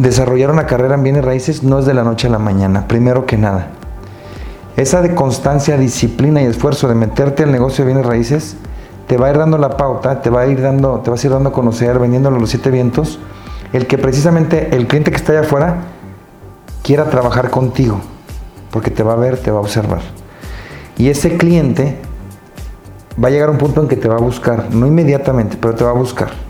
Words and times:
desarrollar 0.00 0.50
una 0.50 0.66
carrera 0.66 0.94
en 0.94 1.02
bienes 1.02 1.24
raíces 1.24 1.62
no 1.62 1.78
es 1.78 1.84
de 1.84 1.92
la 1.92 2.04
noche 2.04 2.26
a 2.26 2.30
la 2.30 2.38
mañana, 2.38 2.88
primero 2.88 3.26
que 3.26 3.36
nada. 3.36 3.68
Esa 4.76 5.02
de 5.02 5.14
constancia, 5.14 5.76
disciplina 5.76 6.40
y 6.40 6.46
esfuerzo 6.46 6.88
de 6.88 6.94
meterte 6.94 7.42
al 7.42 7.52
negocio 7.52 7.84
de 7.84 7.92
bienes 7.92 8.06
raíces 8.06 8.56
te 9.06 9.18
va 9.18 9.26
a 9.26 9.30
ir 9.30 9.36
dando 9.36 9.58
la 9.58 9.76
pauta, 9.76 10.22
te 10.22 10.30
va 10.30 10.42
a 10.42 10.46
ir 10.46 10.62
dando, 10.62 11.00
te 11.00 11.10
vas 11.10 11.22
a 11.22 11.26
ir 11.26 11.32
dando 11.32 11.50
a 11.50 11.52
conocer, 11.52 11.98
vendiéndolo 11.98 12.36
a 12.36 12.40
los 12.40 12.48
siete 12.48 12.70
vientos, 12.70 13.18
el 13.74 13.86
que 13.86 13.98
precisamente 13.98 14.74
el 14.74 14.86
cliente 14.86 15.10
que 15.10 15.18
está 15.18 15.32
allá 15.32 15.42
afuera 15.42 15.76
quiera 16.82 17.10
trabajar 17.10 17.50
contigo, 17.50 18.00
porque 18.70 18.90
te 18.90 19.02
va 19.02 19.12
a 19.12 19.16
ver, 19.16 19.36
te 19.36 19.50
va 19.50 19.58
a 19.58 19.60
observar. 19.60 20.00
Y 20.96 21.10
ese 21.10 21.36
cliente 21.36 21.98
va 23.22 23.28
a 23.28 23.30
llegar 23.30 23.50
a 23.50 23.52
un 23.52 23.58
punto 23.58 23.82
en 23.82 23.88
que 23.88 23.96
te 23.96 24.08
va 24.08 24.14
a 24.14 24.20
buscar, 24.20 24.72
no 24.72 24.86
inmediatamente, 24.86 25.58
pero 25.60 25.74
te 25.74 25.84
va 25.84 25.90
a 25.90 25.94
buscar. 25.94 26.49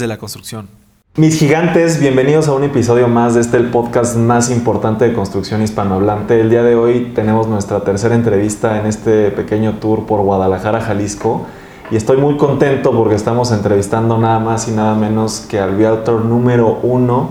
de 0.00 0.08
la 0.08 0.16
construcción. 0.16 0.68
Mis 1.16 1.38
gigantes, 1.38 2.00
bienvenidos 2.00 2.46
a 2.48 2.52
un 2.52 2.64
episodio 2.64 3.08
más 3.08 3.34
de 3.34 3.40
este 3.40 3.56
el 3.56 3.66
podcast 3.70 4.16
más 4.16 4.48
importante 4.48 5.04
de 5.04 5.12
construcción 5.12 5.60
hispanohablante. 5.60 6.40
El 6.40 6.50
día 6.50 6.62
de 6.62 6.76
hoy 6.76 7.12
tenemos 7.14 7.48
nuestra 7.48 7.80
tercera 7.80 8.14
entrevista 8.14 8.78
en 8.78 8.86
este 8.86 9.30
pequeño 9.30 9.78
tour 9.78 10.06
por 10.06 10.20
Guadalajara, 10.20 10.80
Jalisco. 10.80 11.46
Y 11.90 11.96
estoy 11.96 12.16
muy 12.16 12.36
contento 12.36 12.92
porque 12.92 13.16
estamos 13.16 13.50
entrevistando 13.50 14.18
nada 14.18 14.38
más 14.38 14.68
y 14.68 14.70
nada 14.70 14.94
menos 14.94 15.40
que 15.40 15.58
al 15.58 15.76
realtor 15.76 16.24
número 16.24 16.78
uno 16.82 17.30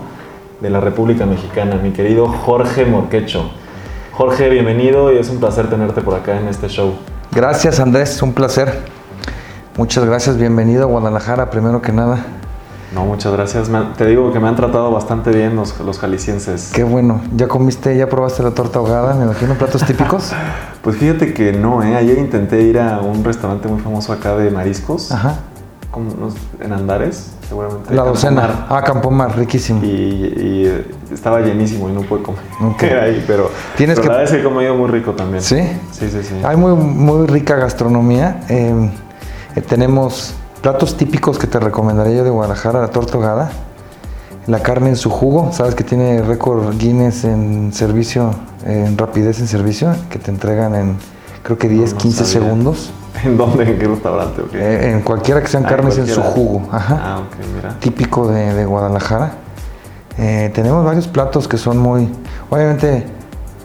de 0.60 0.68
la 0.68 0.80
República 0.80 1.24
Mexicana, 1.24 1.76
mi 1.76 1.92
querido 1.92 2.28
Jorge 2.28 2.84
Morquecho. 2.84 3.50
Jorge, 4.12 4.50
bienvenido 4.50 5.10
y 5.10 5.16
es 5.16 5.30
un 5.30 5.40
placer 5.40 5.70
tenerte 5.70 6.02
por 6.02 6.14
acá 6.14 6.38
en 6.38 6.48
este 6.48 6.68
show. 6.68 6.92
Gracias 7.32 7.80
Andrés, 7.80 8.20
un 8.20 8.34
placer. 8.34 8.82
Muchas 9.78 10.04
gracias, 10.04 10.36
bienvenido 10.36 10.82
a 10.82 10.86
Guadalajara, 10.86 11.48
primero 11.48 11.80
que 11.80 11.92
nada. 11.92 12.39
No, 12.94 13.04
muchas 13.04 13.32
gracias. 13.32 13.70
te 13.96 14.06
digo 14.06 14.32
que 14.32 14.40
me 14.40 14.48
han 14.48 14.56
tratado 14.56 14.90
bastante 14.90 15.30
bien 15.30 15.54
los, 15.54 15.78
los 15.80 15.98
jaliscienses. 15.98 16.72
Qué 16.74 16.82
bueno. 16.82 17.20
¿Ya 17.36 17.46
comiste, 17.46 17.96
ya 17.96 18.08
probaste 18.08 18.42
la 18.42 18.50
torta 18.50 18.80
ahogada? 18.80 19.14
Me 19.14 19.24
imagino 19.24 19.54
platos 19.54 19.84
típicos. 19.84 20.32
pues 20.82 20.96
fíjate 20.96 21.32
que 21.32 21.52
no, 21.52 21.82
¿eh? 21.84 21.94
Ayer 21.94 22.18
intenté 22.18 22.62
ir 22.62 22.80
a 22.80 23.00
un 23.00 23.22
restaurante 23.22 23.68
muy 23.68 23.80
famoso 23.80 24.12
acá 24.12 24.34
de 24.36 24.50
mariscos. 24.50 25.12
Ajá. 25.12 25.36
en 26.60 26.72
Andares, 26.72 27.32
seguramente. 27.48 27.94
La 27.94 28.02
docena. 28.02 28.66
Ah, 28.68 28.82
Campomar, 28.82 29.36
riquísimo. 29.36 29.84
Y, 29.84 30.68
estaba 31.12 31.40
llenísimo 31.40 31.88
y 31.88 31.92
no 31.92 32.02
pude 32.02 32.22
comer 32.22 32.42
okay. 32.74 32.90
ahí, 32.90 33.24
pero, 33.26 33.50
Tienes 33.76 33.98
que... 33.98 34.06
la 34.06 34.14
verdad 34.16 34.24
es 34.24 34.30
que 34.30 34.40
he 34.40 34.44
comido 34.44 34.74
muy 34.76 34.88
rico 34.88 35.12
también. 35.12 35.42
¿Sí? 35.42 35.60
Sí, 35.90 36.08
sí, 36.08 36.22
sí. 36.22 36.34
Hay 36.44 36.56
muy, 36.56 36.72
muy 36.72 37.26
rica 37.26 37.56
gastronomía. 37.56 38.40
Eh, 38.48 38.90
eh, 39.56 39.60
tenemos 39.60 40.34
Platos 40.62 40.96
típicos 40.96 41.38
que 41.38 41.46
te 41.46 41.58
recomendaría 41.58 42.16
yo 42.16 42.24
de 42.24 42.30
Guadalajara, 42.30 42.80
la 42.80 42.88
torta 42.88 43.14
ahogada, 43.14 43.50
la 44.46 44.60
carne 44.60 44.90
en 44.90 44.96
su 44.96 45.08
jugo, 45.08 45.52
sabes 45.52 45.74
que 45.74 45.84
tiene 45.84 46.20
récord 46.20 46.76
Guinness 46.76 47.24
en 47.24 47.72
servicio, 47.72 48.34
en 48.66 48.98
rapidez 48.98 49.40
en 49.40 49.48
servicio, 49.48 49.94
que 50.10 50.18
te 50.18 50.30
entregan 50.30 50.74
en 50.74 50.96
creo 51.42 51.56
que 51.56 51.68
10, 51.68 51.94
15 51.94 52.24
segundos. 52.26 52.90
¿En 53.24 53.38
dónde? 53.38 53.64
¿En 53.64 53.78
qué 53.78 53.86
restaurante? 53.86 54.42
Eh, 54.52 54.92
en 54.92 55.00
cualquiera 55.00 55.40
que 55.40 55.48
sean 55.48 55.64
ah, 55.64 55.68
carnes 55.68 55.96
en 55.96 56.06
su 56.06 56.20
jugo. 56.20 56.68
Ajá. 56.70 57.00
Ah, 57.02 57.22
mira. 57.54 57.76
Típico 57.80 58.28
de, 58.28 58.64
Guadalajara. 58.64 59.32
Eh, 60.18 60.50
tenemos 60.54 60.84
varios 60.84 61.08
platos 61.08 61.48
que 61.48 61.56
son 61.56 61.78
muy. 61.78 62.08
Obviamente, 62.50 63.06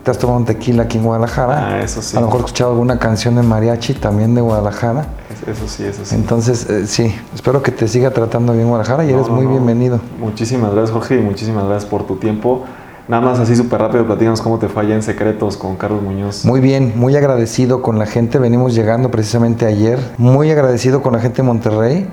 te 0.06 0.12
has 0.12 0.20
tomado 0.20 0.38
un 0.38 0.46
tequila 0.46 0.84
aquí 0.84 1.00
en 1.00 1.04
Guadalajara. 1.04 1.68
Ah, 1.68 1.82
eso 1.82 2.00
sí. 2.00 2.16
A 2.16 2.20
lo 2.20 2.28
mejor 2.28 2.42
has 2.42 2.46
escuchado 2.46 2.72
alguna 2.74 3.00
canción 3.00 3.34
de 3.36 3.42
mariachi 3.42 3.96
también 3.96 4.36
de 4.36 4.42
Guadalajara. 4.42 5.08
Eso 5.48 5.68
sí, 5.68 5.84
eso 5.84 6.06
sí. 6.06 6.14
Entonces, 6.14 6.70
eh, 6.70 6.86
sí, 6.86 7.16
espero 7.34 7.64
que 7.64 7.72
te 7.72 7.88
siga 7.88 8.12
tratando 8.12 8.54
bien 8.54 8.68
Guadalajara 8.68 9.04
y 9.04 9.10
eres 9.12 9.28
muy 9.30 9.48
bienvenido. 9.48 10.00
Muchísimas 10.20 10.72
gracias, 10.74 10.92
Jorge, 10.92 11.16
y 11.16 11.22
muchísimas 11.22 11.66
gracias 11.66 11.90
por 11.90 12.06
tu 12.06 12.18
tiempo. 12.18 12.66
Nada 13.08 13.24
más 13.26 13.40
así 13.40 13.56
súper 13.56 13.82
rápido, 13.82 14.06
platícanos 14.06 14.42
cómo 14.42 14.60
te 14.60 14.68
fue 14.68 14.94
en 14.94 15.02
Secretos 15.02 15.58
con 15.58 15.76
Carlos 15.76 16.04
Muñoz. 16.04 16.46
Muy 16.46 16.60
bien, 16.60 16.94
muy 16.96 17.16
agradecido 17.16 17.82
con 17.82 17.98
la 17.98 18.06
gente. 18.06 18.38
Venimos 18.38 18.76
llegando 18.76 19.10
precisamente 19.10 19.66
ayer. 19.66 19.98
Muy 20.20 20.52
agradecido 20.52 21.02
con 21.02 21.14
la 21.14 21.20
gente 21.20 21.38
de 21.38 21.48
Monterrey. 21.48 22.08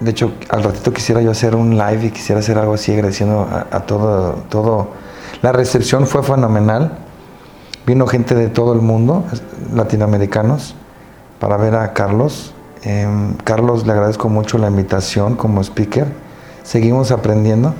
De 0.00 0.10
hecho, 0.10 0.32
al 0.48 0.64
ratito 0.64 0.92
quisiera 0.92 1.22
yo 1.22 1.30
hacer 1.30 1.54
un 1.54 1.78
live 1.78 2.06
y 2.06 2.10
quisiera 2.10 2.40
hacer 2.40 2.58
algo 2.58 2.74
así 2.74 2.92
agradeciendo 2.92 3.48
a, 3.70 3.80
todo, 3.86 4.34
todo. 4.48 4.88
La 5.42 5.52
recepción 5.52 6.08
fue 6.08 6.24
fenomenal. 6.24 7.05
Vino 7.86 8.08
gente 8.08 8.34
de 8.34 8.48
todo 8.48 8.72
el 8.72 8.80
mundo, 8.80 9.24
latinoamericanos, 9.72 10.74
para 11.38 11.56
ver 11.56 11.76
a 11.76 11.92
Carlos. 11.92 12.52
Em, 12.82 13.34
Carlos, 13.44 13.86
le 13.86 13.92
agradezco 13.92 14.28
mucho 14.28 14.58
la 14.58 14.66
invitación 14.66 15.36
como 15.36 15.60
speaker. 15.62 16.08
Seguimos 16.64 17.12
aprendiendo. 17.12 17.74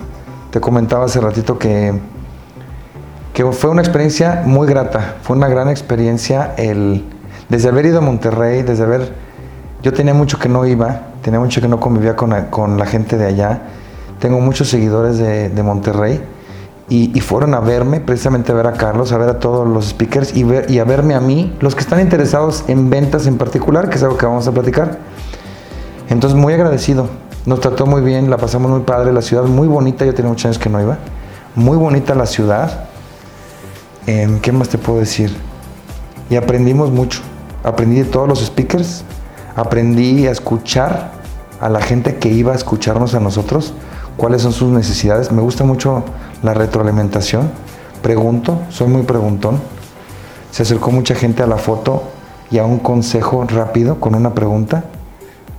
Te 0.53 0.61
comentaba 0.61 1.07
hace 1.07 1.21
ratito 1.21 1.59
que, 1.59 1.93
que 3.35 3.45
fue 3.51 3.69
una 3.69 3.83
experiencia 3.83 4.45
muy 4.47 4.69
grata, 4.69 5.17
fue 5.23 5.37
una 5.37 5.49
gran 5.49 5.69
experiencia 5.69 6.55
el, 6.57 7.05
desde 7.49 7.69
haber 7.69 7.87
ido 7.87 7.99
a 7.99 8.01
Monterrey, 8.01 8.63
desde 8.63 8.85
haber... 8.85 9.13
Yo 9.83 9.93
tenía 9.93 10.15
mucho 10.15 10.39
que 10.39 10.49
no 10.49 10.65
iba, 10.67 11.01
tenía 11.21 11.41
mucho 11.41 11.61
que 11.61 11.67
no 11.67 11.81
convivía 11.81 12.15
con, 12.15 12.33
con 12.51 12.79
la 12.79 12.87
gente 12.87 13.17
de 13.17 13.27
allá. 13.27 13.63
Tengo 14.21 14.39
muchos 14.39 14.69
seguidores 14.69 15.19
de, 15.19 15.49
de 15.49 15.63
Monterrey 15.65 16.23
y, 16.89 17.21
fueron 17.21 17.55
a 17.55 17.61
verme, 17.61 18.01
precisamente 18.01 18.53
a 18.53 18.55
ver 18.55 18.69
a 18.69 18.75
Carlos, 18.75 19.11
a 19.11 19.19
ver 19.19 19.29
a 19.29 19.41
todos 19.41 19.67
los 19.67 19.87
speakers 19.87 20.37
y, 20.37 20.79
a 20.79 20.85
verme 20.85 21.15
a 21.15 21.21
mí, 21.21 21.53
los 21.61 21.75
que 21.75 21.81
están 21.81 22.01
interesados 22.01 22.65
en 22.69 22.91
ventas 22.91 23.27
en 23.27 23.39
particular, 23.39 23.91
que 23.91 23.97
es 23.97 24.03
algo 24.05 24.17
que 24.17 24.27
vamos 24.27 24.47
a 24.47 24.53
platicar. 24.53 24.99
Entonces, 26.09 26.39
muy 26.39 26.53
agradecido. 26.53 27.09
Nos 27.45 27.61
trató 27.61 27.87
muy 27.87 28.03
bien, 28.03 28.31
la 28.31 28.37
pasamos 28.37 28.71
muy 28.71 28.81
padre, 28.81 29.13
la 29.13 29.23
ciudad 29.23 29.45
muy 29.45 29.67
bonita, 29.67 30.05
yo 30.05 30.15
tenía 30.15 30.31
muchos 30.31 30.47
años 30.47 30.59
que 30.59 30.69
no 30.69 30.81
iba. 30.81 30.99
Muy 31.57 31.77
bonita 31.77 32.15
la 32.15 32.27
ciudad. 32.27 32.87
Em, 34.07 34.39
¿Qué 34.39 34.53
más 34.53 34.69
te 34.69 34.79
puedo 34.79 35.01
decir? 35.01 35.37
Y 36.31 36.37
aprendimos 36.37 36.93
mucho. 36.93 37.21
Aprendí 37.65 37.99
de 37.99 38.05
todos 38.05 38.29
los 38.29 38.45
speakers, 38.45 39.03
aprendí 39.57 40.29
a 40.29 40.31
escuchar 40.31 41.11
a 41.61 41.69
la 41.69 41.81
gente 41.81 42.17
que 42.17 42.29
iba 42.29 42.53
a 42.53 42.55
escucharnos 42.55 43.15
a 43.17 43.21
nosotros, 43.21 43.75
cuáles 44.17 44.43
son 44.43 44.53
sus 44.53 44.71
necesidades. 44.71 45.33
Me 45.33 45.43
gusta 45.43 45.65
mucho 45.65 46.05
la 46.43 46.55
retroalimentación. 46.55 47.51
Pregunto, 48.03 48.61
soy 48.71 48.89
muy 48.89 49.03
preguntón. 49.03 49.61
Se 50.51 50.63
acercó 50.63 50.91
mucha 50.91 51.15
gente 51.15 51.43
a 51.43 51.47
la 51.47 51.57
foto 51.57 52.03
y 52.51 52.59
a 52.59 52.65
un 52.65 52.79
consejo 52.79 53.45
rápido 53.49 54.01
con 54.01 54.15
una 54.15 54.35
pregunta. 54.35 54.85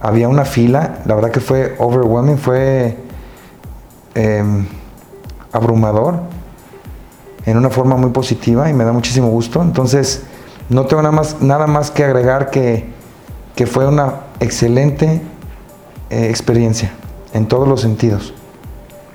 Había 0.02 0.30
una 0.30 0.46
fila, 0.46 1.00
la 1.06 1.16
verdad 1.16 1.32
que 1.32 1.40
fue 1.40 1.76
overwhelming, 1.80 2.38
fue 2.38 2.98
em, 4.16 4.66
abrumador 5.52 6.22
en 7.46 7.58
una 7.58 7.70
forma 7.70 7.96
muy 7.96 8.12
positiva 8.12 8.70
y 8.70 8.74
me 8.74 8.84
da 8.84 8.92
muchísimo 8.92 9.30
gusto. 9.30 9.62
Entonces, 9.62 10.24
no 10.70 10.86
tengo 10.86 11.02
nada 11.02 11.16
más, 11.16 11.42
nada 11.42 11.66
más 11.66 11.92
que 11.92 12.04
agregar 12.04 12.50
que, 12.50 12.86
que 13.56 13.66
fue 13.66 13.88
una 13.88 14.22
excelente 14.40 15.22
eh, 16.10 16.28
experiencia 16.30 16.92
en 17.34 17.48
todos 17.48 17.68
los 17.68 17.82
sentidos. 17.82 18.34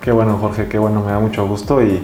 Qué 0.02 0.10
bueno, 0.10 0.36
Jorge, 0.40 0.66
qué 0.66 0.78
bueno, 0.78 1.02
me 1.04 1.12
da 1.12 1.20
mucho 1.20 1.46
gusto 1.46 1.80
y, 1.80 2.02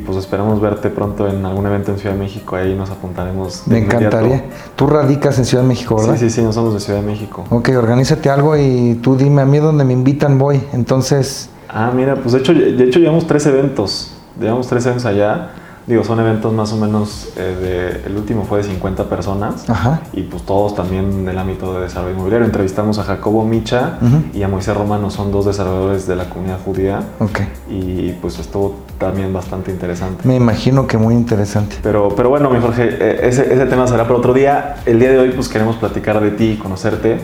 pues 0.00 0.16
esperamos 0.16 0.60
verte 0.62 0.88
pronto 0.88 1.28
en 1.28 1.44
algún 1.44 1.66
evento 1.66 1.92
en 1.92 1.98
Ciudad 1.98 2.14
de 2.14 2.20
México, 2.20 2.56
ahí 2.56 2.74
nos 2.74 2.90
apuntaremos. 2.90 3.64
me 3.66 3.78
encantaría. 3.78 4.46
Tú 4.74 4.86
radicas 4.86 5.38
en 5.38 5.44
Ciudad 5.44 5.62
de 5.62 5.68
México, 5.68 5.96
¿verdad? 5.96 6.14
Sí, 6.14 6.30
sí, 6.30 6.36
sí, 6.36 6.42
no 6.42 6.54
somos 6.54 6.72
de 6.72 6.80
Ciudad 6.80 7.00
de 7.00 7.06
México. 7.06 7.44
Ok, 7.50 7.68
organízate 7.76 8.30
algo 8.30 8.56
y 8.56 8.98
tú 9.02 9.16
dime 9.16 9.42
a 9.42 9.44
mí 9.44 9.58
donde 9.58 9.84
me 9.84 9.92
invitan 9.92 10.38
voy, 10.38 10.62
entonces... 10.72 11.50
Ah, 11.68 11.92
mira, 11.94 12.14
pues 12.16 12.32
de 12.32 12.38
hecho, 12.38 12.54
de 12.54 12.82
hecho 12.84 12.98
llevamos 12.98 13.26
tres 13.26 13.44
eventos, 13.44 14.14
llevamos 14.40 14.66
tres 14.66 14.86
eventos 14.86 15.04
allá 15.04 15.50
Digo, 15.88 16.04
son 16.04 16.20
eventos 16.20 16.52
más 16.52 16.70
o 16.74 16.76
menos, 16.76 17.30
eh, 17.38 18.00
de, 18.04 18.06
el 18.10 18.14
último 18.14 18.44
fue 18.44 18.58
de 18.58 18.64
50 18.64 19.04
personas 19.04 19.64
y 20.12 20.20
pues 20.20 20.42
todos 20.42 20.74
también 20.74 21.24
del 21.24 21.38
ámbito 21.38 21.72
de 21.72 21.80
desarrollo 21.80 22.12
inmobiliario. 22.12 22.44
Entrevistamos 22.44 22.98
a 22.98 23.04
Jacobo 23.04 23.42
Micha 23.46 23.98
y 24.34 24.42
a 24.42 24.48
Moisés 24.48 24.76
Romano, 24.76 25.08
son 25.10 25.32
dos 25.32 25.46
desarrolladores 25.46 26.06
de 26.06 26.16
la 26.16 26.28
comunidad 26.28 26.58
judía 26.62 27.00
okay. 27.18 27.48
y 27.70 28.12
pues 28.20 28.38
estuvo 28.38 28.76
también 28.98 29.32
bastante 29.32 29.70
interesante. 29.70 30.28
Me 30.28 30.36
imagino 30.36 30.86
que 30.86 30.98
muy 30.98 31.14
interesante. 31.14 31.76
Pero, 31.82 32.10
pero 32.14 32.28
bueno, 32.28 32.50
mi 32.50 32.60
Jorge, 32.60 32.86
eh, 32.90 33.20
ese, 33.22 33.50
ese 33.50 33.64
tema 33.64 33.86
será 33.86 34.02
para 34.02 34.16
otro 34.16 34.34
día. 34.34 34.76
El 34.84 35.00
día 35.00 35.10
de 35.10 35.18
hoy 35.18 35.30
pues 35.30 35.48
queremos 35.48 35.76
platicar 35.76 36.20
de 36.20 36.32
ti 36.32 36.50
y 36.50 36.56
conocerte. 36.56 37.18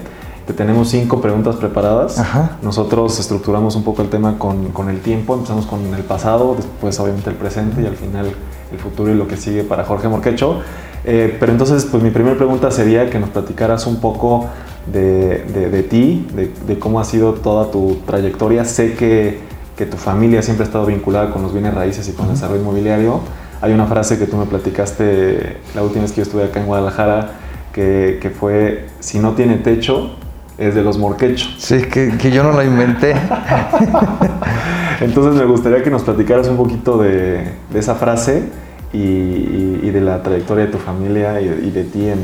Te 0.46 0.55
tenemos 0.55 0.88
cinco 0.88 1.20
preguntas 1.20 1.56
preparadas. 1.56 2.22
Nosotros 2.62 3.19
estructuramos 3.19 3.76
un 3.76 3.84
poco 3.84 4.00
el 4.00 4.08
tema 4.08 4.38
con, 4.38 4.72
con, 4.72 4.90
el 4.90 5.00
tiempo. 5.00 5.34
Empezamos 5.34 5.64
con 5.66 5.94
el 5.94 6.02
pasado, 6.02 6.55
después 6.55 6.99
obviamente 7.00 7.31
el 7.31 7.37
presente 7.37 7.82
y 7.82 7.87
al 7.87 7.96
final 7.96 8.34
el 8.75 8.81
futuro 8.81 9.12
y 9.12 9.17
lo 9.17 9.26
que 9.26 9.37
sigue 9.37 9.65
para 9.65 9.85
Jorge 9.85 10.09
Morquecho. 10.09 10.61
Eh, 11.05 11.37
pero 11.38 11.53
entonces, 11.53 11.85
pues 11.85 12.03
mi 12.03 12.11
primera 12.11 12.37
pregunta 12.37 12.71
sería 12.71 13.11
que 13.11 13.19
nos 13.19 13.31
platicaras 13.31 13.87
un 13.87 14.00
poco 14.00 14.49
de, 14.87 15.44
de, 15.44 15.82
ti, 15.82 16.26
de, 16.35 16.50
de, 16.67 16.79
cómo 16.79 17.00
ha 17.00 17.05
sido 17.05 17.35
toda 17.35 17.71
tu 17.71 17.99
trayectoria. 18.06 18.65
Sé 18.65 18.94
que, 18.94 19.41
que, 19.76 19.87
tu 19.87 19.97
familia 19.97 20.43
siempre 20.43 20.65
ha 20.65 20.67
estado 20.67 20.87
vinculada 20.87 21.31
con 21.31 21.43
los 21.43 21.53
bienes 21.53 21.75
raíces 21.75 22.09
y 22.09 22.12
con 22.12 22.26
el 22.26 22.32
desarrollo 22.32 22.61
inmobiliario. 22.61 23.21
Hay 23.61 23.73
una 23.73 23.87
frase 23.87 24.19
que 24.19 24.26
tú 24.26 24.37
me 24.37 24.47
platicaste 24.47 25.59
la 25.75 25.82
última 25.82 26.03
vez 26.03 26.12
que 26.12 26.19
yo 26.19 26.23
estuve 26.23 26.44
acá 26.44 26.61
en 26.61 26.67
Guadalajara, 26.67 27.32
que, 27.73 28.19
que 28.21 28.31
fue, 28.31 28.87
si 29.00 29.19
no 29.19 29.32
tiene 29.32 29.56
techo, 29.56 30.17
es 30.56 30.75
de 30.75 30.82
los 30.82 30.99
morquechos. 30.99 31.55
Sí, 31.59 31.82
que, 31.82 32.17
que 32.17 32.31
yo 32.31 32.43
no 32.43 32.53
la 32.53 32.65
inventé. 32.65 33.15
Entonces 35.00 35.35
me 35.35 35.44
gustaría 35.44 35.82
que 35.82 35.91
nos 35.91 36.03
platicaras 36.03 36.49
un 36.49 36.56
poquito 36.56 36.99
de, 36.99 37.53
de 37.71 37.79
esa 37.79 37.94
frase 37.94 38.63
y, 38.94 39.91
de 39.91 40.00
la 40.00 40.23
trayectoria 40.23 40.67
de 40.67 40.73
tu 40.73 40.79
familia 40.79 41.41
y 41.41 41.70
de, 41.70 41.85
ti 41.85 42.08
en 42.08 42.19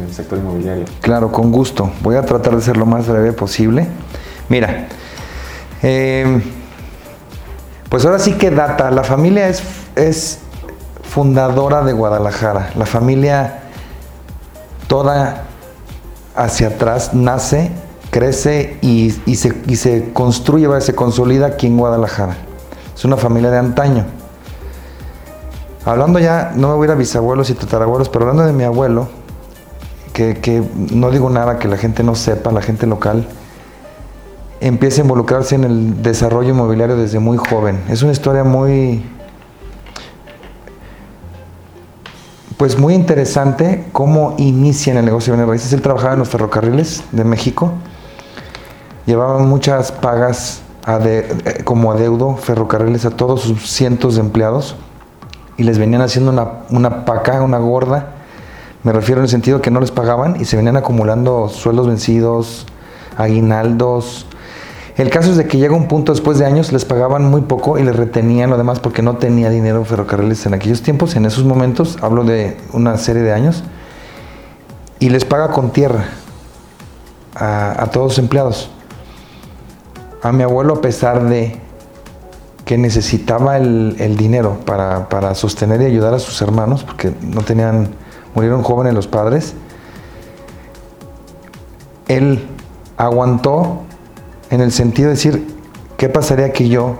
el, 0.00 0.12
sector 0.12 0.38
inmobiliario. 0.38 0.84
Claro, 1.00 1.30
con 1.30 1.50
gusto. 1.50 1.90
Voy 2.00 2.16
a 2.16 2.22
tratar 2.22 2.56
de 2.56 2.62
ser 2.62 2.76
lo 2.76 2.86
más 2.86 3.08
breve 3.08 3.32
posible. 3.32 3.86
Mira, 4.48 4.88
eh, 5.82 6.42
pues 7.88 8.04
ahora 8.04 8.18
sí 8.18 8.34
que 8.34 8.50
data. 8.50 8.90
La 8.90 9.04
familia 9.04 9.48
es, 9.48 9.62
es 9.96 10.38
fundadora 11.02 11.82
de 11.82 11.92
Guadalajara. 11.92 12.70
La 12.76 12.86
familia 12.86 13.60
toda 14.86 15.44
hacia 16.34 16.68
atrás 16.68 17.14
nace, 17.14 17.70
crece 18.10 18.78
y, 18.80 19.10
se, 19.10 19.52
y 19.66 19.76
se 19.76 20.12
construye, 20.12 20.68
se 20.80 20.94
consolida 20.94 21.46
aquí 21.46 21.66
en 21.66 21.76
Guadalajara. 21.76 22.36
Es 22.94 23.04
una 23.04 23.16
familia 23.16 23.50
de 23.50 23.58
antaño. 23.58 24.21
Hablando 25.84 26.20
ya, 26.20 26.52
no 26.54 26.68
me 26.68 26.74
voy 26.74 26.84
a 26.84 26.90
ir 26.90 26.90
a 26.92 26.94
bisabuelos 26.94 27.50
y 27.50 27.54
tatarabuelos, 27.54 28.08
pero 28.08 28.24
hablando 28.24 28.44
de 28.44 28.52
mi 28.52 28.62
abuelo, 28.62 29.08
que, 30.12 30.62
no 30.92 31.10
digo 31.10 31.28
nada 31.28 31.58
que 31.58 31.66
la 31.66 31.76
gente 31.76 32.04
no 32.04 32.14
sepa, 32.14 32.52
la 32.52 32.62
gente 32.62 32.86
local, 32.86 33.26
empieza 34.60 35.00
a 35.00 35.04
involucrarse 35.04 35.56
en 35.56 35.64
el 35.64 36.02
desarrollo 36.02 36.50
inmobiliario 36.50 36.96
desde 36.96 37.18
muy 37.18 37.36
joven. 37.36 37.82
Es 37.88 38.02
una 38.02 38.12
historia 38.12 38.44
muy, 38.44 39.04
pues 42.58 42.78
muy 42.78 42.94
interesante 42.94 43.86
cómo 43.90 44.36
inicia 44.38 44.92
en 44.92 44.98
el 44.98 45.04
negocio 45.04 45.32
de 45.32 45.38
bienes 45.38 45.48
raíces. 45.48 45.72
Él 45.72 45.82
trabajaba 45.82 46.12
en 46.12 46.20
los 46.20 46.28
ferrocarriles 46.28 47.02
de 47.10 47.24
México, 47.24 47.72
llevaban 49.04 49.48
muchas 49.48 49.90
pagas 49.90 50.62
eh, 50.86 51.62
como 51.64 51.90
adeudo 51.90 52.36
ferrocarriles 52.36 53.04
a 53.04 53.10
todos 53.10 53.40
sus 53.40 53.68
cientos 53.68 54.14
de 54.14 54.20
empleados 54.20 54.76
y 55.62 55.64
les 55.64 55.78
venían 55.78 56.02
haciendo 56.02 56.32
una, 56.32 56.48
una 56.70 57.04
paca, 57.04 57.40
una 57.40 57.58
gorda. 57.58 58.08
Me 58.82 58.92
refiero 58.92 59.20
en 59.20 59.26
el 59.26 59.28
sentido 59.28 59.62
que 59.62 59.70
no 59.70 59.78
les 59.78 59.92
pagaban 59.92 60.40
y 60.40 60.44
se 60.44 60.56
venían 60.56 60.76
acumulando 60.76 61.48
sueldos 61.48 61.86
vencidos, 61.86 62.66
aguinaldos. 63.16 64.26
El 64.96 65.08
caso 65.08 65.30
es 65.30 65.36
de 65.36 65.46
que 65.46 65.58
llega 65.58 65.76
un 65.76 65.86
punto 65.86 66.10
después 66.10 66.40
de 66.40 66.46
años, 66.46 66.72
les 66.72 66.84
pagaban 66.84 67.30
muy 67.30 67.42
poco 67.42 67.78
y 67.78 67.84
les 67.84 67.94
retenían 67.94 68.50
lo 68.50 68.58
demás 68.58 68.80
porque 68.80 69.02
no 69.02 69.18
tenía 69.18 69.50
dinero 69.50 69.84
ferrocarriles 69.84 70.44
en 70.46 70.54
aquellos 70.54 70.82
tiempos, 70.82 71.14
en 71.14 71.26
esos 71.26 71.44
momentos, 71.44 71.96
hablo 72.02 72.24
de 72.24 72.56
una 72.72 72.98
serie 72.98 73.22
de 73.22 73.32
años, 73.32 73.62
y 74.98 75.10
les 75.10 75.24
paga 75.24 75.52
con 75.52 75.70
tierra 75.70 76.06
a, 77.36 77.84
a 77.84 77.86
todos 77.92 78.08
los 78.08 78.18
empleados. 78.18 78.68
A 80.24 80.32
mi 80.32 80.42
abuelo, 80.42 80.74
a 80.74 80.80
pesar 80.80 81.22
de 81.28 81.56
que 82.72 82.78
necesitaba 82.78 83.58
el, 83.58 84.16
dinero 84.16 84.60
para, 84.64 85.34
sostener 85.34 85.82
y 85.82 85.84
ayudar 85.84 86.14
a 86.14 86.18
sus 86.18 86.40
hermanos, 86.40 86.84
porque 86.84 87.12
no 87.20 87.42
tenían, 87.42 87.90
murieron 88.34 88.62
jóvenes 88.62 88.94
los 88.94 89.06
padres, 89.06 89.52
él 92.08 92.46
aguantó 92.96 93.82
en 94.48 94.62
el 94.62 94.72
sentido 94.72 95.08
de 95.08 95.16
decir, 95.16 95.54
¿qué 95.98 96.08
pasaría 96.08 96.54
que 96.54 96.70
yo 96.70 96.96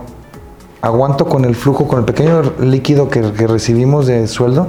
aguanto 0.83 1.25
con 1.25 1.43
el 1.43 1.55
flujo, 1.55 1.87
con 1.87 1.97
el 1.97 2.05
pequeño 2.05 2.53
líquido 2.59 3.09
que, 3.09 3.33
que 3.33 3.47
recibimos 3.47 4.05
de 4.05 4.27
sueldo? 4.27 4.67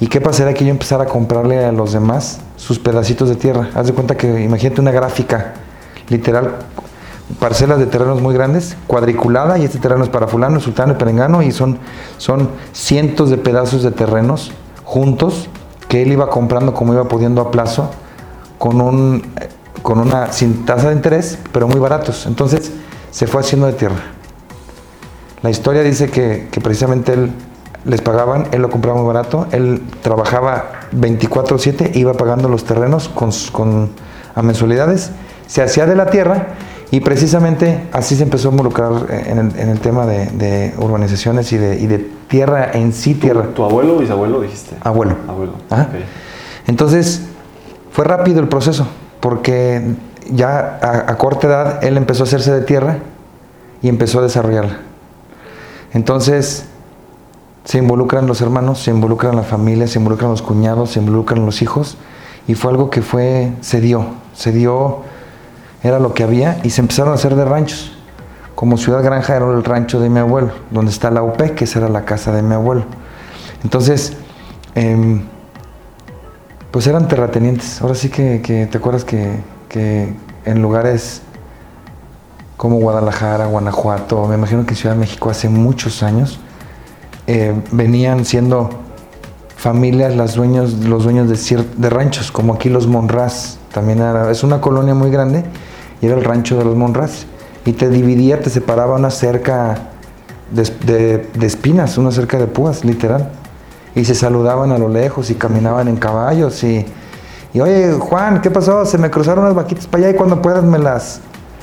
¿Y 0.00 0.08
qué 0.08 0.20
pasaría 0.20 0.54
que 0.54 0.64
yo 0.64 0.72
empezara 0.72 1.04
a 1.04 1.06
comprarle 1.06 1.64
a 1.64 1.70
los 1.70 1.92
demás 1.92 2.40
sus 2.56 2.80
pedacitos 2.80 3.28
de 3.28 3.36
tierra? 3.36 3.70
Haz 3.76 3.86
de 3.86 3.92
cuenta 3.92 4.16
que 4.16 4.42
imagínate 4.42 4.80
una 4.80 4.90
gráfica 4.90 5.54
literal 6.08 6.56
parcelas 7.38 7.78
de 7.78 7.86
terrenos 7.86 8.20
muy 8.20 8.34
grandes, 8.34 8.76
cuadriculada, 8.86 9.58
y 9.58 9.64
este 9.64 9.78
terreno 9.78 10.04
es 10.04 10.10
para 10.10 10.26
fulano, 10.26 10.60
sultano 10.60 10.92
y 10.92 10.96
perengano, 10.96 11.42
y 11.42 11.52
son, 11.52 11.78
son 12.18 12.50
cientos 12.72 13.30
de 13.30 13.38
pedazos 13.38 13.82
de 13.82 13.90
terrenos 13.90 14.52
juntos 14.84 15.48
que 15.88 16.02
él 16.02 16.12
iba 16.12 16.30
comprando 16.30 16.74
como 16.74 16.94
iba 16.94 17.04
pudiendo 17.04 17.40
a 17.40 17.50
plazo, 17.50 17.90
con, 18.58 18.80
un, 18.80 19.22
con 19.82 19.98
una, 19.98 20.32
sin 20.32 20.64
tasa 20.64 20.88
de 20.88 20.94
interés, 20.94 21.38
pero 21.52 21.68
muy 21.68 21.80
baratos. 21.80 22.26
Entonces 22.26 22.72
se 23.10 23.26
fue 23.26 23.40
haciendo 23.40 23.66
de 23.66 23.74
tierra. 23.74 23.96
La 25.42 25.50
historia 25.50 25.82
dice 25.82 26.08
que, 26.10 26.48
precisamente 26.62 27.12
él 27.12 27.32
les 27.84 28.00
pagaban, 28.00 28.46
él 28.52 28.62
lo 28.62 28.70
compraba 28.70 28.98
muy 28.98 29.06
barato, 29.06 29.48
él 29.50 29.82
trabajaba 30.02 30.70
24/7, 30.92 31.96
iba 31.96 32.14
pagando 32.14 32.48
los 32.48 32.64
terrenos 32.64 33.08
con, 33.08 33.30
con, 33.50 33.90
a 34.34 34.42
mensualidades, 34.42 35.10
se 35.48 35.62
hacía 35.62 35.84
de 35.86 35.96
la 35.96 36.06
tierra 36.06 36.54
y 36.92 37.00
precisamente 37.00 37.88
así 37.90 38.16
se 38.16 38.22
empezó 38.22 38.48
a 38.48 38.50
involucrar 38.50 38.92
en 39.08 39.38
el, 39.38 39.80
tema 39.80 40.04
de, 40.04 40.74
urbanizaciones 40.78 41.50
y 41.50 41.56
de, 41.56 42.10
tierra 42.28 42.70
en 42.74 42.92
sí, 42.92 43.14
tierra. 43.14 43.46
¿Tu, 43.54 43.64
abuelo 43.64 43.96
o 43.96 43.98
bisabuelo 43.98 44.42
dijiste? 44.42 44.76
Abuelo. 44.82 45.16
Abuelo. 45.26 45.54
Entonces, 46.66 47.22
fue 47.92 48.04
rápido 48.04 48.40
el 48.40 48.48
proceso, 48.48 48.86
porque 49.20 49.94
ya 50.30 51.06
a, 51.08 51.16
corta 51.16 51.46
edad 51.46 51.84
él 51.84 51.96
empezó 51.96 52.24
a 52.24 52.26
hacerse 52.26 52.52
de 52.52 52.60
tierra 52.60 52.98
y 53.80 53.88
empezó 53.88 54.18
a 54.18 54.22
desarrollarla. 54.22 54.76
Entonces, 55.94 56.66
se 57.64 57.78
involucran 57.78 58.26
los 58.26 58.42
hermanos, 58.42 58.82
se 58.82 58.90
involucran 58.90 59.34
la 59.34 59.44
familia, 59.44 59.86
se 59.86 59.98
involucran 59.98 60.30
los 60.30 60.42
cuñados, 60.42 60.90
se 60.90 61.00
involucran 61.00 61.46
los 61.46 61.62
hijos, 61.62 61.96
y 62.46 62.54
fue 62.54 62.70
algo 62.70 62.90
que 62.90 63.00
fue, 63.00 63.50
se 63.62 63.80
dio, 63.80 64.08
se 64.34 64.52
dio 64.52 65.10
era 65.82 65.98
lo 65.98 66.14
que 66.14 66.22
había 66.22 66.60
y 66.62 66.70
se 66.70 66.80
empezaron 66.80 67.12
a 67.12 67.14
hacer 67.14 67.34
de 67.34 67.44
ranchos. 67.44 67.92
Como 68.54 68.76
Ciudad 68.76 69.02
Granja 69.02 69.36
era 69.36 69.50
el 69.50 69.64
rancho 69.64 69.98
de 69.98 70.08
mi 70.08 70.20
abuelo, 70.20 70.52
donde 70.70 70.90
está 70.90 71.10
la 71.10 71.22
UP, 71.22 71.36
que 71.54 71.64
esa 71.64 71.80
era 71.80 71.88
la 71.88 72.04
casa 72.04 72.32
de 72.32 72.42
mi 72.42 72.54
abuelo. 72.54 72.84
Entonces, 73.64 74.12
em, 74.74 75.22
pues 76.70 76.86
eran 76.86 77.08
terratenientes. 77.08 77.82
Ahora 77.82 77.94
sí 77.94 78.08
que, 78.08 78.68
te 78.70 78.78
acuerdas 78.78 79.04
que, 79.04 79.40
en 80.44 80.62
lugares 80.62 81.22
como 82.56 82.76
Guadalajara, 82.76 83.46
Guanajuato, 83.46 84.26
me 84.28 84.36
imagino 84.36 84.64
que 84.64 84.74
Ciudad 84.74 84.94
de 84.94 85.00
México 85.00 85.30
hace 85.30 85.48
muchos 85.48 86.02
años, 86.02 86.38
eh, 87.26 87.54
venían 87.72 88.24
siendo 88.24 88.70
familias 89.56 90.14
las 90.14 90.34
dueños, 90.34 90.74
los 90.74 91.04
dueños 91.04 91.28
de, 91.28 91.64
de 91.76 91.90
ranchos, 91.90 92.30
como 92.30 92.54
aquí 92.54 92.68
los 92.68 92.86
Monraz, 92.86 93.58
también 93.72 94.00
era, 94.00 94.30
es 94.30 94.44
una 94.44 94.60
colonia 94.60 94.94
muy 94.94 95.10
grande 95.10 95.44
y 96.02 96.06
era 96.06 96.16
el 96.16 96.24
rancho 96.24 96.58
de 96.58 96.64
los 96.64 96.76
Monraz. 96.76 97.24
Y 97.64 97.72
te 97.72 97.88
dividía, 97.88 98.40
te 98.40 98.50
separaba 98.50 98.96
una 98.96 99.10
cerca 99.10 99.78
de, 100.50 101.28
espinas, 101.40 101.96
una 101.96 102.10
cerca 102.10 102.38
de 102.38 102.48
púas, 102.48 102.84
literal. 102.84 103.30
Y 103.94 104.04
se 104.04 104.16
saludaban 104.16 104.72
a 104.72 104.78
lo 104.78 104.88
lejos 104.88 105.30
y 105.30 105.36
caminaban 105.36 105.86
en 105.86 105.96
caballos. 105.96 106.62
Y, 106.64 106.84
y 107.54 107.60
oye, 107.60 107.92
Juan, 107.92 108.40
¿qué 108.42 108.50
pasó? 108.50 108.84
Se 108.84 108.98
me 108.98 109.10
cruzaron 109.10 109.44
unas 109.44 109.54
vaquitas 109.54 109.86
para 109.86 110.04
allá 110.04 110.14
y 110.14 110.16
cuando 110.16 110.42
puedas 110.42 110.64
me 110.64 110.78
las, 110.78 111.20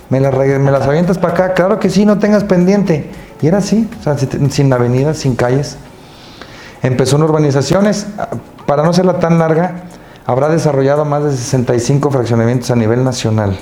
me 0.10 0.22
las, 0.22 0.34
me 0.34 0.72
las 0.72 0.88
avientas 0.88 1.18
para 1.18 1.34
acá. 1.34 1.54
Claro 1.54 1.78
que 1.78 1.90
sí, 1.90 2.06
no 2.06 2.18
tengas 2.18 2.46
pendiente. 2.46 3.12
Y 3.42 3.48
era 3.48 3.58
así, 3.58 3.90
o 4.00 4.04
sea, 4.04 4.18
sin 4.50 4.72
avenidas, 4.72 5.18
sin 5.18 5.36
calles. 5.36 5.78
Empezó 6.82 7.18
en 7.18 7.24
urbanizaciones, 7.24 8.08
para 8.66 8.84
no 8.84 8.94
serla 8.94 9.20
tan 9.20 9.38
larga, 9.38 9.84
habrá 10.26 10.48
desarrollado 10.48 11.04
más 11.04 11.26
de 11.26 11.32
65 11.32 12.10
fraccionamientos 12.10 12.72
a 12.72 12.76
nivel 12.78 13.04
nacional. 13.04 13.58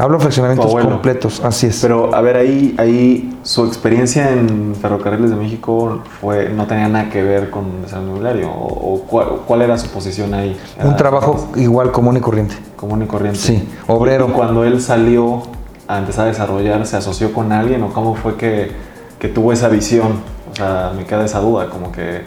Hablo 0.00 0.20
fraccionamientos 0.20 0.72
completos, 0.72 1.42
así 1.44 1.66
es. 1.66 1.80
Pero 1.82 2.14
a 2.14 2.20
ver, 2.20 2.36
ahí, 2.36 2.72
ahí 2.78 3.36
su 3.42 3.66
experiencia 3.66 4.30
en 4.30 4.76
Ferrocarriles 4.80 5.30
de 5.30 5.34
México 5.34 6.02
fue, 6.20 6.50
no 6.50 6.68
tenía 6.68 6.86
nada 6.86 7.10
que 7.10 7.20
ver 7.20 7.50
con 7.50 7.64
el 7.84 8.02
inmobiliario. 8.02 8.48
¿O, 8.48 9.00
cuál, 9.44 9.62
era 9.62 9.76
su 9.76 9.88
posición 9.88 10.34
ahí? 10.34 10.56
Un 10.84 10.94
trabajo 10.94 11.48
igual 11.56 11.90
común 11.90 12.16
y 12.16 12.20
corriente. 12.20 12.54
Común 12.76 13.02
y 13.02 13.06
corriente. 13.06 13.40
Sí, 13.40 13.68
obrero. 13.88 14.28
Y 14.28 14.32
cuando 14.34 14.62
él 14.62 14.80
salió 14.80 15.42
a 15.88 15.98
empezar 15.98 16.26
a 16.26 16.28
desarrollar, 16.28 16.86
¿se 16.86 16.96
asoció 16.96 17.32
con 17.32 17.50
alguien 17.50 17.82
o 17.82 17.92
cómo 17.92 18.14
fue 18.14 18.36
que, 18.36 18.70
que 19.18 19.26
tuvo 19.26 19.52
esa 19.52 19.68
visión? 19.68 20.20
O 20.52 20.54
sea, 20.54 20.92
me 20.96 21.06
queda 21.06 21.24
esa 21.24 21.40
duda, 21.40 21.68
como 21.70 21.90
que 21.90 22.22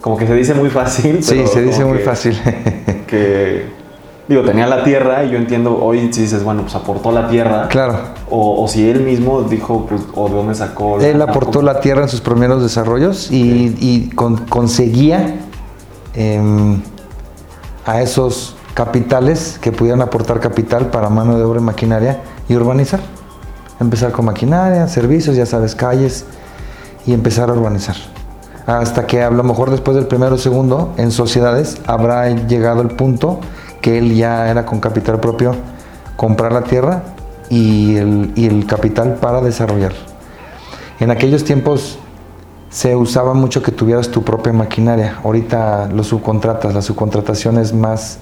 como 0.00 0.16
que 0.16 0.26
se 0.26 0.34
dice 0.34 0.52
muy 0.52 0.68
fácil. 0.68 1.22
sí, 1.22 1.46
se 1.46 1.62
dice 1.62 1.84
muy 1.84 1.98
fácil. 1.98 2.36
que 3.06 3.81
digo, 4.32 4.44
tenía 4.44 4.66
la 4.66 4.84
tierra 4.84 5.24
y 5.24 5.30
yo 5.30 5.38
entiendo, 5.38 5.78
hoy 5.82 6.12
si 6.12 6.22
dices, 6.22 6.42
bueno, 6.42 6.62
pues 6.62 6.74
aportó 6.74 7.12
la 7.12 7.28
tierra. 7.28 7.68
Claro. 7.68 7.98
O, 8.30 8.66
si 8.68 8.88
él 8.88 9.00
mismo 9.00 9.42
dijo, 9.42 9.86
pues, 9.88 10.02
o 10.14 10.28
de 10.28 10.34
dónde 10.34 10.54
sacó. 10.54 11.00
Él 11.00 11.20
aportó 11.20 11.62
la 11.62 11.80
tierra 11.80 12.02
en 12.02 12.08
sus 12.08 12.20
primeros 12.20 12.62
desarrollos 12.62 13.30
y, 13.30 14.10
conseguía 14.48 15.36
em, 16.14 16.80
a 17.84 18.00
esos 18.00 18.56
capitales 18.74 19.58
que 19.60 19.70
pudieran 19.70 20.00
aportar 20.00 20.40
capital 20.40 20.86
para 20.86 21.10
mano 21.10 21.36
de 21.36 21.44
obra 21.44 21.60
y 21.60 21.64
maquinaria 21.64 22.20
y 22.48 22.54
urbanizar. 22.54 23.00
Empezar 23.80 24.12
con 24.12 24.24
maquinaria, 24.24 24.88
servicios, 24.88 25.36
ya 25.36 25.46
sabes, 25.46 25.74
calles 25.74 26.24
y 27.06 27.12
empezar 27.12 27.50
a 27.50 27.52
urbanizar. 27.52 27.96
Hasta 28.66 29.06
que 29.06 29.22
a 29.22 29.30
lo 29.30 29.42
mejor 29.42 29.70
después 29.70 29.96
del 29.96 30.06
primero 30.06 30.36
o 30.36 30.38
segundo, 30.38 30.94
en 30.96 31.10
sociedades, 31.10 31.78
habrá 31.86 32.28
llegado 32.30 32.80
el 32.80 32.88
punto 32.88 33.40
que 33.82 33.98
él 33.98 34.14
ya 34.14 34.48
era 34.50 34.64
con 34.64 34.80
capital 34.80 35.20
propio 35.20 35.54
comprar 36.16 36.52
la 36.52 36.62
tierra 36.62 37.02
y 37.50 37.96
el, 37.96 38.32
y 38.34 38.46
el 38.46 38.64
capital 38.64 39.16
para 39.16 39.42
desarrollar. 39.42 39.92
En 41.00 41.10
aquellos 41.10 41.44
tiempos 41.44 41.98
se 42.70 42.96
usaba 42.96 43.34
mucho 43.34 43.62
que 43.62 43.70
tuvieras 43.70 44.08
tu 44.08 44.22
propia 44.22 44.54
maquinaria. 44.54 45.18
Ahorita 45.22 45.90
los 45.92 46.06
subcontratas, 46.06 46.72
la 46.72 46.80
subcontratación 46.80 47.58
es 47.58 47.74
más 47.74 48.18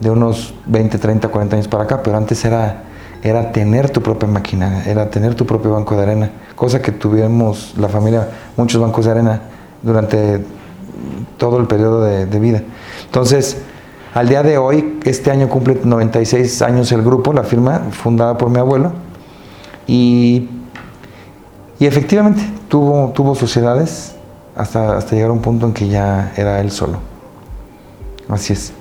de 0.00 0.10
unos 0.10 0.54
20, 0.66 0.98
30, 0.98 1.28
40 1.28 1.56
años 1.56 1.68
para 1.68 1.84
acá, 1.84 2.02
pero 2.02 2.16
antes 2.16 2.44
era, 2.44 2.82
era 3.22 3.52
tener 3.52 3.90
tu 3.90 4.02
propia 4.02 4.28
maquinaria, 4.28 4.84
era 4.84 5.08
tener 5.08 5.34
tu 5.34 5.46
propio 5.46 5.72
banco 5.72 5.96
de 5.96 6.02
arena, 6.02 6.30
cosa 6.56 6.82
que 6.82 6.90
tuvimos 6.90 7.74
la 7.78 7.88
familia, 7.88 8.28
muchos 8.56 8.80
bancos 8.80 9.04
de 9.04 9.10
arena 9.12 9.40
durante 9.82 10.44
todo 11.38 11.58
el 11.58 11.66
periodo 11.66 12.02
de, 12.02 12.40
vida. 12.40 12.62
Entonces, 13.06 13.58
al 14.14 14.28
día 14.28 14.44
de 14.44 14.58
hoy, 14.58 15.00
este 15.04 15.32
año 15.32 15.48
cumple 15.48 15.80
96 15.82 16.62
años 16.62 16.92
el 16.92 17.02
grupo, 17.02 17.32
la 17.32 17.42
firma, 17.42 17.80
fundada 17.90 18.38
por 18.38 18.48
mi 18.48 18.58
abuelo, 18.58 18.92
y, 19.88 20.48
y 21.80 21.86
efectivamente 21.86 22.42
tuvo, 22.68 23.10
tuvo 23.10 23.34
sociedades 23.34 24.14
hasta, 24.54 24.96
hasta 24.96 25.16
llegar 25.16 25.30
a 25.30 25.32
un 25.32 25.42
punto 25.42 25.66
en 25.66 25.74
que 25.74 25.88
ya 25.88 26.32
era 26.36 26.60
él 26.60 26.70
solo. 26.70 26.98
Así 28.28 28.52
es. 28.52 28.72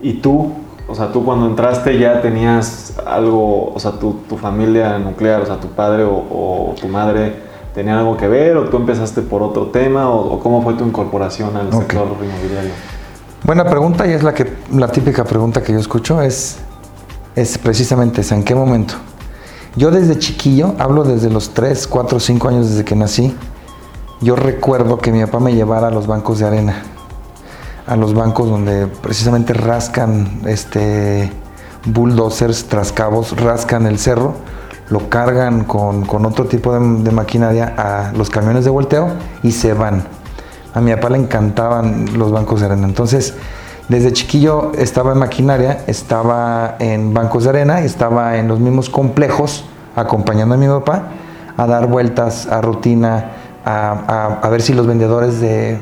¿Y 0.00 0.14
tú? 0.14 0.52
O 0.88 0.94
sea, 0.96 1.12
tú 1.12 1.24
cuando 1.24 1.46
entraste 1.46 1.96
ya 1.96 2.20
tenías 2.20 2.94
algo, 3.06 3.72
o 3.72 3.78
sea, 3.78 3.92
tu, 3.92 4.16
familia 4.36 4.98
nuclear, 4.98 5.42
o 5.42 5.46
sea, 5.46 5.60
tu 5.60 5.68
padre 5.68 6.04
o, 6.04 6.74
tu 6.80 6.88
madre 6.88 7.36
tenían 7.72 7.98
algo 7.98 8.16
que 8.16 8.26
ver 8.26 8.56
o 8.56 8.68
tú 8.68 8.78
empezaste 8.78 9.22
por 9.22 9.42
otro 9.42 9.66
tema 9.66 10.10
o, 10.10 10.40
cómo 10.40 10.60
fue 10.60 10.74
tu 10.74 10.84
incorporación 10.84 11.56
al 11.56 11.72
sector 11.72 12.08
inmobiliario? 12.20 12.72
Buena 13.44 13.64
pregunta 13.64 14.06
y 14.06 14.12
es 14.12 14.22
la 14.22 14.34
que 14.34 14.52
la 14.72 14.88
típica 14.88 15.24
pregunta 15.24 15.62
que 15.62 15.72
yo 15.72 15.78
escucho 15.78 16.22
es 16.22 16.58
es 17.34 17.58
precisamente 17.58 18.22
¿en 18.30 18.44
qué 18.44 18.54
momento? 18.54 18.94
Yo 19.74 19.90
desde 19.90 20.18
chiquillo, 20.18 20.74
hablo 20.78 21.02
desde 21.02 21.30
los 21.30 21.54
3, 21.54 21.86
4, 21.86 22.20
5 22.20 22.48
años 22.48 22.68
desde 22.70 22.84
que 22.84 22.94
nací, 22.94 23.34
yo 24.20 24.36
recuerdo 24.36 24.98
que 24.98 25.10
mi 25.12 25.24
papá 25.24 25.40
me 25.40 25.54
llevara 25.54 25.88
a 25.88 25.90
los 25.90 26.06
bancos 26.06 26.38
de 26.38 26.46
arena 26.46 26.82
a 27.86 27.96
los 27.96 28.14
bancos 28.14 28.48
donde 28.48 28.86
precisamente 28.86 29.52
rascan 29.52 30.42
este 30.46 31.32
bulldozers, 31.84 32.66
trascabos, 32.66 33.36
rascan 33.40 33.86
el 33.86 33.98
cerro, 33.98 34.34
lo 34.88 35.08
cargan 35.08 35.64
con, 35.64 36.06
otro 36.24 36.46
tipo 36.46 36.72
de, 36.72 37.10
maquinaria 37.10 37.74
a 37.76 38.12
los 38.12 38.30
camiones 38.30 38.64
de 38.64 38.70
volteo 38.70 39.08
y 39.42 39.52
se 39.52 39.74
van. 39.74 40.04
A 40.74 40.80
mi 40.80 40.92
papá 40.94 41.10
le 41.10 41.18
encantaban 41.18 42.18
los 42.18 42.32
bancos 42.32 42.60
de 42.60 42.66
arena. 42.66 42.86
Entonces, 42.86 43.34
desde 43.88 44.12
chiquillo 44.12 44.72
estaba 44.78 45.12
en 45.12 45.18
maquinaria, 45.18 45.84
estaba 45.86 46.76
en 46.78 47.12
bancos 47.12 47.44
de 47.44 47.50
arena, 47.50 47.80
estaba 47.80 48.38
en 48.38 48.48
los 48.48 48.60
mismos 48.60 48.88
complejos 48.88 49.64
acompañando 49.96 50.54
a 50.54 50.58
mi 50.58 50.68
papá 50.68 51.08
a 51.56 51.66
dar 51.66 51.86
vueltas 51.86 52.46
a 52.46 52.60
rutina, 52.60 53.32
a 53.64 54.48
ver 54.50 54.62
si 54.62 54.72
los 54.72 54.86
vendedores 54.86 55.40
de 55.40 55.78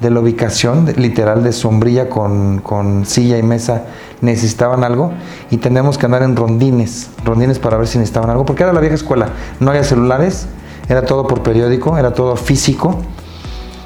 la 0.00 0.20
ubicación 0.20 0.86
literal 0.96 1.42
de 1.42 1.52
sombrilla 1.52 2.08
con, 2.08 3.04
silla 3.06 3.38
y 3.38 3.42
mesa 3.42 3.84
necesitaban 4.20 4.84
algo. 4.84 5.12
Y 5.50 5.58
tenemos 5.58 5.98
que 5.98 6.06
andar 6.06 6.22
en 6.22 6.36
rondines, 6.36 7.10
rondines 7.24 7.58
para 7.58 7.76
ver 7.76 7.86
si 7.86 7.98
necesitaban 7.98 8.30
algo, 8.30 8.44
porque 8.44 8.62
era 8.62 8.72
la 8.72 8.80
vieja 8.80 8.94
escuela, 8.94 9.28
no 9.60 9.70
había 9.70 9.84
celulares, 9.84 10.46
era 10.88 11.02
todo 11.02 11.26
por 11.26 11.42
periódico, 11.42 11.98
era 11.98 12.12
todo 12.12 12.36
físico, 12.36 12.98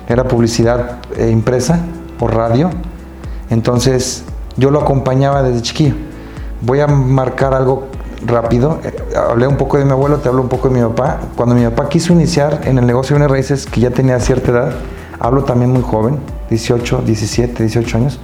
era 0.09 0.25
publicidad 0.25 0.99
eh, 1.17 1.31
impresa 1.31 1.81
o 2.21 2.29
radio, 2.29 2.71
entonces 3.51 4.25
yo 4.57 4.71
lo 4.71 4.81
acompañaba 4.81 5.43
desde 5.43 5.63
chiquillo. 5.63 5.95
Voy 6.61 6.81
a 6.81 6.87
marcar 6.87 7.55
algo 7.55 7.89
rápido, 8.27 8.79
eh, 8.85 8.93
hablé 9.17 9.47
un 9.47 9.57
poco 9.57 9.79
de 9.79 9.85
mi 9.85 9.91
abuelo, 9.91 10.19
te 10.19 10.29
hablo 10.29 10.43
un 10.43 10.49
poco 10.49 10.69
de 10.69 10.75
mi 10.75 10.81
papá. 10.81 11.21
Cuando 11.37 11.55
mi 11.55 11.65
papá 11.65 11.89
quiso 11.89 12.13
iniciar 12.13 12.63
en 12.65 12.79
el 12.79 12.87
negocio 12.87 13.15
de 13.15 13.23
unas 13.23 13.31
raíces, 13.31 13.67
que 13.67 13.81
ya 13.81 13.91
tenía 13.91 14.19
cierta 14.21 14.51
edad, 14.51 14.73
hablo 15.19 15.45
también 15.45 15.73
muy 15.73 15.83
joven, 15.83 16.19
18, 16.51 17.03
17, 17.05 17.63
18 17.63 17.97
años, 17.99 18.21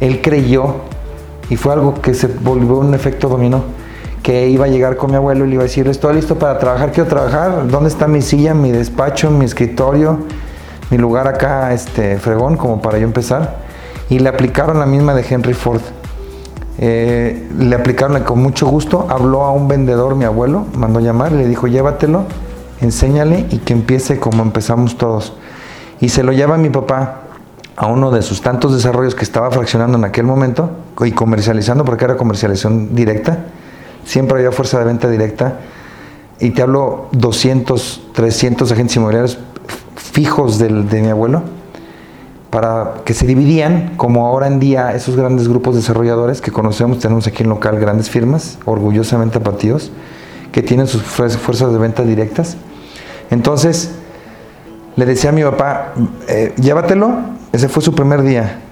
él 0.00 0.20
creyó, 0.22 0.76
y 1.50 1.56
fue 1.56 1.72
algo 1.72 1.94
que 2.00 2.14
se 2.14 2.26
volvió 2.26 2.78
un 2.78 2.94
efecto 2.94 3.28
dominó, 3.28 3.62
que 4.28 4.46
iba 4.50 4.66
a 4.66 4.68
llegar 4.68 4.98
con 4.98 5.10
mi 5.10 5.16
abuelo 5.16 5.46
y 5.46 5.48
le 5.48 5.54
iba 5.54 5.62
a 5.62 5.64
decir, 5.64 5.88
estoy 5.88 6.16
listo 6.16 6.38
para 6.38 6.58
trabajar, 6.58 6.92
quiero 6.92 7.08
trabajar, 7.08 7.66
¿dónde 7.66 7.88
está 7.88 8.06
mi 8.06 8.20
silla, 8.20 8.52
mi 8.52 8.70
despacho, 8.70 9.30
mi 9.30 9.46
escritorio, 9.46 10.18
mi 10.90 10.98
lugar 10.98 11.26
acá, 11.26 11.72
este, 11.72 12.18
fregón, 12.18 12.58
como 12.58 12.82
para 12.82 12.98
yo 12.98 13.04
empezar? 13.04 13.56
Y 14.10 14.18
le 14.18 14.28
aplicaron 14.28 14.80
la 14.80 14.84
misma 14.84 15.14
de 15.14 15.24
Henry 15.26 15.54
Ford. 15.54 15.80
Eh, 16.76 17.48
le 17.58 17.74
aplicaron 17.74 18.22
con 18.22 18.42
mucho 18.42 18.66
gusto, 18.66 19.06
habló 19.08 19.44
a 19.44 19.52
un 19.52 19.66
vendedor, 19.66 20.14
mi 20.14 20.26
abuelo, 20.26 20.66
mandó 20.74 21.00
llamar, 21.00 21.32
le 21.32 21.46
dijo, 21.46 21.66
llévatelo, 21.66 22.24
enséñale 22.82 23.46
y 23.48 23.56
que 23.60 23.72
empiece 23.72 24.20
como 24.20 24.42
empezamos 24.42 24.98
todos 24.98 25.32
y 26.00 26.10
se 26.10 26.22
lo 26.22 26.32
lleva 26.32 26.58
mi 26.58 26.68
papá 26.68 27.22
a 27.76 27.86
uno 27.86 28.10
de 28.10 28.20
sus 28.20 28.42
tantos 28.42 28.74
desarrollos 28.74 29.14
que 29.14 29.24
estaba 29.24 29.50
fraccionando 29.50 29.96
en 29.96 30.04
aquel 30.04 30.26
momento 30.26 30.68
y 31.00 31.12
comercializando, 31.12 31.86
porque 31.86 32.04
era 32.04 32.18
comercialización 32.18 32.94
directa, 32.94 33.46
siempre 34.08 34.38
había 34.38 34.52
fuerza 34.52 34.78
de 34.78 34.86
venta 34.86 35.08
directa, 35.10 35.58
y 36.40 36.50
te 36.50 36.62
hablo 36.62 37.08
200, 37.12 38.08
300 38.14 38.72
agentes 38.72 38.96
inmobiliarios 38.96 39.38
fijos 39.96 40.58
del, 40.58 40.88
de 40.88 41.02
mi 41.02 41.08
abuelo, 41.08 41.42
para 42.48 43.02
que 43.04 43.12
se 43.12 43.26
dividían, 43.26 43.92
como 43.96 44.26
ahora 44.26 44.46
en 44.46 44.58
día 44.58 44.94
esos 44.94 45.14
grandes 45.14 45.46
grupos 45.46 45.74
desarrolladores 45.74 46.40
que 46.40 46.50
conocemos, 46.50 47.00
tenemos 47.00 47.26
aquí 47.26 47.42
en 47.42 47.50
local 47.50 47.78
grandes 47.78 48.08
firmas, 48.08 48.58
orgullosamente 48.64 49.36
apatidos, 49.36 49.90
que 50.52 50.62
tienen 50.62 50.86
sus 50.86 51.02
fuerzas 51.02 51.70
de 51.70 51.78
venta 51.78 52.02
directas. 52.02 52.56
Entonces, 53.30 53.90
le 54.96 55.04
decía 55.04 55.28
a 55.28 55.32
mi 55.34 55.42
papá, 55.42 55.92
eh, 56.28 56.54
llévatelo, 56.56 57.14
ese 57.52 57.68
fue 57.68 57.82
su 57.82 57.94
primer 57.94 58.22
día, 58.22 58.62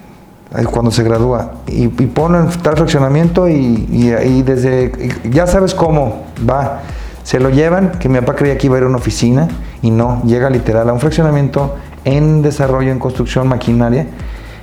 cuando 0.71 0.91
se 0.91 1.03
gradúa, 1.03 1.53
y, 1.67 1.85
y 1.85 1.88
ponlo 1.88 2.41
en 2.41 2.49
tal 2.62 2.76
fraccionamiento 2.76 3.49
y, 3.49 4.43
desde, 4.43 4.93
ya 5.31 5.47
sabes 5.47 5.75
cómo, 5.75 6.26
va, 6.49 6.83
se 7.25 7.41
lo 7.41 7.50
llevan, 7.50 7.93
que 7.99 8.09
mi 8.09 8.21
papá 8.21 8.37
creía 8.37 8.57
que 8.57 8.69
iba 8.69 8.76
a 8.76 8.79
ir 8.79 8.85
a 8.85 8.88
una 8.88 8.99
oficina, 8.99 9.49
y 9.83 9.91
no, 9.91 10.23
llega 10.25 10.49
literal 10.49 10.88
a 10.88 10.93
un 10.93 11.00
fraccionamiento 11.00 11.75
en 12.05 12.43
desarrollo, 12.43 12.93
en 12.93 12.99
construcción, 12.99 13.49
maquinaria, 13.49 14.07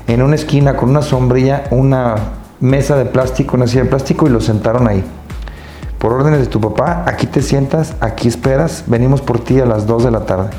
en 0.08 0.22
una 0.22 0.36
esquina 0.36 0.76
con 0.76 0.90
una 0.90 1.02
sombrilla, 1.02 1.66
una 1.72 2.16
mesa 2.60 2.96
de 2.96 3.06
plástico, 3.06 3.58
una 3.58 3.68
silla 3.68 3.84
de 3.84 3.90
plástico, 3.90 4.26
y 4.26 4.30
lo 4.30 4.40
sentaron 4.40 4.88
ahí. 4.88 5.04
Por 6.00 6.14
órdenes 6.14 6.40
de 6.40 6.48
tu 6.48 6.60
papá, 6.60 7.04
aquí 7.06 7.28
te 7.28 7.42
sientas, 7.42 7.96
aquí 8.00 8.28
esperas, 8.28 8.86
venimos 8.88 9.22
por 9.22 9.40
ti 9.40 9.60
a 9.60 9.66
las 9.66 9.86
2 9.86 10.06
de 10.06 10.12
la 10.12 10.22
tarde. 10.22 10.50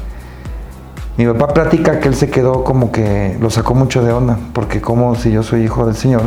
Mi 1.16 1.26
papá 1.26 1.54
platica 1.54 2.00
que 2.00 2.09
él 2.09 2.16
se 2.16 2.28
quedó 2.28 2.64
como 2.64 2.90
que 2.90 3.37
lo 3.40 3.49
sacó 3.49 3.75
mucho 3.75 4.02
de 4.02 4.12
onda, 4.12 4.37
porque 4.52 4.80
como 4.80 5.14
si 5.14 5.30
yo 5.30 5.44
soy 5.44 5.62
hijo 5.62 5.87
del 5.87 5.94
Señor, 5.94 6.23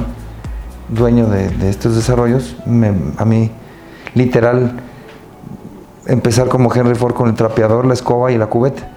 dueño 0.88 1.28
de, 1.28 1.70
estos 1.70 1.96
desarrollos, 1.96 2.56
a 3.18 3.26
mí 3.26 3.52
literal 4.14 4.80
empezar 6.06 6.48
como 6.48 6.74
Henry 6.74 6.96
Ford 6.96 7.14
con 7.14 7.28
el 7.28 7.36
trapeador, 7.36 7.86
la 7.86 7.94
escoba 7.94 8.32
y 8.32 8.38
la 8.38 8.46
cubeta. 8.48 8.90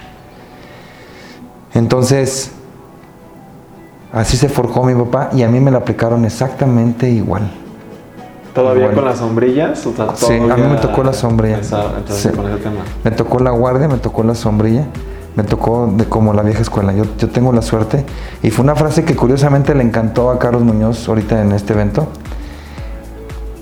Entonces, 1.74 2.52
así 4.12 4.36
se 4.36 4.48
forjó 4.48 4.84
mi 4.84 4.94
papá 4.94 5.30
y 5.32 5.42
a 5.42 5.48
mí 5.48 5.58
me 5.58 5.72
la 5.72 5.78
aplicaron 5.78 6.24
exactamente 6.24 7.10
igual. 7.10 7.50
¿Todavía 8.54 8.92
con 8.92 9.04
las 9.04 9.18
sombrillas? 9.18 9.80
sí, 10.14 10.34
a 10.34 10.56
mí 10.56 10.62
me 10.68 10.76
tocó 10.76 11.02
la 11.02 11.12
sombrilla. 11.12 11.60
Me 13.02 13.10
tocó 13.10 13.40
la 13.40 13.50
guardia, 13.50 13.88
me 13.88 13.98
tocó 13.98 14.22
la 14.22 14.36
sombrilla 14.36 14.86
me 15.36 15.44
tocó 15.44 15.92
de 15.96 16.04
como 16.04 16.32
la 16.32 16.42
vieja 16.42 16.62
escuela. 16.62 16.92
Yo, 16.92 17.04
yo 17.18 17.28
tengo 17.28 17.52
la 17.52 17.62
suerte. 17.62 18.04
Y 18.42 18.50
fue 18.50 18.64
una 18.64 18.74
frase 18.74 19.04
que 19.04 19.16
curiosamente 19.16 19.74
le 19.74 19.82
encantó 19.82 20.30
a 20.30 20.38
Carlos 20.38 20.62
Muñoz 20.62 21.08
ahorita 21.08 21.40
en 21.40 21.52
este 21.52 21.72
evento. 21.72 22.08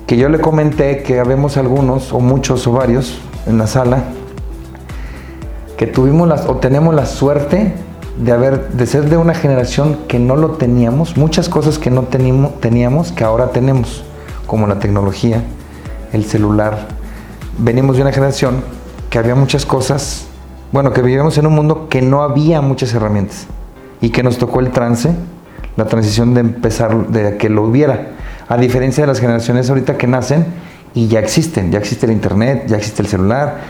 Que 0.07 0.17
yo 0.17 0.29
le 0.29 0.41
comenté 0.41 1.03
que 1.03 1.21
habemos 1.21 1.57
algunos, 1.57 2.13
o 2.13 2.21
muchos, 2.21 2.67
o 2.67 2.73
varios, 2.73 3.21
en 3.47 3.59
la 3.59 3.67
sala, 3.67 4.05
que 5.77 5.87
tuvimos 5.87 6.29
las, 6.29 6.47
o 6.47 6.57
tenemos 6.57 6.95
la 6.95 7.07
suerte 7.07 7.75
de 8.19 8.33
haber, 8.33 8.69
de 8.71 8.87
ser 8.87 9.09
de 9.09 9.17
una 9.17 9.35
generación 9.35 9.99
que 10.09 10.19
no 10.19 10.37
lo 10.37 10.53
teníamos, 10.53 11.17
muchas 11.17 11.49
cosas 11.49 11.79
que 11.79 11.91
no 11.91 12.03
teníamos, 12.05 12.61
teníamos 12.61 13.13
que 13.13 13.25
ahora 13.25 13.53
tenemos, 13.53 14.05
como 14.47 14.67
la 14.67 14.79
tecnología, 14.79 15.43
el 16.13 16.25
celular. 16.25 16.89
Venimos 17.59 17.97
de 17.97 18.03
una 18.03 18.13
generación 18.13 18.63
que 19.11 19.19
había 19.19 19.35
muchas 19.35 19.65
cosas, 19.65 20.28
bueno, 20.73 20.93
que 20.93 21.03
vivíamos 21.03 21.39
en 21.39 21.47
un 21.47 21.55
mundo 21.55 21.89
que 21.89 22.03
no 22.03 22.23
había 22.23 22.61
muchas 22.61 22.93
herramientas 22.95 23.47
y 24.01 24.11
que 24.11 24.23
nos 24.23 24.39
tocó 24.39 24.61
el 24.61 24.71
trance, 24.71 25.11
la 25.77 25.87
transición 25.87 26.35
de 26.35 26.41
empezar, 26.41 27.09
de 27.09 27.37
que 27.37 27.49
lo 27.49 27.63
hubiera, 27.63 28.11
a 28.49 28.57
diferencia 28.57 29.03
de 29.03 29.09
las 29.09 29.21
generaciones 29.21 29.69
ahorita 29.69 29.97
que 29.97 30.07
nacen 30.07 30.47
y 30.95 31.09
ya 31.09 31.21
existen, 31.21 31.71
ya 31.71 31.79
existe 31.79 32.07
el 32.07 32.13
internet, 32.13 32.65
ya 32.67 32.77
existe 32.77 33.03
el 33.03 33.09
celular, 33.09 33.61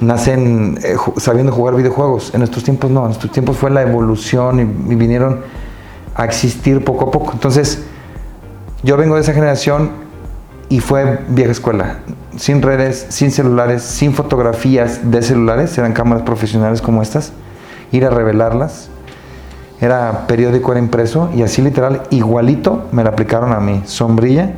nacen 0.00 0.78
eh, 0.82 0.96
sabiendo 1.16 1.52
jugar 1.52 1.74
videojuegos. 1.74 2.34
En 2.34 2.42
estos 2.42 2.64
tiempos 2.64 2.90
no, 2.90 3.04
en 3.06 3.12
estos 3.12 3.30
tiempos 3.30 3.56
fue 3.56 3.70
la 3.70 3.82
evolución 3.82 4.60
y, 4.60 4.94
vinieron 4.94 5.40
a 6.14 6.24
existir 6.24 6.84
poco 6.84 7.08
a 7.08 7.10
poco. 7.10 7.32
Entonces, 7.32 7.84
yo 8.82 8.96
vengo 8.96 9.14
de 9.14 9.22
esa 9.22 9.32
generación 9.32 9.90
y 10.68 10.80
fue 10.80 11.20
vieja 11.28 11.52
escuela, 11.52 11.98
sin 12.36 12.62
redes, 12.62 13.06
sin 13.10 13.30
celulares, 13.30 13.82
sin 13.82 14.14
fotografías 14.14 15.10
de 15.10 15.22
celulares, 15.22 15.76
eran 15.78 15.92
cámaras 15.92 16.24
profesionales 16.24 16.82
como 16.82 17.02
estas, 17.02 17.32
ir 17.92 18.04
a 18.04 18.10
revelarlas. 18.10 18.88
Era 19.80 20.26
periódico, 20.26 20.72
era 20.72 20.80
impreso 20.80 21.30
y 21.34 21.42
así 21.42 21.60
literal, 21.60 22.02
igualito 22.10 22.84
me 22.92 23.04
la 23.04 23.10
aplicaron 23.10 23.52
a 23.52 23.60
mí. 23.60 23.82
Sombrilla, 23.84 24.52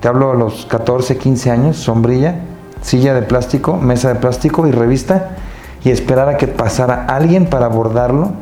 te 0.00 0.08
hablo 0.08 0.32
a 0.32 0.34
los 0.34 0.66
14, 0.66 1.16
15 1.18 1.50
años, 1.50 1.76
sombrilla, 1.76 2.40
silla 2.80 3.14
de 3.14 3.22
plástico, 3.22 3.76
mesa 3.76 4.08
de 4.08 4.16
plástico 4.16 4.66
y 4.66 4.72
revista 4.72 5.36
y 5.84 5.90
esperar 5.90 6.28
a 6.28 6.36
que 6.36 6.48
pasara 6.48 7.06
alguien 7.06 7.46
para 7.46 7.66
abordarlo 7.66 8.32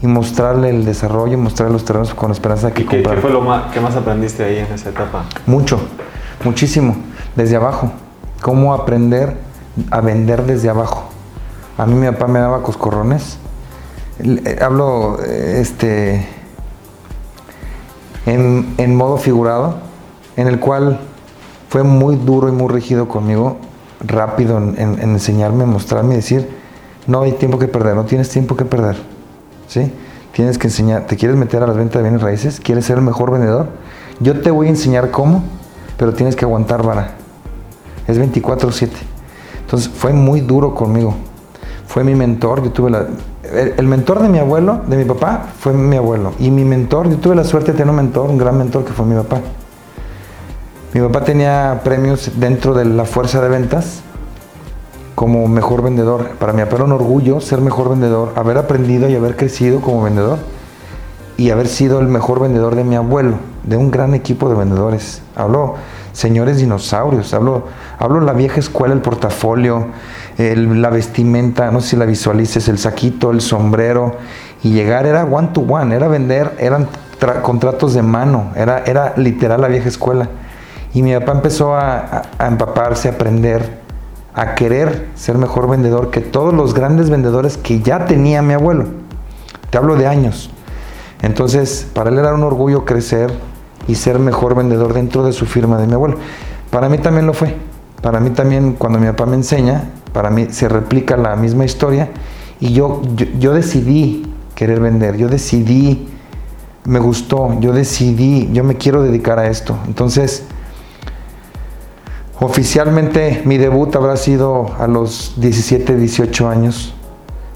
y 0.00 0.06
mostrarle 0.06 0.70
el 0.70 0.84
desarrollo, 0.84 1.36
mostrarle 1.38 1.74
los 1.74 1.84
terrenos 1.84 2.14
con 2.14 2.30
esperanza 2.30 2.68
de 2.68 2.72
que 2.72 2.82
¿Y 2.82 2.86
qué, 2.86 3.02
fue 3.20 3.30
lo 3.30 3.40
más, 3.40 3.72
que 3.72 3.80
más 3.80 3.96
aprendiste 3.96 4.44
ahí 4.44 4.58
en 4.58 4.72
esa 4.72 4.90
etapa? 4.90 5.24
Mucho, 5.46 5.80
muchísimo, 6.44 6.96
desde 7.38 7.56
abajo. 7.56 7.90
Cómo 8.42 8.74
aprender 8.74 9.36
a 9.90 10.00
vender 10.00 10.44
desde 10.44 10.68
abajo. 10.68 11.04
A 11.78 11.86
mí 11.86 11.94
mi 11.94 12.06
papá 12.08 12.26
me 12.26 12.40
daba 12.40 12.62
coscorrones. 12.62 13.38
Eh, 14.18 14.58
hablo 14.60 15.22
este, 15.22 16.26
en, 18.26 18.74
en 18.76 18.96
modo 18.96 19.16
figurado, 19.16 19.76
en 20.36 20.48
el 20.48 20.58
cual 20.58 20.98
fue 21.68 21.84
muy 21.84 22.16
duro 22.16 22.48
y 22.48 22.52
muy 22.52 22.68
rígido 22.68 23.06
conmigo, 23.06 23.58
rápido 24.00 24.58
en, 24.58 24.98
enseñarme, 25.00 25.64
mostrarme 25.64 26.14
y 26.14 26.16
decir, 26.16 26.48
no 27.06 27.22
hay 27.22 27.32
tiempo 27.32 27.58
que 27.60 27.68
perder, 27.68 27.94
no 27.94 28.04
tienes 28.04 28.28
tiempo 28.28 28.56
que 28.56 28.64
perder. 28.64 28.96
¿Sí? 29.68 29.92
Tienes 30.32 30.58
que 30.58 30.66
enseñar, 30.66 31.06
¿te 31.06 31.16
quieres 31.16 31.36
meter 31.36 31.62
a 31.62 31.66
las 31.68 31.76
ventas 31.76 31.96
de 31.96 32.02
bienes 32.02 32.22
raíces? 32.22 32.58
¿Quieres 32.58 32.84
ser 32.84 32.98
el 32.98 33.04
mejor 33.04 33.30
vendedor? 33.30 33.68
Yo 34.18 34.40
te 34.40 34.50
voy 34.50 34.66
a 34.66 34.70
enseñar 34.70 35.12
cómo, 35.12 35.44
pero 35.96 36.12
tienes 36.14 36.34
que 36.34 36.44
aguantar 36.44 36.82
vara. 36.82 37.17
Es 38.08 38.18
24/7. 38.18 38.90
Entonces 39.60 39.88
fue 39.88 40.12
muy 40.12 40.40
duro 40.40 40.74
conmigo. 40.74 41.14
Fue 41.86 42.02
mi 42.02 42.14
mentor, 42.14 42.62
yo 42.64 42.70
tuve 42.70 42.90
la... 42.90 43.06
El, 43.42 43.86
mentor 43.86 44.20
de 44.20 44.28
mi 44.28 44.38
abuelo, 44.38 44.82
de 44.86 44.96
mi 44.96 45.04
papá, 45.04 45.46
fue 45.58 45.72
mi 45.72 45.96
abuelo. 45.96 46.32
Y 46.38 46.50
mi 46.50 46.64
mentor, 46.64 47.08
yo 47.08 47.16
tuve 47.16 47.34
la 47.34 47.44
suerte 47.44 47.72
de 47.72 47.78
tener 47.78 47.90
un 47.90 47.96
mentor, 47.96 48.28
un 48.28 48.36
gran 48.36 48.58
mentor 48.58 48.84
que 48.84 48.92
fue 48.92 49.06
mi 49.06 49.14
papá. 49.14 49.40
Mi 50.92 51.00
papá 51.00 51.22
tenía 51.22 51.80
premios 51.84 52.30
dentro 52.36 52.74
de 52.74 52.84
la 52.84 53.04
fuerza 53.04 53.40
de 53.40 53.48
ventas 53.48 54.02
como 55.14 55.48
mejor 55.48 55.82
vendedor. 55.82 56.30
Para 56.38 56.52
mi 56.52 56.62
papá 56.62 56.76
era 56.76 56.84
un 56.84 56.92
orgullo 56.92 57.40
ser 57.40 57.60
mejor 57.60 57.90
vendedor, 57.90 58.32
haber 58.36 58.56
aprendido 58.56 59.08
y 59.08 59.14
haber 59.16 59.36
crecido 59.36 59.80
como 59.80 60.02
vendedor 60.02 60.38
y 61.36 61.50
haber 61.50 61.68
sido 61.68 62.00
el 62.00 62.08
mejor 62.08 62.40
vendedor 62.40 62.74
de 62.74 62.84
mi 62.84 62.96
abuelo, 62.96 63.36
de 63.64 63.76
un 63.76 63.90
gran 63.90 64.14
equipo 64.14 64.48
de 64.48 64.56
vendedores. 64.56 65.22
Hablo 65.36 65.76
señores 66.18 66.58
dinosaurios, 66.58 67.32
hablo, 67.32 67.68
hablo 67.96 68.18
la 68.18 68.32
vieja 68.32 68.58
escuela, 68.58 68.92
el 68.92 69.00
portafolio, 69.00 69.86
la 70.36 70.90
vestimenta, 70.90 71.70
no 71.70 71.80
sé 71.80 71.90
si 71.90 71.96
la 71.96 72.06
visualices, 72.06 72.66
el 72.66 72.76
saquito, 72.76 73.30
el 73.30 73.40
sombrero, 73.40 74.16
y 74.64 74.72
llegar 74.72 75.06
era 75.06 75.24
one 75.24 75.50
to 75.54 75.60
one, 75.60 75.94
era 75.94 76.08
vender, 76.08 76.56
eran 76.58 76.88
contratos 77.42 77.94
de 77.94 78.02
mano, 78.02 78.50
era, 78.56 78.82
era 78.84 79.14
literal 79.16 79.60
la 79.60 79.68
vieja 79.68 79.88
escuela. 79.88 80.28
Y 80.92 81.04
mi 81.04 81.14
papá 81.14 81.30
empezó 81.30 81.76
a, 81.76 82.22
empaparse, 82.40 83.10
a 83.10 83.12
aprender, 83.12 83.78
a 84.34 84.56
querer 84.56 85.10
ser 85.14 85.38
mejor 85.38 85.70
vendedor 85.70 86.10
que 86.10 86.20
todos 86.20 86.52
los 86.52 86.74
grandes 86.74 87.10
vendedores 87.10 87.56
que 87.56 87.80
ya 87.80 88.06
tenía 88.06 88.42
mi 88.42 88.54
abuelo. 88.54 88.86
Te 89.70 89.78
hablo 89.78 89.94
de 89.94 90.08
años. 90.08 90.50
Entonces, 91.22 91.86
para 91.94 92.10
él 92.10 92.18
era 92.18 92.34
un 92.34 92.42
orgullo 92.42 92.84
crecer 92.84 93.32
y 93.88 93.96
ser 93.96 94.20
mejor 94.20 94.54
vendedor 94.54 94.94
dentro 94.94 95.24
de 95.24 95.32
su 95.32 95.46
firma 95.46 95.78
de 95.78 95.88
mi 95.88 95.94
abuelo. 95.94 96.16
Para 96.70 96.88
mí 96.88 96.98
también 96.98 97.26
lo 97.26 97.34
fue. 97.34 97.56
Para 98.02 98.20
mí 98.20 98.30
también, 98.30 98.74
cuando 98.74 99.00
mi 99.00 99.06
papá 99.08 99.26
me 99.26 99.34
enseña, 99.34 99.90
para 100.12 100.30
mí 100.30 100.46
se 100.50 100.68
replica 100.68 101.16
la 101.16 101.34
misma 101.34 101.64
historia 101.64 102.10
y 102.60 102.72
yo, 102.72 103.02
yo, 103.16 103.26
yo 103.40 103.52
decidí 103.52 104.32
querer 104.54 104.78
vender, 104.78 105.16
yo 105.16 105.28
decidí, 105.28 106.08
me 106.84 107.00
gustó, 107.00 107.58
yo 107.58 107.72
decidí, 107.72 108.48
yo 108.52 108.62
me 108.62 108.76
quiero 108.76 109.02
dedicar 109.02 109.40
a 109.40 109.48
esto. 109.48 109.76
Entonces, 109.88 110.44
Oficialmente 112.40 113.42
mi 113.44 113.58
debut 113.58 113.94
habrá 113.96 114.16
sido 114.16 114.70
a 114.78 114.86
los 114.86 115.34
17, 115.38 115.96
18 115.96 116.48
años. 116.48 116.94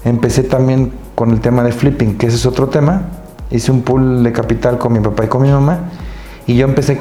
Empecé 0.03 0.43
también 0.43 0.91
con 1.15 1.31
el 1.31 1.39
tema 1.39 1.63
de 1.63 1.71
flipping, 1.71 2.17
que 2.17 2.27
ese 2.27 2.35
es 2.35 2.45
otro 2.45 2.67
tema. 2.67 3.03
Hice 3.49 3.71
un 3.71 3.83
pool 3.83 4.23
de 4.23 4.33
capital 4.33 4.77
con 4.77 4.91
mi 4.91 4.99
papá 4.99 5.23
y 5.23 5.27
con 5.27 5.41
mi 5.41 5.49
mamá. 5.49 5.89
Y 6.47 6.55
yo 6.55 6.65
empecé, 6.65 6.99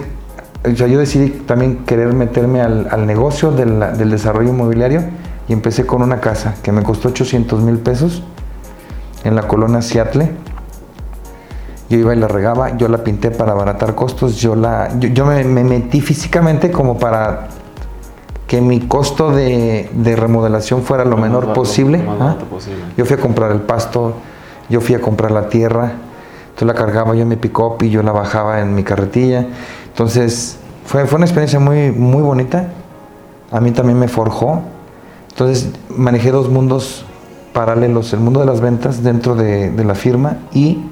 o 0.64 0.76
sea, 0.76 0.87
yo 0.87 0.98
decidí 0.98 1.31
también 1.31 1.85
querer 1.85 2.12
meterme 2.12 2.61
al, 2.61 3.07
negocio 3.07 3.50
del 3.52 4.11
desarrollo 4.11 4.50
inmobiliario 4.50 5.02
y 5.48 5.52
empecé 5.52 5.87
con 5.87 6.02
una 6.02 6.20
casa 6.20 6.55
que 6.62 6.72
me 6.72 6.83
costó 6.83 7.09
800 7.09 7.61
mil 7.62 7.78
pesos 7.78 8.22
en 9.24 9.35
la 9.35 9.42
colonia 9.48 9.83
Seattle. 9.83 10.31
Yo 11.88 11.98
iba 11.98 12.14
y 12.14 12.18
la 12.18 12.28
regaba, 12.28 12.76
yo 12.76 12.88
la 12.88 13.05
pinté 13.05 13.31
para 13.31 13.52
abaratar 13.52 13.94
costos, 13.94 14.37
yo, 14.37 14.57
la, 14.57 14.98
yo, 14.98 15.26
me, 15.26 15.44
me 15.44 15.62
metí 15.62 16.00
físicamente 16.00 16.70
como 16.70 16.98
para 16.98 17.48
que 18.46 18.61
mi 18.61 18.81
costo 18.81 19.31
de, 19.31 19.88
remodelación 20.16 20.83
fuera 20.83 21.05
lo, 21.05 21.16
menor 21.16 21.52
posible. 21.52 22.02
¿ah? 22.20 22.37
posible. 22.50 22.81
Yo 22.96 23.05
fui 23.05 23.16
a 23.16 23.20
comprar 23.20 23.50
el 23.50 23.61
pasto, 23.61 24.14
yo 24.68 24.81
fui 24.81 24.94
a 24.94 25.00
comprar 25.00 25.31
la 25.31 25.48
tierra, 25.48 25.92
tú 26.62 26.66
la 26.66 26.75
cargaba 26.75 27.16
yo 27.16 27.22
en 27.22 27.29
mi 27.29 27.35
pick-up 27.35 27.83
y 27.83 27.90
yo 27.90 28.05
la 28.05 28.12
bajaba 28.12 28.61
en 28.61 28.72
mi 28.72 28.85
carretilla. 28.85 29.44
Entonces, 29.88 30.59
fue, 30.87 31.09
fue 31.09 31.16
una 31.16 31.27
experiencia 31.27 31.59
muy, 31.59 31.90
muy 31.90 32.22
bonita. 32.22 32.68
A 33.51 33.61
mí 33.61 33.72
también 33.72 33.98
me 33.98 34.07
forjó. 34.07 34.61
Entonces, 35.31 35.70
manejé 35.88 36.31
dos 36.31 36.48
mundos 36.51 37.05
paralelos, 37.53 38.12
el 38.12 38.20
mundo 38.20 38.38
de 38.38 38.46
las 38.46 38.61
ventas 38.61 39.03
dentro 39.03 39.35
de, 39.35 39.72
de 39.72 39.85
la 39.85 39.96
firma 39.96 40.37
y 40.53 40.85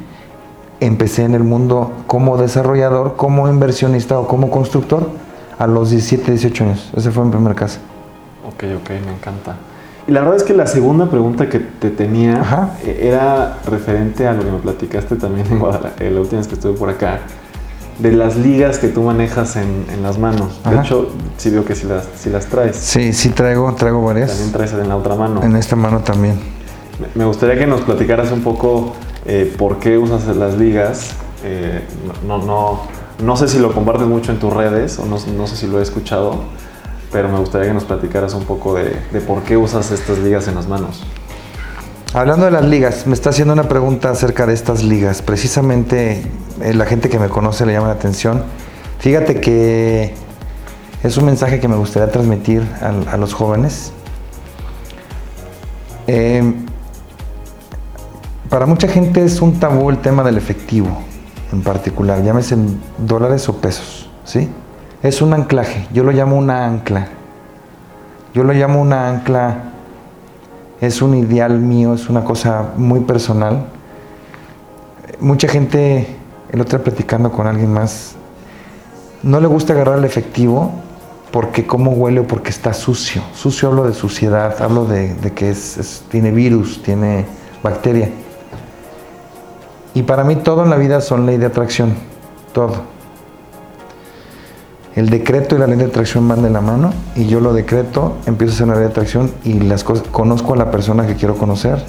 empecé 0.81 1.23
en 1.23 1.37
el 1.37 1.45
mundo 1.45 1.93
como 2.09 2.37
desarrollador, 2.37 3.15
como 3.15 3.49
inversionista 3.49 4.19
o 4.19 4.27
como 4.27 4.51
constructor 4.51 5.09
a 5.57 5.69
los 5.69 5.91
17, 5.91 6.33
18 6.33 6.65
años. 6.65 6.91
Ese 6.97 7.13
fue 7.13 7.25
mi 7.25 7.31
primer 7.31 7.55
casa. 7.55 7.79
Ok, 8.45 8.65
ok, 8.77 8.91
me 9.07 9.13
encanta. 9.13 9.55
Y 10.07 10.13
la 10.13 10.21
verdad 10.21 10.37
es 10.37 10.43
que 10.43 10.55
la 10.55 10.67
segunda 10.67 11.07
pregunta 11.11 11.49
que 11.49 11.59
te 11.59 11.91
tenía 11.91 12.77
eh, 12.85 13.01
era 13.03 13.59
referente 13.67 14.27
a 14.27 14.33
lo 14.33 14.45
que 14.45 14.51
me 14.51 14.59
platicaste 14.59 15.17
también 15.17 15.47
en 15.51 15.59
Guadalajara, 15.59 15.95
eh, 16.01 16.11
la 16.11 16.21
última 16.21 16.39
vez 16.39 16.49
que 16.49 16.55
estuve 16.55 16.73
por 16.73 16.89
acá, 16.89 17.21
de 17.99 18.13
las 18.13 18.37
ligas 18.37 18.79
que 18.79 18.89
tú 18.89 19.03
manejas 19.03 19.57
en, 19.57 19.85
las 20.03 20.19
manos. 20.19 20.61
De 20.65 20.77
hecho, 20.79 21.11
sí 21.37 21.51
veo 21.51 21.65
que 21.65 21.75
si 21.75 21.87
las, 21.87 22.09
si 22.17 22.31
las 22.31 22.47
traes. 22.47 22.77
Sí, 22.77 23.13
sí 23.13 23.29
traigo, 23.31 23.73
traigo 23.75 24.03
varias. 24.03 24.31
También 24.31 24.53
traes 24.53 24.73
en 24.73 24.89
la 24.89 24.97
otra 24.97 25.15
mano. 25.17 25.43
En 25.43 25.55
esta 25.55 25.77
mano 25.77 26.01
también. 26.01 26.39
Me 27.15 27.25
gustaría 27.25 27.59
que 27.59 27.67
nos 27.67 27.83
platicaras 27.83 28.33
un 28.33 28.43
poco 28.43 28.95
eh, 29.27 29.55
por 29.59 29.79
qué 29.79 29.99
usas 29.99 30.35
las 30.35 30.57
ligas. 30.57 31.15
no, 32.27 32.39
no 32.39 33.01
no 33.23 33.37
sé 33.37 33.49
si 33.49 33.59
lo 33.59 33.73
compartes 33.73 34.07
mucho 34.07 34.33
en 34.33 34.39
tus 34.39 34.53
redes 34.53 34.99
o 34.99 35.07
no, 35.07 35.19
sé 35.19 35.57
si 35.57 35.67
lo 35.67 35.79
he 35.79 35.83
escuchado, 35.83 36.37
pero 37.13 37.29
me 37.29 37.39
gustaría 37.39 37.69
que 37.69 37.75
nos 37.75 37.85
platicaras 37.85 38.35
un 38.35 38.45
poco 38.45 38.75
de, 38.75 38.93
por 39.27 39.43
qué 39.43 39.57
usas 39.57 39.91
estas 39.91 40.19
ligas 40.19 40.49
en 40.49 40.55
las 40.55 40.69
manos. 40.69 41.05
Hablando 42.13 42.47
de 42.47 42.51
las 42.51 42.65
ligas, 42.65 43.07
me 43.07 43.15
está 43.15 43.31
haciendo 43.31 43.55
una 43.55 43.69
pregunta 43.69 44.11
acerca 44.11 44.47
de 44.47 44.55
estas 44.55 44.83
ligas. 44.83 45.23
Precisamente 45.23 46.25
eh, 46.61 46.75
la 46.75 46.85
gente 46.85 47.09
que 47.09 47.19
me 47.19 47.29
conoce 47.29 47.65
le 47.67 47.73
llama 47.73 47.89
la 47.89 47.95
atención. 47.95 48.43
Fíjate 48.99 49.41
que 49.41 50.15
es 51.03 51.17
un 51.17 51.25
mensaje 51.25 51.61
que 51.61 51.69
me 51.69 51.77
gustaría 51.77 52.11
transmitir 52.11 52.63
a, 52.81 53.17
los 53.17 53.33
jóvenes. 53.33 53.93
Eh, 56.07 56.43
para 58.49 58.67
mucha 58.67 58.89
gente 58.89 59.25
es 59.25 59.41
un 59.41 59.61
tabú 59.61 59.91
el 59.91 59.99
tema 59.99 60.25
del 60.25 60.37
efectivo 60.37 60.89
en 61.53 61.63
particular, 61.63 62.23
llámese 62.23 62.57
dólares 62.99 63.49
o 63.49 63.57
pesos, 63.57 64.09
¿sí? 64.25 64.49
Es 65.03 65.23
un 65.23 65.33
anclaje, 65.33 65.87
yo 65.93 66.05
lo 66.05 66.13
llamo 66.13 66.37
una 66.37 66.67
ancla. 66.67 67.09
Yo 68.35 68.45
lo 68.45 68.53
llamo 68.53 68.81
una 68.81 69.09
ancla 69.09 69.71
es 70.81 71.03
un 71.03 71.15
ideal 71.15 71.59
mío, 71.59 71.95
es 71.95 72.09
una 72.09 72.25
cosa 72.25 72.73
muy 72.77 73.01
personal. 73.01 73.67
Mucha 75.21 75.47
gente, 75.47 76.07
el 76.51 76.61
otro 76.61 76.83
platicando 76.83 77.31
con 77.31 77.47
alguien 77.47 77.73
más, 77.73 78.15
no 79.23 79.41
le 79.41 79.47
gusta 79.47 79.75
agarrar 79.75 79.99
el 79.99 80.05
efectivo 80.05 80.73
porque 81.31 81.67
cómo 81.67 81.93
huele 81.93 82.21
o 82.21 82.27
porque 82.27 82.49
está 82.49 82.73
sucio. 82.73 83.23
Sucio 83.35 83.69
hablo 83.69 83.85
de 83.85 83.93
suciedad, 83.93 84.61
hablo 84.63 84.87
de, 84.87 85.15
que 85.35 85.51
es, 85.51 86.05
tiene 86.11 86.31
virus, 86.31 86.83
tiene 86.83 87.27
bacteria. 87.63 88.09
Y 89.93 90.03
para 90.05 90.25
mí 90.25 90.37
todo 90.37 90.65
en 90.65 90.71
la 90.71 90.77
vida 90.77 91.03
son 91.03 91.27
ley 91.27 91.37
de 91.37 91.47
atracción, 91.47 91.95
todo. 92.55 93.00
El 94.97 95.09
decreto 95.09 95.55
y 95.55 95.59
la 95.59 95.67
ley 95.67 95.77
de 95.77 95.85
atracción 95.85 96.27
van 96.27 96.43
de 96.43 96.51
la 96.51 96.61
mano 96.61 96.93
y 97.15 97.27
yo 97.27 97.41
lo 97.41 97.53
decreto, 97.53 98.17
empiezo 98.27 98.53
a 98.53 98.55
hacer 98.55 98.67
una 98.67 98.75
ley 98.75 98.85
de 98.85 98.91
atracción 98.91 99.33
y 99.45 99.55
las 99.61 99.85
cosas, 99.85 100.07
conozco 100.09 100.55
a 100.55 100.57
la 100.57 100.71
persona 100.71 101.07
que 101.07 101.15
quiero 101.15 101.37
conocer, 101.37 101.85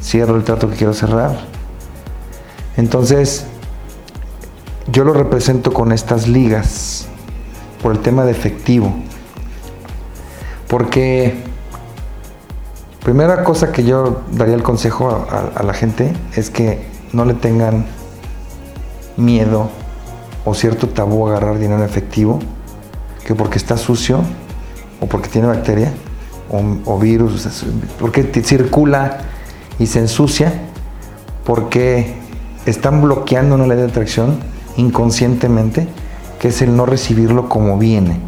cierro 0.00 0.36
el 0.36 0.44
trato 0.44 0.70
que 0.70 0.76
quiero 0.76 0.94
cerrar. 0.94 1.36
Entonces, 2.76 3.44
yo 4.90 5.04
lo 5.04 5.12
represento 5.12 5.72
con 5.72 5.92
estas 5.92 6.28
ligas 6.28 7.06
por 7.82 7.92
el 7.92 7.98
tema 7.98 8.24
de 8.24 8.30
efectivo. 8.30 8.94
Porque 10.68 11.42
primera 13.04 13.44
cosa 13.44 13.72
que 13.72 13.84
yo 13.84 14.22
daría 14.30 14.54
el 14.54 14.62
consejo 14.62 15.26
a, 15.54 15.62
la 15.62 15.74
gente 15.74 16.12
es 16.36 16.50
que 16.50 16.86
no 17.12 17.24
le 17.24 17.34
tengan 17.34 17.86
miedo 19.16 19.70
o 20.44 20.54
cierto 20.54 20.88
tabú 20.88 21.26
agarrar 21.28 21.58
dinero 21.58 21.78
en 21.78 21.84
efectivo, 21.84 22.40
que 23.24 23.34
porque 23.34 23.58
está 23.58 23.76
sucio 23.76 24.20
o 25.00 25.06
porque 25.06 25.28
tiene 25.28 25.48
bacteria 25.48 25.92
o, 26.84 26.98
virus, 26.98 27.64
porque 27.98 28.24
circula 28.44 29.20
y 29.78 29.86
se 29.86 30.00
ensucia, 30.00 30.52
porque 31.44 32.14
están 32.66 33.00
bloqueando 33.00 33.54
una 33.54 33.66
ley 33.66 33.78
de 33.78 33.84
atracción 33.84 34.38
inconscientemente 34.76 35.88
que 36.38 36.48
es 36.48 36.60
el 36.60 36.76
no 36.76 36.86
recibirlo 36.86 37.48
como 37.48 37.78
viene, 37.78 38.18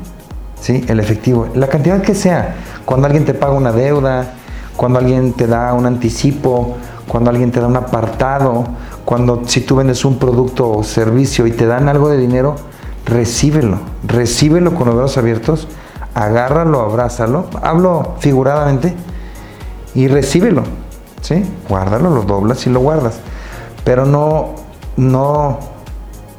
¿sí? 0.60 0.84
El 0.86 1.00
efectivo, 1.00 1.48
la 1.54 1.66
cantidad 1.66 2.00
que 2.00 2.14
sea, 2.14 2.54
cuando 2.84 3.06
alguien 3.06 3.24
te 3.24 3.34
paga 3.34 3.52
una 3.52 3.72
deuda, 3.72 4.34
cuando 4.76 5.00
alguien 5.00 5.32
te 5.32 5.48
da 5.48 5.74
un 5.74 5.84
anticipo, 5.84 6.76
cuando 7.08 7.30
alguien 7.30 7.50
te 7.50 7.60
da 7.60 7.66
un 7.66 7.76
apartado, 7.76 8.64
cuando 9.04 9.42
si 9.46 9.60
tú 9.60 9.76
vendes 9.76 10.04
un 10.04 10.18
producto 10.18 10.70
o 10.70 10.82
servicio 10.82 11.46
y 11.46 11.52
te 11.52 11.66
dan 11.66 11.88
algo 11.88 12.08
de 12.08 12.16
dinero, 12.16 12.56
recíbelo, 13.04 13.78
recíbelo 14.06 14.74
con 14.74 14.86
los 14.86 14.96
brazos 14.96 15.18
abiertos, 15.18 15.68
agárralo, 16.14 16.80
abrázalo, 16.80 17.46
hablo 17.62 18.14
figuradamente 18.18 18.94
y 19.94 20.08
recíbelo, 20.08 20.62
¿sí? 21.20 21.44
Guárdalo, 21.68 22.10
lo 22.10 22.22
doblas 22.22 22.66
y 22.66 22.70
lo 22.70 22.80
guardas, 22.80 23.20
pero 23.84 24.06
no, 24.06 24.54
no 24.96 25.74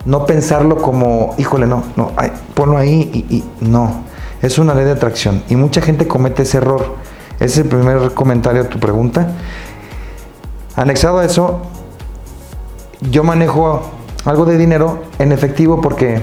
no 0.06 0.26
pensarlo 0.26 0.78
como, 0.78 1.34
híjole, 1.38 1.66
no, 1.66 1.84
no, 1.96 2.12
ponlo 2.54 2.78
ahí 2.78 3.26
y, 3.30 3.44
no. 3.66 4.06
Es 4.42 4.60
una 4.60 4.76
ley 4.76 4.86
de 4.86 4.92
atracción 4.92 5.44
y 5.50 5.56
mucha 5.56 5.82
gente 5.82 6.08
comete 6.08 6.44
ese 6.44 6.58
error. 6.58 6.96
Ese 7.40 7.46
es 7.46 7.58
el 7.58 7.68
primer 7.68 8.14
comentario 8.14 8.62
a 8.62 8.70
tu 8.70 8.80
pregunta. 8.80 9.30
Anexado 10.76 11.20
a 11.20 11.26
eso, 11.26 11.62
yo 13.12 13.24
manejo 13.24 13.82
algo 14.26 14.46
de 14.46 14.58
dinero 14.58 15.04
en 15.20 15.32
efectivo 15.32 15.82
porque 15.82 16.22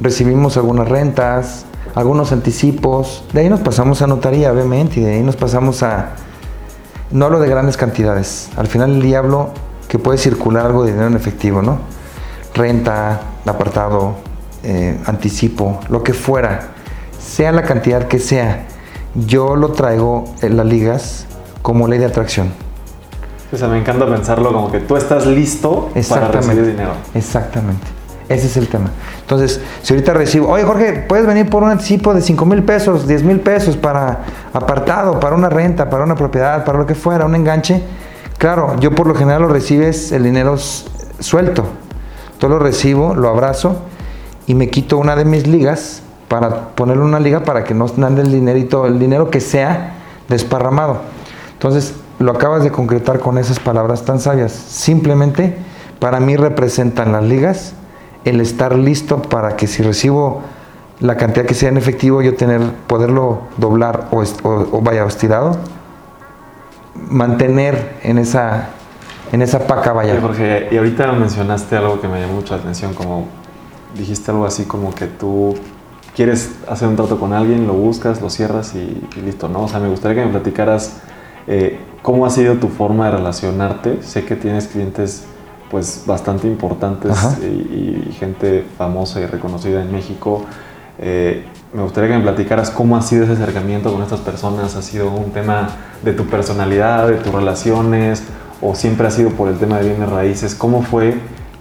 recibimos 0.00 0.56
algunas 0.56 0.88
rentas, 0.88 1.66
algunos 1.94 2.32
anticipos, 2.32 3.24
de 3.32 3.40
ahí 3.40 3.48
nos 3.48 3.60
pasamos 3.60 4.02
a 4.02 4.06
notaría, 4.06 4.52
obviamente, 4.52 5.00
y 5.00 5.04
de 5.04 5.14
ahí 5.14 5.22
nos 5.22 5.36
pasamos 5.36 5.82
a... 5.82 6.10
No 7.10 7.26
hablo 7.26 7.40
de 7.40 7.48
grandes 7.48 7.76
cantidades, 7.76 8.50
al 8.56 8.68
final 8.68 8.92
el 8.92 9.02
diablo 9.02 9.50
que 9.88 9.98
puede 9.98 10.18
circular 10.18 10.66
algo 10.66 10.84
de 10.84 10.92
dinero 10.92 11.08
en 11.08 11.16
efectivo, 11.16 11.60
¿no? 11.60 11.78
renta, 12.54 13.20
apartado, 13.46 14.16
eh, 14.62 14.98
anticipo, 15.06 15.80
lo 15.88 16.02
que 16.02 16.14
fuera, 16.14 16.68
sea 17.18 17.52
la 17.52 17.62
cantidad 17.62 18.06
que 18.06 18.18
sea, 18.18 18.66
yo 19.14 19.56
lo 19.56 19.72
traigo 19.72 20.24
en 20.42 20.56
las 20.56 20.66
ligas 20.66 21.26
como 21.62 21.88
ley 21.88 21.98
de 21.98 22.06
atracción. 22.06 22.52
O 23.52 23.56
sea, 23.56 23.68
me 23.68 23.78
encanta 23.78 24.06
pensarlo 24.06 24.52
como 24.52 24.70
que 24.70 24.80
tú 24.80 24.96
estás 24.96 25.26
listo 25.26 25.90
para 26.08 26.28
recibir 26.28 26.66
dinero. 26.66 26.92
Exactamente. 27.14 27.86
Ese 28.28 28.46
es 28.46 28.56
el 28.56 28.68
tema. 28.68 28.90
Entonces, 29.22 29.60
si 29.82 29.92
ahorita 29.92 30.14
recibo, 30.14 30.48
oye 30.48 30.62
Jorge, 30.62 31.04
puedes 31.08 31.26
venir 31.26 31.50
por 31.50 31.64
un 31.64 31.70
anticipo 31.70 32.14
de 32.14 32.20
5 32.20 32.46
mil 32.46 32.62
pesos, 32.62 33.08
10 33.08 33.24
mil 33.24 33.40
pesos 33.40 33.76
para 33.76 34.20
apartado, 34.52 35.18
para 35.18 35.34
una 35.34 35.48
renta, 35.48 35.90
para 35.90 36.04
una 36.04 36.14
propiedad, 36.14 36.64
para 36.64 36.78
lo 36.78 36.86
que 36.86 36.94
fuera, 36.94 37.26
un 37.26 37.34
enganche. 37.34 37.82
Claro, 38.38 38.78
yo 38.78 38.92
por 38.92 39.08
lo 39.08 39.16
general 39.16 39.42
lo 39.42 39.48
recibes 39.48 40.12
el 40.12 40.22
dinero 40.22 40.56
suelto. 40.56 41.64
Yo 42.40 42.48
lo 42.48 42.60
recibo, 42.60 43.16
lo 43.16 43.28
abrazo 43.28 43.82
y 44.46 44.54
me 44.54 44.70
quito 44.70 44.96
una 44.96 45.16
de 45.16 45.24
mis 45.24 45.48
ligas 45.48 46.02
para 46.28 46.68
ponerle 46.68 47.02
una 47.02 47.18
liga 47.18 47.42
para 47.42 47.64
que 47.64 47.74
no 47.74 47.86
ande 48.06 48.22
el 48.22 48.30
dinerito, 48.30 48.86
el 48.86 49.00
dinero 49.00 49.28
que 49.28 49.40
sea 49.40 49.94
desparramado. 50.28 50.98
Entonces, 51.54 51.94
lo 52.20 52.32
acabas 52.32 52.62
de 52.62 52.70
concretar 52.70 53.18
con 53.18 53.38
esas 53.38 53.58
palabras 53.58 54.04
tan 54.04 54.20
sabias. 54.20 54.52
Simplemente, 54.52 55.56
para 55.98 56.20
mí 56.20 56.36
representan 56.36 57.12
las 57.12 57.24
ligas 57.24 57.74
el 58.26 58.42
estar 58.42 58.76
listo 58.76 59.22
para 59.22 59.56
que 59.56 59.66
si 59.66 59.82
recibo 59.82 60.42
la 61.00 61.16
cantidad 61.16 61.46
que 61.46 61.54
sea 61.54 61.70
en 61.70 61.78
efectivo, 61.78 62.20
yo 62.20 62.36
tener, 62.36 62.60
poderlo 62.86 63.40
doblar 63.56 64.08
o, 64.10 64.82
vaya 64.82 65.04
estirado, 65.06 65.56
mantener 66.94 67.96
en 68.02 68.18
esa 68.18 68.68
en 69.32 69.42
esa 69.42 69.66
paca 69.66 69.92
vaya. 69.92 70.20
Jorge, 70.20 70.68
y 70.70 70.76
ahorita 70.76 71.12
mencionaste 71.12 71.76
algo 71.76 72.00
que 72.00 72.08
me 72.08 72.20
llamó 72.20 72.34
mucha 72.34 72.56
atención, 72.56 72.92
como 72.94 73.28
dijiste 73.96 74.30
algo 74.30 74.44
así 74.44 74.64
como 74.64 74.92
que 74.92 75.06
tú 75.06 75.54
quieres 76.14 76.50
hacer 76.68 76.88
un 76.88 76.96
trato 76.96 77.18
con 77.18 77.32
alguien, 77.32 77.66
lo 77.66 77.72
buscas, 77.72 78.20
lo 78.20 78.28
cierras 78.28 78.74
y, 78.74 79.08
listo, 79.24 79.48
¿no? 79.48 79.62
O 79.62 79.68
sea, 79.68 79.78
me 79.78 79.88
gustaría 79.88 80.20
que 80.20 80.26
me 80.26 80.32
platicaras 80.32 81.00
eh, 81.50 81.78
cómo 82.00 82.24
ha 82.24 82.30
sido 82.30 82.54
tu 82.54 82.68
forma 82.68 83.10
de 83.10 83.18
relacionarte. 83.18 84.02
Sé 84.02 84.24
que 84.24 84.36
tienes 84.36 84.68
clientes 84.68 85.26
pues 85.70 86.04
bastante 86.06 86.48
importantes 86.48 87.16
y, 87.42 88.12
gente 88.18 88.64
famosa 88.78 89.20
y 89.20 89.26
reconocida 89.26 89.82
en 89.82 89.92
México. 89.92 90.44
Eh, 90.98 91.44
me 91.74 91.82
gustaría 91.82 92.10
que 92.10 92.16
me 92.16 92.22
platicaras 92.22 92.70
cómo 92.70 92.96
ha 92.96 93.02
sido 93.02 93.24
ese 93.24 93.34
acercamiento 93.34 93.92
con 93.92 94.02
estas 94.02 94.20
personas. 94.20 94.74
¿Ha 94.76 94.82
sido 94.82 95.10
un 95.10 95.30
tema 95.30 95.68
de 96.02 96.14
tu 96.14 96.24
personalidad, 96.24 97.06
de 97.08 97.16
tus 97.16 97.32
relaciones? 97.32 98.24
o 98.62 98.74
siempre 98.74 99.06
ha 99.06 99.10
sido 99.10 99.30
por 99.30 99.48
el 99.48 99.58
tema 99.58 99.78
de 99.78 99.88
bienes 99.88 100.08
raíces? 100.08 100.54
¿Cómo 100.54 100.82
fue 100.82 101.14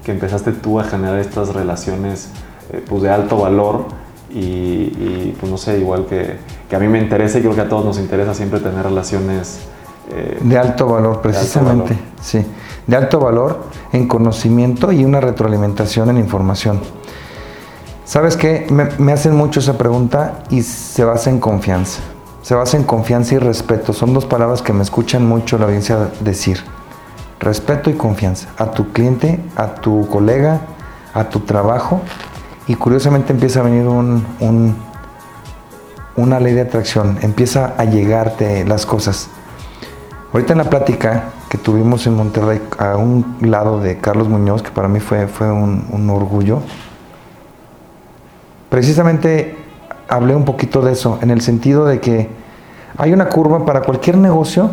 que 0.04 0.12
empezaste 0.12 0.52
tú 0.52 0.80
a 0.80 0.84
generar 0.84 1.20
estas 1.20 1.54
relaciones 1.54 2.30
eh, 2.72 2.84
pues 2.88 3.02
de 3.02 3.10
alto 3.10 3.38
valor? 3.38 3.86
Y, 4.32 5.34
pues 5.40 5.52
no 5.52 5.58
sé, 5.58 5.80
igual 5.80 6.06
que, 6.06 6.36
que, 6.70 6.76
a 6.76 6.80
mí 6.80 6.88
me 6.88 7.00
interesa 7.00 7.40
y 7.40 7.42
creo 7.42 7.56
que 7.56 7.62
a 7.62 7.70
todos 7.70 7.84
nos 7.84 7.98
interesa 7.98 8.34
siempre 8.34 8.60
tener 8.60 8.84
relaciones... 8.84 9.60
Eh, 10.12 10.40
de 10.42 10.58
alto 10.58 10.88
valor, 10.88 11.22
precisamente, 11.22 11.98
sí. 12.22 12.46
De 12.88 12.96
alto 12.96 13.20
valor 13.20 13.64
en 13.92 14.08
conocimiento 14.08 14.92
y 14.92 15.06
una 15.06 15.22
retroalimentación 15.22 16.10
en 16.10 16.18
información. 16.18 16.80
¿Sabes 18.06 18.36
qué? 18.36 18.66
Me, 18.72 18.90
me 18.98 19.12
hacen 19.12 19.36
mucho 19.36 19.60
esa 19.60 19.78
pregunta 19.78 20.44
y 20.50 20.64
se 20.64 21.04
basa 21.04 21.30
en 21.30 21.40
confianza. 21.40 22.02
Se 22.42 22.56
basa 22.56 22.78
en 22.78 22.84
confianza 22.84 23.36
y 23.36 23.38
respeto. 23.38 23.94
Son 23.94 24.14
dos 24.14 24.26
palabras 24.26 24.64
que 24.64 24.74
me 24.74 24.82
escuchan 24.82 25.28
mucho 25.28 25.60
la 25.60 25.66
audiencia 25.66 26.10
decir 26.22 26.64
respeto 27.40 27.90
y 27.90 27.94
confianza 27.94 28.50
a 28.58 28.72
tu 28.72 28.92
cliente, 28.92 29.40
a 29.56 29.76
tu 29.76 30.08
colega, 30.08 30.62
a 31.14 31.26
tu 31.26 31.42
trabajo 31.42 32.02
y 32.68 32.76
curiosamente 32.76 33.34
empieza 33.34 33.62
a 33.62 33.64
venir 33.64 33.88
un, 33.88 34.76
una 36.16 36.40
ley 36.40 36.54
de 36.54 36.62
atracción, 36.62 37.18
empieza 37.22 37.74
a 37.78 37.86
llegarte 37.86 38.66
las 38.66 38.86
cosas. 38.86 39.30
Ahorita 40.32 40.54
en 40.54 40.60
la 40.60 40.70
plática 40.70 41.24
que 41.50 41.58
tuvimos 41.58 42.06
en 42.06 42.16
Monterrey 42.16 42.62
a 42.78 42.98
un 42.98 43.38
lado 43.42 43.80
de 43.80 43.98
Carlos 43.98 44.30
Muñoz, 44.30 44.62
que 44.62 44.70
para 44.70 44.88
mí 44.88 45.00
fue, 45.00 45.26
fue 45.28 45.52
un, 45.52 46.08
orgullo, 46.12 46.60
precisamente 48.70 49.58
hablé 50.08 50.36
un 50.36 50.46
poquito 50.46 50.82
de 50.82 50.92
eso, 50.92 51.18
en 51.24 51.32
el 51.32 51.42
sentido 51.42 51.86
de 51.86 52.00
que 52.00 52.30
hay 52.98 53.12
una 53.12 53.28
curva 53.30 53.66
para 53.66 53.82
cualquier 53.82 54.18
negocio, 54.18 54.70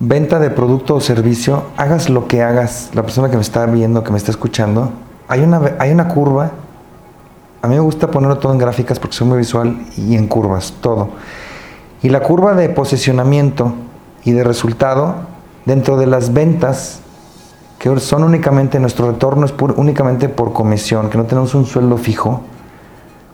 venta 0.00 0.38
de 0.38 0.48
producto 0.48 0.94
o 0.94 1.00
servicio, 1.02 1.64
hagas 1.76 2.08
lo 2.08 2.26
que 2.26 2.42
hagas, 2.42 2.88
la 2.94 3.02
persona 3.02 3.28
que 3.28 3.36
me 3.36 3.42
está 3.42 3.66
viendo, 3.66 4.02
que 4.02 4.12
me 4.12 4.18
está 4.18 4.30
escuchando, 4.30 4.92
hay 5.28 5.40
una, 5.40 5.60
hay 5.78 5.92
una 5.92 6.08
curva. 6.08 6.52
A 7.60 7.66
mí 7.66 7.74
me 7.74 7.80
gusta 7.80 8.10
ponerlo 8.10 8.38
todo 8.38 8.52
en 8.52 8.58
gráficas 8.58 8.98
porque 8.98 9.16
soy 9.16 9.26
muy 9.26 9.38
visual 9.38 9.84
y 9.96 10.16
en 10.16 10.26
curvas, 10.26 10.72
todo. 10.80 11.10
Y 12.04 12.10
la 12.10 12.20
curva 12.20 12.52
de 12.52 12.68
posicionamiento 12.68 13.72
y 14.24 14.32
de 14.32 14.44
resultado 14.44 15.14
dentro 15.64 15.96
de 15.96 16.06
las 16.06 16.34
ventas, 16.34 17.00
que 17.78 17.98
son 17.98 18.24
únicamente, 18.24 18.78
nuestro 18.78 19.10
retorno 19.10 19.46
es 19.46 19.54
únicamente 19.76 20.28
por 20.28 20.52
comisión, 20.52 21.08
que 21.08 21.16
no 21.16 21.24
tenemos 21.24 21.54
un 21.54 21.64
sueldo 21.64 21.96
fijo, 21.96 22.42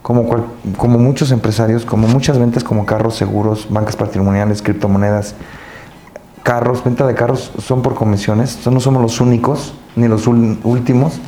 como, 0.03 0.47
como 0.77 0.99
muchos 1.01 1.33
empresarios, 1.33 1.85
como 1.85 2.07
muchas 2.07 2.39
ventas 2.39 2.63
como 2.63 2.87
carros, 2.87 3.17
seguros, 3.17 3.67
bancas 3.71 3.97
patrimoniales, 3.97 4.63
criptomonedas, 4.63 5.35
carros, 6.45 6.85
venta 6.85 7.05
de 7.09 7.15
carros 7.17 7.51
son 7.59 7.83
por 7.83 7.97
comisiones, 7.97 8.65
no 8.65 8.79
somos 8.79 9.03
los 9.03 9.21
únicos 9.21 9.75
ni 9.97 10.07
los 10.07 10.29
últimos. 10.29 11.19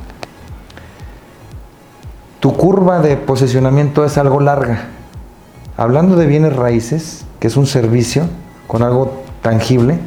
Tu 2.39 2.57
curva 2.57 3.01
de 3.01 3.17
posicionamiento 3.17 4.05
es 4.05 4.17
algo 4.17 4.39
larga. 4.39 4.91
Hablando 5.77 6.15
de 6.15 6.27
bienes 6.27 6.55
raíces, 6.55 7.25
que 7.43 7.49
es 7.49 7.57
un 7.57 7.67
servicio 7.67 8.29
con 8.69 8.85
algo 8.85 9.25
tangible, 9.43 9.99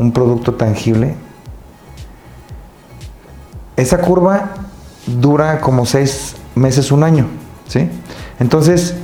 un 0.00 0.10
producto 0.10 0.54
tangible, 0.54 1.14
esa 3.76 3.98
curva 3.98 4.50
dura 5.06 5.60
como 5.60 5.86
seis 5.86 6.34
meses, 6.56 6.90
un 6.90 7.04
año. 7.04 7.28
¿sí? 7.68 7.88
Entonces, 8.40 8.96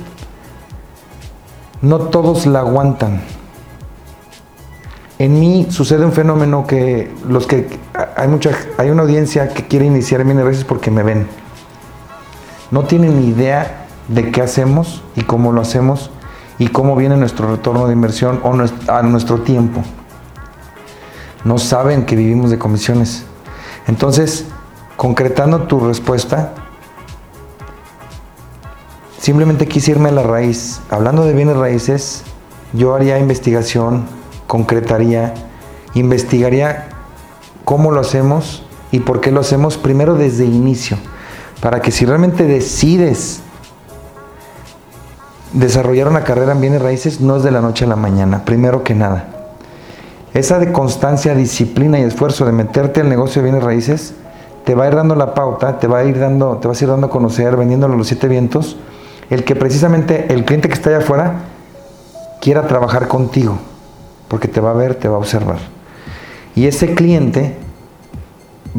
no 1.81 1.99
todos 1.99 2.45
la 2.47 2.59
aguantan. 2.59 3.21
En 5.17 5.39
mí 5.39 5.67
sucede 5.69 6.03
un 6.03 6.11
fenómeno 6.11 6.67
que 6.67 7.15
los 7.29 7.47
que 7.47 7.79
hay 8.17 8.27
mucha 8.27 8.51
hay 8.77 8.89
una 8.89 9.03
audiencia 9.03 9.53
que 9.53 9.65
quiere 9.67 9.85
iniciar 9.85 10.19
en 10.19 10.27
bienes 10.27 10.43
raíces 10.43 10.65
porque 10.65 10.91
me 10.91 11.01
ven. 11.01 11.27
No 12.71 12.83
tienen 12.83 13.21
ni 13.21 13.27
idea 13.27 13.85
de 14.09 14.31
qué 14.31 14.41
hacemos 14.41 15.01
y 15.15 15.21
cómo 15.21 15.53
lo 15.53 15.61
hacemos 15.61 16.11
y 16.59 16.67
cómo 16.69 16.95
viene 16.95 17.17
nuestro 17.17 17.49
retorno 17.51 17.87
de 17.87 17.93
inversión 17.93 18.41
o 18.43 18.53
a 18.91 19.01
nuestro 19.03 19.41
tiempo. 19.41 19.83
No 21.43 21.57
saben 21.57 22.05
que 22.05 22.15
vivimos 22.15 22.49
de 22.49 22.57
comisiones. 22.57 23.25
Entonces, 23.87 24.45
concretando 24.95 25.63
tu 25.63 25.79
respuesta, 25.79 26.53
simplemente 29.19 29.67
quise 29.67 29.91
irme 29.91 30.09
a 30.09 30.13
la 30.13 30.23
raíz. 30.23 30.81
Hablando 30.89 31.25
de 31.25 31.33
bienes 31.33 31.55
raíces, 31.55 32.23
yo 32.73 32.95
haría 32.95 33.19
investigación, 33.19 34.05
concretaría, 34.47 35.33
investigaría 35.93 36.89
cómo 37.63 37.91
lo 37.91 38.01
hacemos 38.01 38.63
y 38.91 38.99
por 38.99 39.21
qué 39.21 39.31
lo 39.31 39.41
hacemos 39.41 39.77
primero 39.77 40.15
desde 40.15 40.45
inicio, 40.45 40.97
para 41.61 41.81
que 41.81 41.91
si 41.91 42.05
realmente 42.05 42.43
decides 42.45 43.41
desarrollar 45.53 46.07
una 46.07 46.23
carrera 46.23 46.51
en 46.51 46.61
bienes 46.61 46.81
raíces, 46.81 47.21
no 47.21 47.37
es 47.37 47.43
de 47.43 47.51
la 47.51 47.61
noche 47.61 47.85
a 47.85 47.87
la 47.87 47.95
mañana, 47.95 48.45
primero 48.45 48.83
que 48.83 48.95
nada. 48.95 49.25
Esa 50.33 50.59
de 50.59 50.71
constancia, 50.71 51.33
disciplina 51.33 51.99
y 51.99 52.03
esfuerzo 52.03 52.45
de 52.45 52.51
meterte 52.51 53.01
al 53.01 53.09
negocio 53.09 53.41
de 53.41 53.49
bienes 53.49 53.63
raíces 53.63 54.13
te 54.65 54.75
va 54.75 54.83
a 54.83 54.87
ir 54.89 54.95
dando 54.95 55.15
la 55.15 55.33
pauta, 55.33 55.79
te 55.79 55.87
va 55.87 55.99
a 55.99 56.03
ir 56.03 56.19
dando, 56.19 56.57
te 56.57 56.67
vas 56.67 56.81
a 56.81 56.83
ir 56.83 56.89
dando 56.89 57.07
a 57.07 57.09
conocer, 57.09 57.55
vendiéndolo 57.55 57.95
los 57.95 58.07
siete 58.07 58.27
vientos, 58.27 58.75
el 59.29 59.45
que 59.45 59.55
precisamente 59.55 60.31
el 60.33 60.43
cliente 60.43 60.67
que 60.67 60.73
está 60.73 60.89
allá 60.89 60.99
afuera 60.99 61.33
quiera 62.41 62.67
trabajar 62.67 63.07
contigo, 63.07 63.57
porque 64.27 64.49
te 64.49 64.59
va 64.59 64.71
a 64.71 64.73
ver, 64.73 64.95
te 64.95 65.07
va 65.07 65.15
a 65.15 65.19
observar. 65.19 65.59
Y 66.53 66.67
ese 66.67 66.93
cliente 66.93 67.55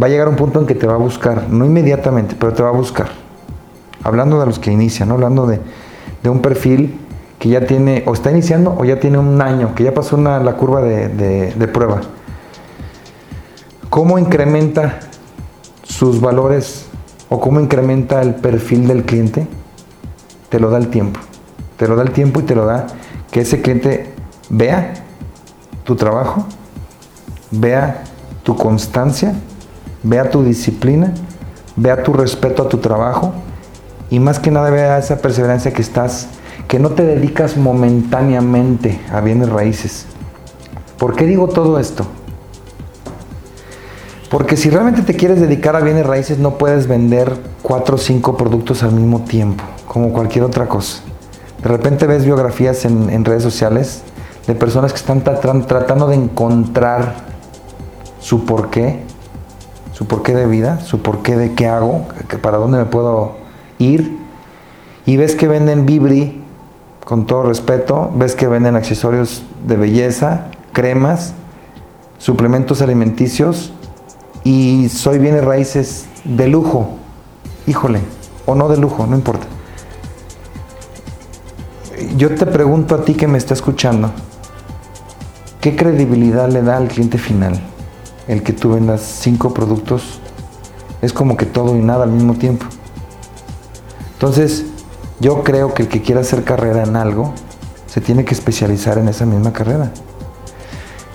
va 0.01 0.09
a 0.09 0.11
llegar 0.11 0.27
a 0.27 0.31
un 0.31 0.37
punto 0.37 0.61
en 0.61 0.67
que 0.67 0.75
te 0.75 0.87
va 0.87 0.95
a 0.95 0.99
buscar, 0.99 1.49
no 1.49 1.65
inmediatamente, 1.65 2.37
pero 2.39 2.53
te 2.53 2.63
va 2.63 2.69
a 2.69 2.73
buscar. 2.73 3.09
Hablando 4.05 4.39
de 4.39 4.45
los 4.45 4.59
que 4.59 4.71
inician, 4.71 5.09
¿no? 5.09 5.15
hablando 5.15 5.47
de, 5.47 5.59
un 6.25 6.41
perfil 6.41 6.99
que 7.39 7.49
ya 7.49 7.67
tiene, 7.67 8.03
o 8.07 8.13
está 8.13 8.31
iniciando, 8.31 8.75
o 8.77 8.85
ya 8.85 8.99
tiene 8.99 9.19
un 9.19 9.41
año, 9.41 9.75
que 9.75 9.85
ya 9.85 9.95
pasó 9.95 10.17
la 10.17 10.53
curva 10.57 10.83
de, 10.83 11.09
de 11.55 11.69
prueba. 11.69 12.01
¿Cómo 13.91 14.19
incrementa 14.19 15.01
sus 15.83 16.21
valores 16.21 16.87
o 17.29 17.41
cómo 17.41 17.61
incrementa 17.61 18.21
el 18.23 18.35
perfil 18.35 18.87
del 18.87 19.05
cliente? 19.05 19.47
Te 20.49 20.61
lo 20.61 20.71
da 20.71 20.79
el 20.79 20.89
tiempo. 20.89 21.21
Te 21.77 21.89
lo 21.89 21.97
da 21.97 22.03
el 22.03 22.11
tiempo 22.11 22.41
y 22.41 22.43
te 22.43 22.55
lo 22.55 22.67
da 22.67 22.87
que 23.31 23.41
ese 23.41 23.63
cliente 23.63 24.13
vea 24.51 24.95
tu 25.85 25.95
trabajo, 25.97 26.45
vea 27.51 28.05
tu 28.43 28.57
constancia, 28.57 29.35
vea 30.03 30.29
tu 30.31 30.43
disciplina, 30.43 31.15
vea 31.77 32.03
tu 32.03 32.13
respeto 32.13 32.65
a 32.65 32.69
tu 32.69 32.79
trabajo 32.79 33.33
y 34.11 34.21
más 34.21 34.39
que 34.39 34.51
nada 34.51 34.71
vea 34.71 34.99
esa 34.99 35.19
perseverancia 35.19 35.73
que 35.73 35.83
estás, 35.83 36.29
que 36.67 36.79
no 36.79 36.91
te 36.91 37.05
dedicas 37.05 37.57
momentáneamente 37.57 39.01
a 39.13 39.21
bienes 39.21 39.49
raíces. 39.49 40.07
¿Por 40.99 41.15
qué 41.15 41.27
digo 41.27 41.49
todo 41.49 41.79
esto? 41.79 42.07
Porque 44.31 44.57
si 44.57 44.69
realmente 44.69 45.03
te 45.03 45.15
quieres 45.15 45.41
dedicar 45.41 45.75
a 45.75 45.81
bienes 45.81 46.07
raíces 46.07 46.39
no 46.39 46.59
puedes 46.59 46.87
vender 46.87 47.33
cuatro 47.63 47.97
o 47.97 47.99
cinco 47.99 48.37
productos 48.37 48.83
al 48.83 48.93
mismo 48.93 49.23
tiempo, 49.23 49.65
como 49.87 50.13
cualquier 50.13 50.45
otra 50.45 50.67
cosa. 50.67 51.01
De 51.63 51.69
repente 51.69 52.07
ves 52.07 52.25
biografías 52.25 52.85
en, 52.85 53.25
redes 53.25 53.43
sociales 53.43 54.03
de 54.47 54.55
personas 54.55 54.93
que 54.93 54.99
están 54.99 55.23
tratando 55.23 56.07
de 56.09 56.17
encontrar 56.17 57.15
su 58.21 58.45
porqué, 58.45 59.03
su 59.93 60.07
porqué 60.07 60.35
de 60.35 60.47
vida, 60.47 60.81
su 60.81 61.01
porqué 61.01 61.37
de 61.37 61.55
qué 61.55 61.67
hago, 61.67 62.07
para 62.43 62.59
dónde 62.59 62.79
me 62.79 62.85
puedo 62.85 63.38
ir. 63.79 64.19
Y 65.07 65.17
ves 65.17 65.35
que 65.35 65.49
venden 65.49 65.87
Vibri, 65.87 66.43
con 67.05 67.27
todo 67.27 67.45
respeto, 67.45 68.11
ves 68.15 68.35
que 68.35 68.47
venden 68.47 68.77
accesorios 68.77 69.43
de 69.67 69.77
belleza, 69.77 70.49
cremas, 70.73 71.33
suplementos 72.19 72.83
alimenticios 72.83 73.73
y 74.45 74.89
soy 74.91 75.19
bienes 75.19 75.45
raíces 75.45 76.07
de 76.25 76.49
lujo. 76.49 76.99
Híjole, 77.67 78.01
o 78.45 78.55
no 78.55 78.69
de 78.69 78.77
lujo, 78.77 79.07
no 79.07 79.17
importa. 79.17 79.47
Yo 82.17 82.35
te 82.35 82.47
pregunto 82.47 82.95
a 82.95 83.05
ti 83.05 83.15
que 83.15 83.27
me 83.27 83.39
está 83.39 83.55
escuchando, 83.55 84.11
¿qué 85.61 85.77
credibilidad 85.77 86.51
le 86.51 86.63
da 86.63 86.77
al 86.77 86.89
cliente 86.89 87.19
final? 87.19 87.61
El 88.27 88.43
que 88.43 88.53
tú 88.53 88.73
vendas 88.75 89.01
cinco 89.01 89.55
productos 89.55 90.21
es 91.01 91.13
como 91.13 91.37
que 91.37 91.47
todo 91.47 91.77
y 91.77 91.81
nada 91.81 92.05
al 92.05 92.11
mismo 92.11 92.35
tiempo. 92.35 92.67
Entonces, 94.19 94.65
yo 95.21 95.45
creo 95.45 95.75
que 95.75 95.83
el 95.83 95.89
que 95.89 96.03
quiera 96.03 96.23
hacer 96.23 96.43
carrera 96.43 96.83
en 96.83 96.97
algo, 96.97 97.35
se 97.87 98.01
tiene 98.01 98.25
que 98.25 98.35
especializar 98.35 98.99
en 98.99 99.07
esa 99.07 99.25
misma 99.25 99.53
carrera. 99.53 99.93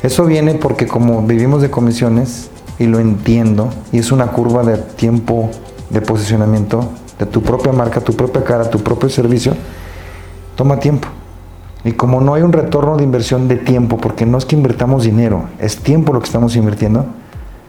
Eso 0.01 0.23
viene 0.23 0.53
porque 0.53 0.87
como 0.87 1.21
vivimos 1.21 1.61
de 1.61 1.69
comisiones 1.69 2.49
y 2.79 2.85
lo 2.85 3.01
entiendo, 3.01 3.69
y 3.91 3.97
es 3.99 4.13
una 4.13 4.27
curva 4.27 4.63
de 4.63 4.77
tiempo 4.77 5.49
de 5.89 5.99
posicionamiento 5.99 6.91
de 7.19 7.25
tu 7.25 7.41
propia 7.41 7.73
marca, 7.73 7.99
tu 7.99 8.13
propia 8.13 8.41
cara, 8.45 8.69
tu 8.69 8.79
propio 8.79 9.09
servicio, 9.09 9.53
toma 10.55 10.79
tiempo. 10.79 11.09
Y 11.83 11.91
como 11.91 12.21
no 12.21 12.35
hay 12.35 12.41
un 12.41 12.53
retorno 12.53 12.95
de 12.95 13.03
inversión 13.03 13.49
de 13.49 13.57
tiempo, 13.57 13.97
porque 13.97 14.25
no 14.25 14.37
es 14.37 14.45
que 14.45 14.55
invertamos 14.55 15.03
dinero, 15.03 15.49
es 15.59 15.75
tiempo 15.75 16.13
lo 16.13 16.21
que 16.21 16.27
estamos 16.27 16.55
invirtiendo, 16.55 17.05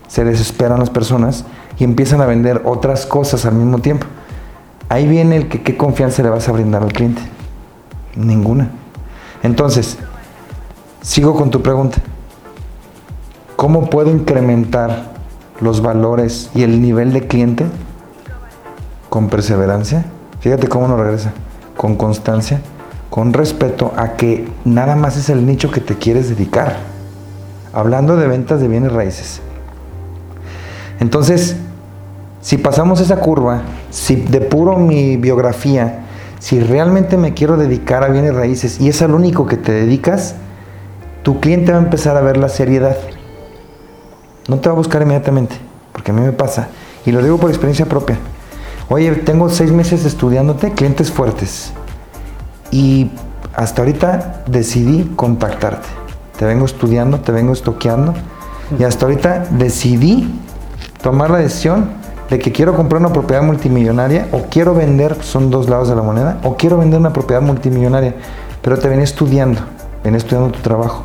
se 0.06 0.24
desesperan 0.24 0.78
las 0.78 0.90
personas 0.90 1.44
y 1.76 1.82
empiezan 1.82 2.20
a 2.20 2.26
vender 2.26 2.62
otras 2.64 3.04
cosas 3.04 3.44
al 3.46 3.54
mismo 3.54 3.78
tiempo. 3.80 4.06
Ahí 4.88 5.08
viene 5.08 5.36
el 5.36 5.48
que 5.48 5.62
qué 5.62 5.76
confianza 5.76 6.22
le 6.22 6.30
vas 6.30 6.48
a 6.48 6.52
brindar 6.52 6.82
al 6.82 6.92
cliente. 6.92 7.22
Ninguna. 8.16 8.70
Entonces, 9.42 9.98
sigo 11.02 11.34
con 11.34 11.50
tu 11.50 11.62
pregunta. 11.62 11.98
¿Cómo 13.56 13.88
puedo 13.88 14.10
incrementar 14.10 15.14
los 15.60 15.80
valores 15.80 16.50
y 16.54 16.62
el 16.62 16.82
nivel 16.82 17.12
de 17.12 17.26
cliente? 17.26 17.66
Con 19.08 19.28
perseverancia. 19.28 20.04
Fíjate 20.40 20.68
cómo 20.68 20.88
nos 20.88 20.98
regresa. 20.98 21.32
Con 21.76 21.96
constancia, 21.96 22.60
con 23.10 23.32
respeto 23.32 23.92
a 23.96 24.12
que 24.14 24.48
nada 24.64 24.96
más 24.96 25.16
es 25.16 25.28
el 25.28 25.46
nicho 25.46 25.70
que 25.70 25.80
te 25.80 25.96
quieres 25.96 26.28
dedicar. 26.28 26.76
Hablando 27.72 28.16
de 28.16 28.28
ventas 28.28 28.60
de 28.60 28.68
bienes 28.68 28.92
raíces. 28.92 29.40
Entonces, 31.00 31.56
si 32.40 32.58
pasamos 32.58 33.00
esa 33.00 33.16
curva, 33.16 33.62
si 33.94 34.16
depuro 34.16 34.76
mi 34.76 35.16
biografía, 35.16 36.00
si 36.40 36.58
realmente 36.58 37.16
me 37.16 37.32
quiero 37.32 37.56
dedicar 37.56 38.02
a 38.02 38.08
bienes 38.08 38.34
raíces 38.34 38.80
y 38.80 38.88
es 38.88 39.00
al 39.02 39.14
único 39.14 39.46
que 39.46 39.56
te 39.56 39.70
dedicas, 39.70 40.34
tu 41.22 41.38
cliente 41.38 41.70
va 41.70 41.78
a 41.78 41.82
empezar 41.82 42.16
a 42.16 42.20
ver 42.20 42.36
la 42.36 42.48
seriedad. 42.48 42.96
No 44.48 44.58
te 44.58 44.68
va 44.68 44.74
a 44.74 44.76
buscar 44.76 45.00
inmediatamente, 45.00 45.54
porque 45.92 46.10
a 46.10 46.14
mí 46.14 46.22
me 46.22 46.32
pasa. 46.32 46.68
Y 47.06 47.12
lo 47.12 47.22
digo 47.22 47.38
por 47.38 47.50
experiencia 47.50 47.86
propia. 47.86 48.18
Oye, 48.88 49.12
tengo 49.12 49.48
seis 49.48 49.70
meses 49.70 50.04
estudiándote, 50.04 50.72
clientes 50.72 51.12
fuertes. 51.12 51.72
Y 52.72 53.12
hasta 53.54 53.82
ahorita 53.82 54.42
decidí 54.48 55.12
contactarte. 55.14 55.86
Te 56.36 56.44
vengo 56.44 56.64
estudiando, 56.64 57.20
te 57.20 57.30
vengo 57.30 57.52
estoqueando. 57.52 58.12
Y 58.76 58.82
hasta 58.82 59.06
ahorita 59.06 59.46
decidí 59.50 60.34
tomar 61.00 61.30
la 61.30 61.38
decisión 61.38 62.02
de 62.30 62.38
que 62.38 62.52
quiero 62.52 62.74
comprar 62.74 63.00
una 63.00 63.12
propiedad 63.12 63.42
multimillonaria 63.42 64.28
o 64.32 64.44
quiero 64.50 64.74
vender, 64.74 65.16
son 65.22 65.50
dos 65.50 65.68
lados 65.68 65.88
de 65.88 65.96
la 65.96 66.02
moneda, 66.02 66.38
o 66.42 66.56
quiero 66.56 66.78
vender 66.78 66.98
una 67.00 67.12
propiedad 67.12 67.42
multimillonaria. 67.42 68.14
Pero 68.62 68.78
te 68.78 68.88
venía 68.88 69.04
estudiando, 69.04 69.60
venía 70.02 70.18
estudiando 70.18 70.50
tu 70.50 70.60
trabajo. 70.60 71.04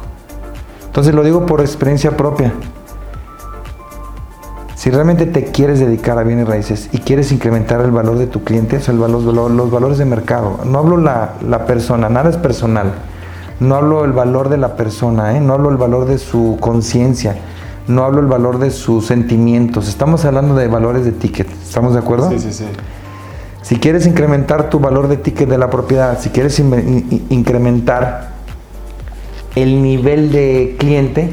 Entonces 0.85 1.13
lo 1.13 1.23
digo 1.23 1.45
por 1.45 1.61
experiencia 1.61 2.15
propia. 2.15 2.53
Si 4.75 4.89
realmente 4.89 5.25
te 5.25 5.43
quieres 5.43 5.79
dedicar 5.79 6.17
a 6.17 6.23
bienes 6.23 6.47
raíces 6.47 6.87
y 6.93 6.99
quieres 6.99 7.33
incrementar 7.33 7.81
el 7.81 7.91
valor 7.91 8.17
de 8.17 8.27
tu 8.27 8.45
cliente, 8.45 8.77
o 8.77 8.91
el 8.91 8.97
valor, 8.97 9.21
los 9.51 9.69
valores 9.69 9.97
de 9.97 10.05
mercado, 10.05 10.59
no 10.63 10.79
hablo 10.79 10.95
la, 10.95 11.33
la 11.45 11.65
persona, 11.65 12.07
nada 12.07 12.29
es 12.29 12.37
personal, 12.37 12.93
no 13.59 13.75
hablo 13.75 14.05
el 14.05 14.13
valor 14.13 14.47
de 14.47 14.55
la 14.55 14.77
persona, 14.77 15.35
¿eh? 15.35 15.41
no 15.41 15.53
hablo 15.53 15.69
el 15.69 15.75
valor 15.75 16.05
de 16.05 16.17
su 16.17 16.57
conciencia, 16.61 17.35
no 17.89 18.05
hablo 18.05 18.21
el 18.21 18.27
valor 18.27 18.59
de 18.59 18.69
sus 18.69 19.07
sentimientos, 19.07 19.89
estamos 19.89 20.23
hablando 20.23 20.55
de 20.55 20.67
valores 20.67 21.05
de 21.05 21.11
ticket, 21.11 21.47
¿estamos 21.51 21.93
de 21.93 21.99
acuerdo? 21.99 22.29
Sí, 22.29 22.39
sí, 22.39 22.53
sí. 22.53 22.65
Si 23.63 23.75
quieres 23.77 24.05
incrementar 24.05 24.69
tu 24.69 24.79
valor 24.79 25.07
de 25.07 25.17
ticket 25.17 25.49
de 25.49 25.57
la 25.57 25.69
propiedad, 25.69 26.19
si 26.19 26.29
quieres 26.29 26.59
incrementar 26.59 28.29
el 29.55 29.81
nivel 29.81 30.31
de 30.31 30.75
cliente, 30.79 31.29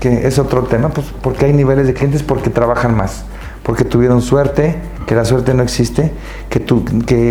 que 0.00 0.26
es 0.26 0.38
otro 0.38 0.62
tema, 0.64 0.90
pues 0.90 1.08
porque 1.22 1.46
hay 1.46 1.52
niveles 1.52 1.86
de 1.86 1.94
clientes 1.94 2.22
porque 2.22 2.50
trabajan 2.50 2.96
más, 2.96 3.24
porque 3.62 3.84
tuvieron 3.84 4.22
suerte, 4.22 4.76
que 5.06 5.14
la 5.14 5.24
suerte 5.24 5.54
no 5.54 5.62
existe, 5.62 6.12
que, 6.50 6.60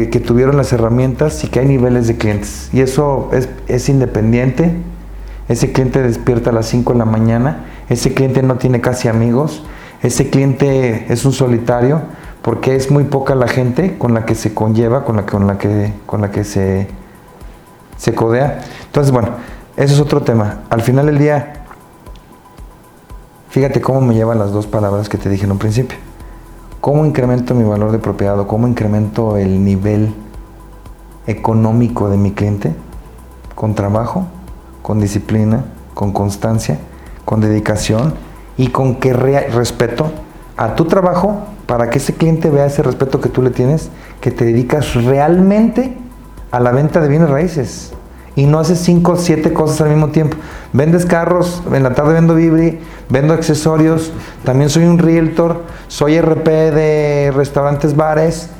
que, 0.09 0.19
tuvieron 0.19 0.57
las 0.57 0.73
herramientas 0.73 1.43
y 1.43 1.47
que 1.47 1.59
hay 1.59 1.65
niveles 1.65 2.07
de 2.07 2.17
clientes. 2.17 2.69
Y 2.73 2.81
eso 2.81 3.29
es, 3.33 3.47
es 3.67 3.87
independiente, 3.87 4.73
ese 5.47 5.71
cliente 5.71 6.01
despierta 6.01 6.49
a 6.49 6.53
las 6.53 6.65
5 6.67 6.93
de 6.93 6.99
la 6.99 7.05
mañana, 7.05 7.65
ese 7.89 8.13
cliente 8.13 8.43
no 8.43 8.57
tiene 8.57 8.81
casi 8.81 9.07
amigos, 9.07 9.63
ese 10.01 10.29
cliente 10.29 11.11
es 11.11 11.25
un 11.25 11.33
solitario, 11.33 12.01
porque 12.41 12.75
es 12.75 12.91
muy 12.91 13.05
poca 13.05 13.35
la 13.35 13.47
gente 13.47 13.97
con 13.97 14.13
la 14.13 14.25
que 14.25 14.35
se 14.35 14.53
conlleva, 14.53 15.03
con 15.03 15.17
la, 15.17 15.25
con 15.25 15.47
la 15.47 15.57
que, 15.57 15.93
con 16.05 16.21
la 16.21 16.31
que 16.31 16.43
se, 16.43 16.87
se 17.97 18.13
codea. 18.13 18.61
Entonces, 18.85 19.11
bueno, 19.11 19.29
eso 19.75 19.93
es 19.93 19.99
otro 19.99 20.21
tema. 20.21 20.59
Al 20.69 20.81
final 20.81 21.07
del 21.07 21.17
día, 21.17 21.57
Fíjate 23.57 23.81
cómo 23.81 24.01
me 24.01 24.13
llevan 24.13 24.37
las 24.37 24.51
dos 24.51 24.67
palabras 24.67 25.09
que 25.09 25.17
te 25.17 25.29
dije 25.29 25.45
en 25.45 25.51
un 25.51 25.57
principio. 25.57 25.97
¿Cómo 26.79 27.07
incremento 27.07 27.55
mi 27.55 27.63
valor 27.63 27.91
de 27.91 27.97
propiedad 27.97 28.39
o 28.39 28.45
cómo 28.45 28.67
incremento 28.67 29.35
el 29.37 29.63
nivel 29.63 30.13
económico 31.25 32.07
de 32.09 32.17
mi 32.17 32.33
cliente? 32.33 32.75
Con 33.55 33.73
trabajo, 33.73 34.27
con 34.83 34.99
disciplina, 34.99 35.65
con 35.93 36.11
constancia, 36.11 36.77
con 37.27 37.41
dedicación 37.41 38.13
y 38.55 38.69
con 38.69 38.95
que 38.95 39.11
respeto 39.11 40.09
a 40.55 40.75
tu 40.75 40.85
trabajo 40.85 41.43
para 41.65 41.89
que 41.89 41.97
ese 41.97 42.13
cliente 42.13 42.49
vea 42.49 42.67
ese 42.67 42.81
respeto 42.81 43.19
que 43.19 43.27
tú 43.27 43.41
le 43.41 43.49
tienes, 43.49 43.89
que 44.21 44.31
te 44.31 44.45
dedicas 44.45 44.95
realmente 44.95 45.97
a 46.51 46.61
la 46.61 46.71
venta 46.71 47.01
de 47.01 47.09
bienes 47.09 47.29
raíces 47.29 47.91
y 48.37 48.45
no 48.45 48.59
haces 48.59 48.79
cinco 48.79 49.11
o 49.11 49.15
siete 49.17 49.51
cosas 49.51 49.81
al 49.81 49.89
mismo 49.89 50.07
tiempo. 50.07 50.37
Vendes 50.71 51.05
carros, 51.05 51.61
en 51.73 51.83
la 51.83 51.93
tarde 51.93 52.13
vendo 52.13 52.33
Vibri, 52.33 52.79
vendo 53.09 53.33
accesorios, 53.33 54.13
también 54.45 54.69
soy 54.69 54.85
un 54.85 54.97
realtor, 54.97 55.63
soy 55.89 56.21
RP 56.21 56.47
de 56.47 57.33
restaurantes, 57.35 57.93
bares. 57.93 58.51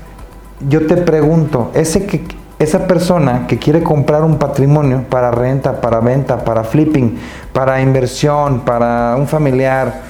Yo 0.67 0.87
te 0.87 0.97
pregunto, 0.97 1.71
ese 1.73 2.05
que, 2.05 2.25
esa 2.59 2.87
persona 2.87 3.45
que 3.47 3.57
quiere 3.57 3.83
comprar 3.83 4.23
un 4.23 4.37
patrimonio 4.37 5.03
para 5.09 5.31
renta, 5.31 5.79
para 5.79 5.99
venta, 5.99 6.43
para 6.43 6.63
flipping, 6.63 7.17
para 7.53 7.81
inversión, 7.81 8.61
para 8.61 9.15
un 9.17 9.27
familiar, 9.27 10.01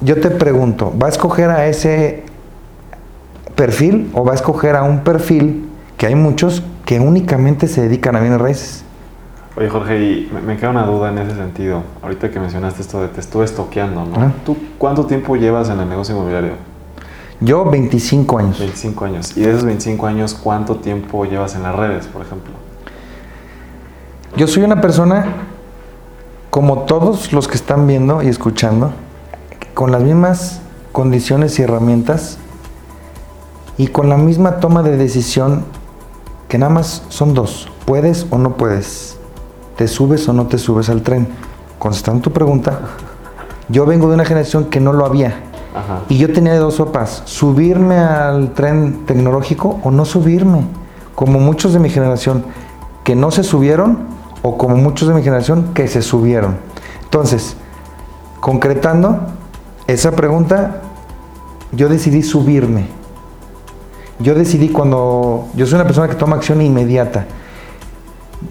yo 0.00 0.20
te 0.20 0.30
pregunto, 0.30 0.92
¿va 0.96 1.06
a 1.06 1.10
escoger 1.10 1.50
a 1.50 1.66
ese 1.66 2.22
perfil 3.58 4.08
o 4.14 4.24
va 4.24 4.32
a 4.32 4.34
escoger 4.36 4.76
a 4.76 4.84
un 4.84 5.00
perfil 5.00 5.68
que 5.96 6.06
hay 6.06 6.14
muchos 6.14 6.62
que 6.84 7.00
únicamente 7.00 7.66
se 7.66 7.82
dedican 7.82 8.14
a 8.14 8.20
bienes 8.20 8.40
raíces. 8.40 8.84
Oye 9.56 9.68
Jorge, 9.68 10.00
y 10.00 10.32
me, 10.46 10.56
queda 10.56 10.70
una 10.70 10.84
duda 10.86 11.10
en 11.10 11.18
ese 11.18 11.34
sentido. 11.34 11.82
Ahorita 12.00 12.30
que 12.30 12.38
mencionaste 12.38 12.80
esto 12.80 13.02
de 13.02 13.08
te 13.08 13.18
estuve 13.18 13.44
estoqueando, 13.44 14.04
¿no? 14.04 14.32
¿Tú 14.46 14.56
cuánto 14.78 15.06
tiempo 15.06 15.34
llevas 15.34 15.68
en 15.70 15.80
el 15.80 15.88
negocio 15.88 16.14
inmobiliario? 16.14 16.52
Yo 17.40 17.64
25 17.64 18.38
años. 18.38 18.58
25 18.58 19.04
años. 19.04 19.36
¿Y 19.36 19.42
de 19.42 19.50
esos 19.50 19.64
25 19.64 20.06
años 20.06 20.34
cuánto 20.34 20.76
tiempo 20.76 21.24
llevas 21.24 21.54
en 21.54 21.62
las 21.62 21.74
redes, 21.74 22.06
por 22.06 22.22
ejemplo? 22.22 22.52
Yo 24.36 24.46
soy 24.46 24.64
una 24.64 24.80
persona, 24.80 25.26
como 26.50 26.80
todos 26.80 27.32
los 27.32 27.48
que 27.48 27.54
están 27.54 27.86
viendo 27.86 28.22
y 28.22 28.28
escuchando, 28.28 28.92
con 29.74 29.92
las 29.92 30.02
mismas 30.02 30.60
condiciones 30.92 31.58
y 31.58 31.62
herramientas 31.62 32.38
y 33.76 33.86
con 33.86 34.08
la 34.08 34.16
misma 34.16 34.58
toma 34.58 34.82
de 34.82 34.96
decisión 34.96 35.64
que 36.48 36.58
nada 36.58 36.72
más 36.72 37.04
son 37.08 37.34
dos, 37.34 37.68
puedes 37.84 38.26
o 38.30 38.38
no 38.38 38.56
puedes, 38.56 39.16
te 39.76 39.86
subes 39.86 40.28
o 40.28 40.32
no 40.32 40.46
te 40.46 40.58
subes 40.58 40.88
al 40.88 41.02
tren. 41.02 41.28
Contestando 41.78 42.22
tu 42.22 42.32
pregunta, 42.32 42.80
yo 43.68 43.86
vengo 43.86 44.08
de 44.08 44.14
una 44.14 44.24
generación 44.24 44.64
que 44.64 44.80
no 44.80 44.92
lo 44.92 45.06
había. 45.06 45.47
Y 46.08 46.18
yo 46.18 46.32
tenía 46.32 46.58
dos 46.58 46.74
sopas, 46.74 47.22
subirme 47.24 47.98
al 47.98 48.52
tren 48.54 49.04
tecnológico 49.06 49.80
o 49.82 49.90
no 49.90 50.04
subirme, 50.04 50.62
como 51.14 51.38
muchos 51.40 51.72
de 51.72 51.78
mi 51.78 51.90
generación 51.90 52.44
que 53.04 53.14
no 53.14 53.30
se 53.30 53.42
subieron 53.42 53.98
o 54.42 54.56
como 54.56 54.76
muchos 54.76 55.08
de 55.08 55.14
mi 55.14 55.22
generación 55.22 55.72
que 55.74 55.88
se 55.88 56.02
subieron. 56.02 56.56
Entonces, 57.04 57.56
concretando 58.40 59.20
esa 59.86 60.12
pregunta, 60.12 60.82
yo 61.72 61.88
decidí 61.88 62.22
subirme 62.22 62.98
yo 64.20 64.34
decidí 64.34 64.68
cuando 64.68 65.48
yo 65.54 65.66
soy 65.66 65.76
una 65.76 65.84
persona 65.84 66.08
que 66.08 66.16
toma 66.16 66.36
acción 66.36 66.60
inmediata. 66.60 67.26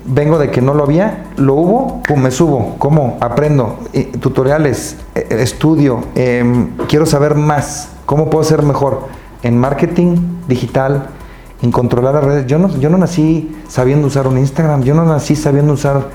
Vengo 0.06 0.38
de 0.38 0.52
que 0.52 0.62
no 0.62 0.74
lo 0.74 0.84
había, 0.84 1.26
lo 1.38 1.54
hubo, 1.54 2.04
pum, 2.04 2.22
me 2.22 2.32
subo. 2.32 2.76
¿Cómo? 2.78 3.18
Aprendo. 3.22 3.80
Eh, 3.94 4.12
tutoriales, 4.20 4.98
eh, 5.16 5.28
estudio, 5.30 6.04
em, 6.16 6.76
quiero 6.88 7.06
saber 7.06 7.36
más. 7.36 7.90
¿Cómo 8.06 8.30
puedo 8.30 8.44
ser 8.44 8.64
mejor? 8.64 9.08
En 9.44 9.58
marketing 9.58 10.18
digital, 10.48 11.08
en 11.62 11.72
controlar 11.72 12.16
las 12.16 12.24
redes. 12.24 12.48
Yo 12.48 12.60
no, 12.60 12.70
yo 12.80 12.90
no 12.90 12.98
nací 12.98 13.56
sabiendo 13.68 14.08
usar 14.08 14.28
un 14.28 14.38
Instagram, 14.38 14.84
yo 14.84 14.94
no 14.94 15.06
nací 15.06 15.36
sabiendo 15.36 15.74
usar 15.74 16.10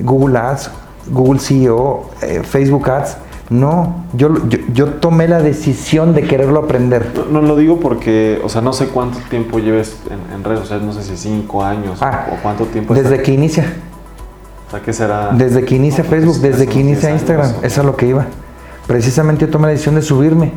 Google 0.00 0.38
Ads, 0.38 0.70
Google 1.10 1.40
CEO, 1.40 2.10
eh, 2.22 2.42
Facebook 2.42 2.88
Ads 2.88 3.16
no, 3.50 4.04
yo, 4.12 4.30
yo, 4.72 4.86
tomé 4.94 5.26
la 5.26 5.42
decisión 5.42 6.14
de 6.14 6.22
quererlo 6.22 6.60
aprender. 6.60 7.12
No, 7.32 7.42
lo 7.42 7.56
digo 7.56 7.80
porque, 7.80 8.40
o 8.44 8.48
sea, 8.48 8.62
no 8.62 8.72
sé 8.72 8.86
cuánto 8.86 9.18
tiempo 9.28 9.58
lleves 9.58 9.96
en, 10.08 10.44
redes, 10.44 10.60
o 10.60 10.66
sea, 10.66 10.78
no 10.78 10.92
sé 10.92 11.02
si 11.02 11.16
cinco 11.16 11.64
años 11.64 11.98
ah, 12.00 12.28
o 12.32 12.36
cuánto 12.40 12.64
tiempo. 12.66 12.94
Desde 12.94 13.20
que 13.22 13.32
inicia. 13.32 13.74
O 14.68 14.70
sea, 14.70 14.80
¿qué 14.80 14.92
será? 14.92 15.32
Desde 15.32 15.64
que 15.64 15.74
inicia 15.74 16.04
Facebook, 16.04 16.36
desde 16.36 16.68
que 16.68 16.78
inicia 16.78 17.10
Instagram, 17.10 17.50
eso 17.62 17.80
es 17.80 17.86
lo 17.86 17.96
que 17.96 18.06
iba. 18.06 18.26
Precisamente 18.86 19.46
yo 19.46 19.50
tomé 19.50 19.66
la 19.66 19.72
decisión 19.72 19.96
de 19.96 20.02
subirme. 20.02 20.52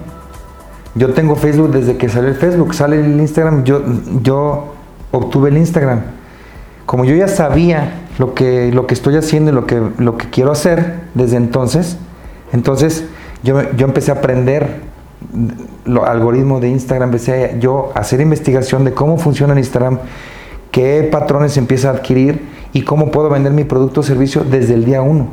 Yo 0.93 1.13
tengo 1.13 1.35
Facebook 1.35 1.71
desde 1.71 1.97
que 1.97 2.09
sale 2.09 2.27
el 2.27 2.35
Facebook, 2.35 2.75
sale 2.75 3.03
el 3.03 3.19
Instagram, 3.19 3.63
yo, 3.63 3.81
yo 4.21 4.75
obtuve 5.09 5.49
el 5.49 5.57
Instagram. 5.57 6.01
Como 6.85 7.05
yo 7.05 7.15
ya 7.15 7.27
sabía 7.27 8.03
lo 8.19 8.35
que, 8.35 8.71
lo 8.71 8.85
que 8.85 8.93
estoy 8.93 9.15
haciendo 9.15 9.49
y 9.49 9.55
lo 9.55 9.65
que, 9.65 9.81
lo 9.97 10.15
que 10.17 10.29
quiero 10.29 10.51
hacer 10.51 11.01
desde 11.15 11.37
entonces, 11.37 11.97
entonces 12.53 13.05
yo, 13.43 13.59
empecé 13.59 14.11
a 14.11 14.15
aprender 14.15 14.81
los 15.85 16.07
algoritmos 16.07 16.61
de 16.61 16.69
Instagram, 16.69 17.09
empecé 17.09 17.57
yo 17.59 17.91
a 17.95 17.99
hacer 17.99 18.21
investigación 18.21 18.85
de 18.85 18.93
cómo 18.93 19.17
funciona 19.17 19.57
Instagram, 19.57 19.99
qué 20.71 21.09
patrones 21.11 21.57
empieza 21.57 21.89
a 21.89 21.93
adquirir 21.93 22.47
y 22.71 22.83
cómo 22.83 23.11
puedo 23.11 23.29
vender 23.29 23.51
mi 23.51 23.63
producto 23.63 23.99
o 23.99 24.03
servicio 24.03 24.43
desde 24.43 24.75
el 24.75 24.85
día 24.85 25.01
uno. 25.01 25.27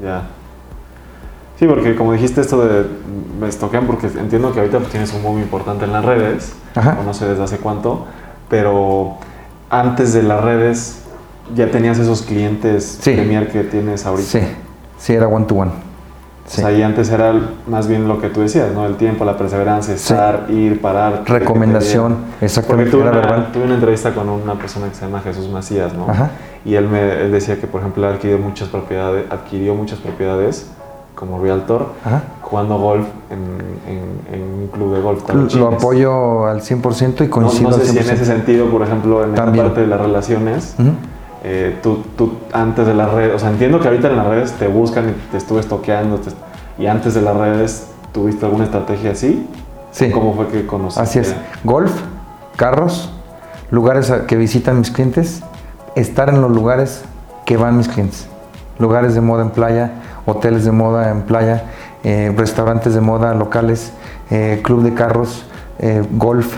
Ya. 0.00 0.28
Sí, 1.58 1.66
porque 1.66 1.96
como 1.96 2.12
dijiste 2.12 2.40
esto 2.40 2.64
de 2.64 2.86
me 3.40 3.48
estoquean, 3.48 3.86
porque 3.86 4.06
entiendo 4.06 4.52
que 4.52 4.60
ahorita 4.60 4.80
tienes 4.90 5.12
un 5.14 5.22
muy 5.22 5.42
importante 5.42 5.84
en 5.84 5.92
las 5.92 6.04
redes, 6.04 6.52
no 7.04 7.14
sé 7.14 7.26
desde 7.26 7.42
hace 7.42 7.56
cuánto, 7.58 8.06
pero 8.50 9.14
antes 9.70 10.12
de 10.12 10.22
las 10.22 10.42
redes 10.42 11.02
ya 11.54 11.70
tenías 11.70 11.98
esos 11.98 12.22
clientes 12.22 13.00
Premier 13.02 13.50
que 13.50 13.64
tienes 13.64 14.04
ahorita. 14.04 14.28
Sí, 14.28 14.40
sí, 14.98 15.14
era 15.14 15.28
one 15.28 15.46
to 15.46 15.54
one. 15.54 15.91
Sí. 16.52 16.60
O 16.60 16.64
sea, 16.66 16.72
y 16.76 16.82
antes 16.82 17.08
era 17.08 17.32
más 17.66 17.88
bien 17.88 18.06
lo 18.06 18.20
que 18.20 18.28
tú 18.28 18.42
decías, 18.42 18.74
¿no? 18.74 18.84
El 18.84 18.96
tiempo, 18.96 19.24
la 19.24 19.38
perseverancia, 19.38 19.94
estar, 19.94 20.48
ir, 20.50 20.82
parar. 20.82 21.22
Recomendación, 21.24 22.18
exactamente. 22.42 22.90
Porque 22.90 23.10
tuve 23.10 23.18
una, 23.18 23.52
tuve 23.52 23.64
una, 23.64 23.74
entrevista 23.76 24.12
con 24.12 24.28
una 24.28 24.54
persona 24.56 24.90
que 24.90 24.94
se 24.94 25.06
llama 25.06 25.20
Jesús 25.20 25.48
Macías, 25.48 25.94
¿no? 25.94 26.10
Ajá. 26.10 26.30
Y 26.66 26.74
él 26.74 26.88
me 26.88 27.00
decía 27.00 27.58
que, 27.58 27.66
por 27.66 27.80
ejemplo, 27.80 28.06
adquirió 28.06 28.36
muchas 28.36 28.68
propiedades, 28.68 29.24
adquirió 29.30 29.74
muchas 29.74 29.98
propiedades 30.00 30.70
como 31.14 31.40
realtor 31.40 31.86
jugando 32.42 32.78
golf 32.78 33.06
en, 33.30 34.34
en, 34.34 34.42
un 34.42 34.68
club 34.68 34.94
de 34.94 35.00
golf. 35.00 35.22
Lo 35.54 35.68
apoyo 35.68 36.46
al 36.46 36.60
100% 36.60 37.24
y 37.24 37.28
coincido 37.28 37.70
no, 37.70 37.76
no 37.78 37.82
sé 37.82 37.90
si 37.90 37.98
en 37.98 38.10
ese 38.10 38.26
sentido, 38.26 38.66
por 38.66 38.82
ejemplo, 38.82 39.24
en 39.24 39.32
la 39.34 39.50
parte 39.50 39.80
de 39.80 39.86
las 39.86 40.00
relaciones, 40.00 40.76
eh, 41.44 41.78
tú, 41.82 42.04
tú, 42.16 42.34
antes 42.52 42.86
de 42.86 42.94
las 42.94 43.10
redes, 43.12 43.34
o 43.34 43.38
sea, 43.38 43.50
entiendo 43.50 43.80
que 43.80 43.88
ahorita 43.88 44.08
en 44.08 44.16
las 44.16 44.26
redes 44.26 44.52
te 44.52 44.68
buscan 44.68 45.10
y 45.10 45.12
te 45.30 45.36
estuve 45.36 45.60
estoqueando, 45.60 46.20
y 46.78 46.86
antes 46.86 47.14
de 47.14 47.22
las 47.22 47.36
redes, 47.36 47.88
¿tuviste 48.12 48.46
alguna 48.46 48.64
estrategia 48.64 49.12
así? 49.12 49.48
Sí. 49.90 50.10
¿Cómo 50.10 50.34
fue 50.34 50.48
que 50.48 50.66
conociste? 50.66 51.02
Así 51.02 51.18
es. 51.18 51.34
Golf, 51.64 51.92
carros, 52.56 53.12
lugares 53.70 54.12
que 54.26 54.36
visitan 54.36 54.78
mis 54.78 54.90
clientes, 54.90 55.42
estar 55.96 56.28
en 56.28 56.40
los 56.40 56.50
lugares 56.50 57.04
que 57.44 57.56
van 57.56 57.76
mis 57.76 57.88
clientes. 57.88 58.28
Lugares 58.78 59.14
de 59.14 59.20
moda 59.20 59.42
en 59.42 59.50
playa, 59.50 59.92
hoteles 60.26 60.64
de 60.64 60.72
moda 60.72 61.10
en 61.10 61.22
playa, 61.22 61.64
eh, 62.04 62.32
restaurantes 62.36 62.94
de 62.94 63.00
moda 63.00 63.34
locales, 63.34 63.92
eh, 64.30 64.60
club 64.62 64.82
de 64.82 64.94
carros, 64.94 65.44
eh, 65.78 66.02
golf. 66.12 66.56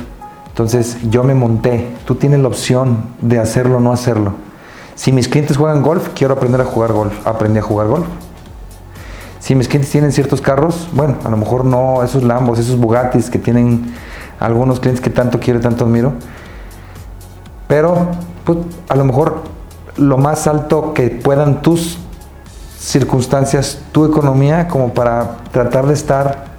Entonces 0.49 0.99
yo 1.11 1.24
me 1.24 1.35
monté. 1.35 1.89
Tú 2.07 2.14
tienes 2.14 2.41
la 2.41 2.49
opción 2.49 3.05
de 3.20 3.39
hacerlo 3.39 3.78
o 3.78 3.80
no 3.80 3.93
hacerlo. 3.93 4.35
Si 4.95 5.13
mis 5.13 5.29
clientes 5.29 5.57
juegan 5.57 5.83
golf, 5.83 6.11
quiero 6.15 6.35
aprender 6.35 6.61
a 6.61 6.65
jugar 6.65 6.93
golf. 6.93 7.27
Aprendí 7.27 7.59
a 7.59 7.63
jugar 7.63 7.89
golf. 7.89 8.07
Si 9.41 9.55
mis 9.55 9.69
clientes 9.69 9.91
tienen 9.91 10.13
ciertos 10.13 10.41
carros, 10.41 10.89
bueno, 10.93 11.17
a 11.25 11.29
lo 11.29 11.37
mejor 11.37 11.65
no 11.65 12.03
esos 12.03 12.23
Lambos, 12.23 12.59
esos 12.59 12.79
Bugattis 12.79 13.29
que 13.29 13.39
tienen 13.39 13.93
algunos 14.41 14.81
clientes 14.81 15.03
que 15.03 15.11
tanto 15.11 15.39
quiero, 15.39 15.61
tanto 15.61 15.85
admiro. 15.85 16.15
Pero 17.69 18.09
pues, 18.45 18.59
a 18.89 18.97
lo 18.97 19.05
mejor 19.05 19.43
lo 19.97 20.17
más 20.17 20.47
alto 20.47 20.95
que 20.95 21.11
puedan 21.11 21.61
tus 21.61 21.99
circunstancias, 22.79 23.81
tu 23.93 24.05
economía, 24.05 24.69
como 24.69 24.95
para 24.95 25.39
tratar 25.53 25.87
de 25.87 25.95
estar 25.95 26.55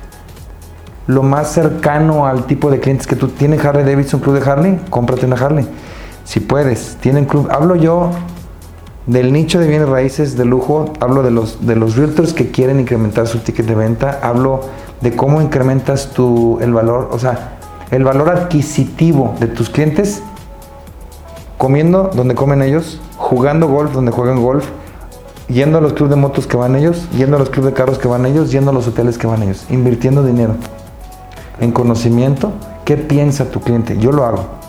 lo 1.08 1.24
más 1.24 1.52
cercano 1.52 2.26
al 2.26 2.46
tipo 2.46 2.72
de 2.72 2.80
clientes 2.80 3.06
que 3.06 3.16
tú 3.16 3.28
tienes 3.28 3.64
Harley 3.64 3.84
Davidson, 3.84 4.20
club 4.20 4.40
de 4.40 4.50
Harley, 4.50 4.82
cómprate 4.90 5.26
una 5.26 5.36
Harley. 5.36 5.68
Si 6.26 6.41
puedes, 6.41 6.97
tienen 6.99 7.26
club. 7.26 7.47
Hablo 7.49 7.76
yo 7.76 8.11
del 9.05 9.32
nicho 9.32 9.59
de 9.59 9.67
bienes 9.67 9.88
raíces 9.88 10.36
de 10.36 10.45
lujo, 10.45 10.91
hablo 10.99 11.23
de 11.23 11.32
los, 11.32 11.65
de 11.65 11.76
los 11.76 11.95
realtors 11.95 12.34
que 12.34 12.51
quieren 12.51 12.80
incrementar 12.80 13.28
su 13.28 13.39
ticket 13.39 13.65
de 13.67 13.76
venta, 13.76 14.19
hablo 14.21 14.61
de 15.01 15.15
cómo 15.15 15.41
incrementas 15.41 16.11
tu, 16.11 16.57
el 16.61 16.73
valor, 16.73 17.09
o 17.11 17.19
sea, 17.19 17.59
el 17.91 18.03
valor 18.03 18.30
adquisitivo 18.30 19.36
de 19.39 19.47
tus 19.47 19.69
clientes 19.69 20.23
comiendo 21.57 22.09
donde 22.13 22.36
comen 22.36 22.61
ellos, 22.63 22.99
jugando 23.17 23.67
golf 23.67 23.93
donde 23.93 24.11
juegan 24.11 24.41
golf, 24.41 24.65
yendo 25.47 25.78
a 25.78 25.82
los 25.82 25.93
clubes 25.93 26.09
de 26.09 26.15
motos 26.15 26.47
que 26.47 26.57
van 26.57 26.76
ellos, 26.76 27.07
yendo 27.11 27.36
a 27.38 27.39
los 27.39 27.49
clubes 27.51 27.71
de 27.71 27.78
carros 27.78 27.99
que 27.99 28.07
van 28.07 28.26
ellos, 28.26 28.51
yendo 28.51 28.71
a 28.71 28.73
los 28.73 28.88
hoteles 28.88 29.19
que 29.19 29.28
van 29.28 29.43
ellos, 29.43 29.65
invirtiendo 29.69 30.23
dinero 30.23 30.55
en 31.59 31.71
conocimiento, 31.71 32.51
¿qué 32.84 32.97
piensa 32.97 33.45
tu 33.51 33.61
cliente? 33.61 33.97
Yo 33.97 34.11
lo 34.11 34.26
hago. 34.26 34.64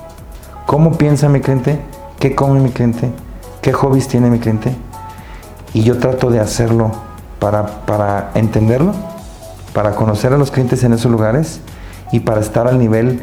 ¿Cómo 0.66 0.98
piensa 0.98 1.28
mi 1.28 1.40
cliente? 1.40 1.78
¿Qué 2.18 2.34
come 2.34 2.58
mi 2.58 2.70
cliente? 2.70 3.12
¿Qué 3.62 3.72
hobbies 3.72 4.08
tiene 4.08 4.30
mi 4.30 4.40
cliente? 4.40 4.74
Y 5.72 5.84
yo 5.84 5.98
trato 5.98 6.28
de 6.28 6.40
hacerlo 6.40 6.90
para, 7.38 7.86
para 7.86 8.32
entenderlo, 8.34 8.92
para 9.72 9.92
conocer 9.92 10.32
a 10.32 10.38
los 10.38 10.50
clientes 10.50 10.82
en 10.82 10.92
esos 10.92 11.12
lugares 11.12 11.60
y 12.10 12.18
para 12.18 12.40
estar 12.40 12.66
al 12.66 12.80
nivel 12.80 13.22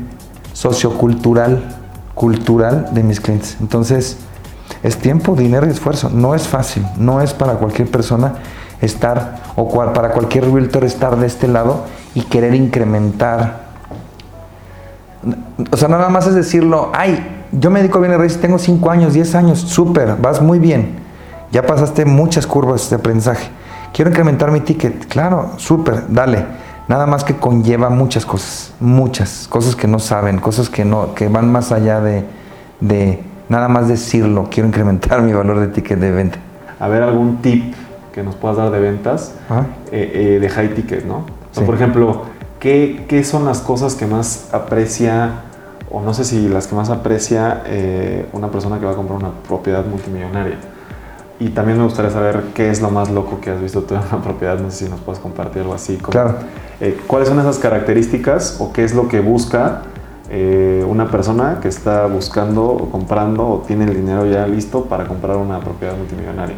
sociocultural, 0.53 1.75
cultural 2.15 2.89
de 2.93 3.03
mis 3.03 3.19
clientes. 3.19 3.57
Entonces, 3.59 4.19
es 4.81 4.97
tiempo, 4.97 5.35
dinero 5.35 5.67
y 5.67 5.71
esfuerzo. 5.71 6.09
No 6.09 6.35
es 6.35 6.47
fácil, 6.47 6.85
no 6.97 7.19
es 7.19 7.33
para 7.33 7.55
cualquier 7.55 7.91
persona 7.91 8.35
estar 8.79 9.41
o 9.57 9.67
para 9.69 10.11
cualquier 10.11 10.49
realtor 10.49 10.85
estar 10.85 11.17
de 11.17 11.27
este 11.27 11.49
lado 11.49 11.83
y 12.15 12.21
querer 12.21 12.55
incrementar. 12.55 13.62
O 15.71 15.77
sea, 15.77 15.87
nada 15.87 16.09
más 16.09 16.27
es 16.27 16.35
decirlo, 16.35 16.91
ay, 16.93 17.45
yo 17.51 17.69
me 17.69 17.79
dedico 17.79 17.99
a 17.99 18.01
bienes 18.01 18.17
raíces, 18.17 18.41
tengo 18.41 18.57
5 18.57 18.89
años, 18.89 19.13
10 19.13 19.35
años, 19.35 19.59
súper, 19.59 20.15
vas 20.17 20.41
muy 20.41 20.59
bien. 20.59 20.95
Ya 21.51 21.63
pasaste 21.63 22.05
muchas 22.05 22.47
curvas 22.47 22.89
de 22.89 22.95
aprendizaje. 22.95 23.49
Quiero 23.93 24.09
incrementar 24.09 24.51
mi 24.51 24.61
ticket, 24.61 25.05
claro, 25.05 25.51
súper, 25.57 26.05
dale. 26.09 26.45
Nada 26.87 27.05
más 27.05 27.23
que 27.23 27.35
conlleva 27.35 27.89
muchas 27.89 28.25
cosas, 28.25 28.73
muchas 28.79 29.47
cosas 29.47 29.75
que 29.75 29.87
no 29.87 29.99
saben, 29.99 30.39
cosas 30.39 30.69
que 30.69 30.83
no, 30.83 31.13
que 31.13 31.27
van 31.27 31.51
más 31.51 31.71
allá 31.71 32.01
de, 32.01 32.25
de 32.81 33.23
nada 33.49 33.67
más 33.67 33.87
decirlo. 33.87 34.47
Quiero 34.49 34.67
incrementar 34.67 35.21
mi 35.21 35.31
valor 35.31 35.59
de 35.59 35.67
ticket 35.67 35.99
de 35.99 36.11
venta. 36.11 36.39
A 36.79 36.87
ver 36.87 37.03
algún 37.03 37.37
tip 37.41 37.75
que 38.11 38.23
nos 38.23 38.35
puedas 38.35 38.57
dar 38.57 38.71
de 38.71 38.79
ventas 38.79 39.35
eh, 39.91 40.35
eh, 40.35 40.39
de 40.39 40.49
high 40.49 40.73
ticket, 40.73 41.05
¿no? 41.05 41.25
por 41.65 41.75
ejemplo, 41.75 42.23
¿qué, 42.63 43.05
¿qué, 43.09 43.25
son 43.25 43.43
las 43.43 43.59
cosas 43.59 43.93
que 43.93 44.05
más 44.05 44.47
aprecia, 44.53 45.41
o 45.91 46.01
no 46.01 46.13
sé 46.13 46.23
si 46.23 46.47
las 46.47 46.65
que 46.65 46.75
más 46.75 46.89
aprecia 46.89 47.61
eh, 47.65 48.25
una 48.31 48.49
persona 48.49 48.79
que 48.79 48.85
va 48.85 48.93
a 48.93 48.95
comprar 48.95 49.19
una 49.19 49.31
propiedad 49.45 49.85
multimillonaria? 49.85 50.57
Y 51.41 51.49
también 51.49 51.77
me 51.77 51.83
gustaría 51.83 52.09
saber 52.09 52.41
qué 52.55 52.69
es 52.69 52.81
lo 52.81 52.89
más 52.89 53.11
loco 53.11 53.41
que 53.41 53.49
has 53.49 53.61
visto 53.61 53.81
tú 53.81 53.95
en 53.95 53.99
una 53.99 54.23
propiedad, 54.23 54.57
no 54.59 54.71
sé 54.71 54.85
si 54.85 54.89
nos 54.89 55.01
puedes 55.01 55.19
compartir 55.19 55.63
algo 55.63 55.73
así. 55.73 55.97
claro. 55.97 56.35
¿Cuáles 57.07 57.29
son 57.29 57.39
esas 57.39 57.59
características 57.59 58.57
o 58.59 58.73
qué 58.73 58.83
es 58.83 58.93
lo 58.93 59.07
que 59.07 59.21
busca 59.21 59.83
una 60.87 61.09
persona 61.09 61.59
que 61.61 61.69
está 61.69 62.07
buscando 62.07 62.65
o 62.65 62.89
comprando 62.89 63.47
o 63.47 63.57
tiene 63.59 63.85
el 63.85 63.93
dinero 63.93 64.25
ya 64.25 64.47
listo 64.47 64.85
para 64.85 65.05
comprar 65.05 65.37
una 65.37 65.59
propiedad 65.59 65.95
multimillonaria? 65.95 66.55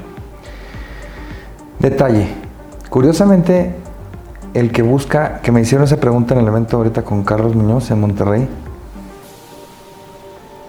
Detalle. 1.80 2.28
Curiosamente, 2.89 3.85
el 4.56 4.72
que 4.72 4.82
busca, 4.84 5.41
que 5.41 5.51
me 5.51 5.60
hicieron 5.60 5.84
esa 5.84 5.97
pregunta 5.97 6.34
en 6.34 6.39
el 6.39 6.47
evento 6.47 6.78
ahorita 6.78 7.01
con 7.01 7.26
Carlos 7.26 7.56
Muñoz 7.56 7.91
en 7.91 7.99
Monterrey, 7.99 8.47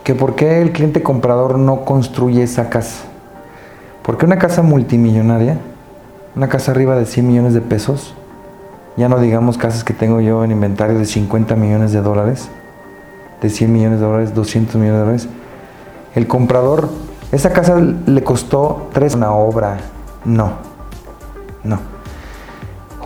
que 0.03 0.17
por 0.17 0.35
qué 0.35 0.61
el 0.61 0.73
cliente 0.73 1.05
comprador 1.05 1.57
no 1.57 1.85
construye 1.85 2.43
esa 2.43 2.69
casa. 2.69 3.05
Porque 4.03 4.27
una 4.27 4.39
casa 4.39 4.63
multimillonaria, 4.63 5.59
una 6.35 6.49
casa 6.49 6.73
arriba 6.73 6.97
de 6.97 7.07
100 7.07 7.29
millones 7.29 7.55
de 7.55 7.61
pesos, 7.61 8.15
ya 8.97 9.09
no 9.09 9.21
digamos 9.21 9.57
casas 9.57 9.85
que 9.85 9.95
tengo 9.95 10.21
yo 10.21 10.43
en 10.43 10.51
inventario 10.51 10.99
de 10.99 11.05
50 11.05 11.55
millones 11.55 11.93
de 11.93 12.03
dólares, 12.03 12.49
de 13.41 13.51
100 13.51 13.73
millones 13.73 14.01
de 14.01 14.07
dólares, 14.07 14.35
200 14.35 14.75
millones 14.75 14.95
de 14.95 14.99
dólares, 14.99 15.29
el 16.17 16.27
comprador, 16.27 16.89
esa 17.31 17.53
casa 17.53 17.77
le 17.79 18.25
costó 18.25 18.89
tres 18.93 19.15
una 19.15 19.31
obra, 19.31 19.77
no, 20.25 20.55
no. 21.63 21.96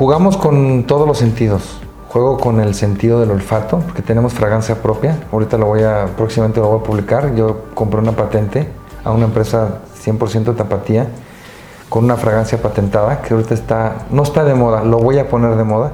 Jugamos 0.01 0.39
con 0.39 0.85
todos 0.85 1.07
los 1.07 1.19
sentidos. 1.19 1.79
Juego 2.09 2.39
con 2.39 2.59
el 2.59 2.75
sentido 2.75 3.21
del 3.21 3.33
olfato, 3.33 3.81
porque 3.81 4.01
tenemos 4.01 4.33
fragancia 4.33 4.77
propia. 4.77 5.19
Ahorita 5.31 5.59
lo 5.59 5.67
voy 5.67 5.83
a, 5.83 6.07
próximamente 6.17 6.59
lo 6.59 6.69
voy 6.69 6.81
a 6.81 6.83
publicar. 6.83 7.35
Yo 7.35 7.67
compré 7.75 8.01
una 8.01 8.13
patente 8.13 8.67
a 9.05 9.11
una 9.11 9.27
empresa 9.27 9.81
100% 10.03 10.57
tapatía 10.57 11.07
con 11.91 12.05
una 12.05 12.17
fragancia 12.17 12.63
patentada 12.63 13.21
que 13.21 13.35
ahorita 13.35 13.53
está, 13.53 14.07
no 14.11 14.23
está 14.23 14.43
de 14.45 14.55
moda, 14.55 14.85
lo 14.85 15.01
voy 15.01 15.19
a 15.19 15.29
poner 15.29 15.55
de 15.57 15.65
moda. 15.65 15.93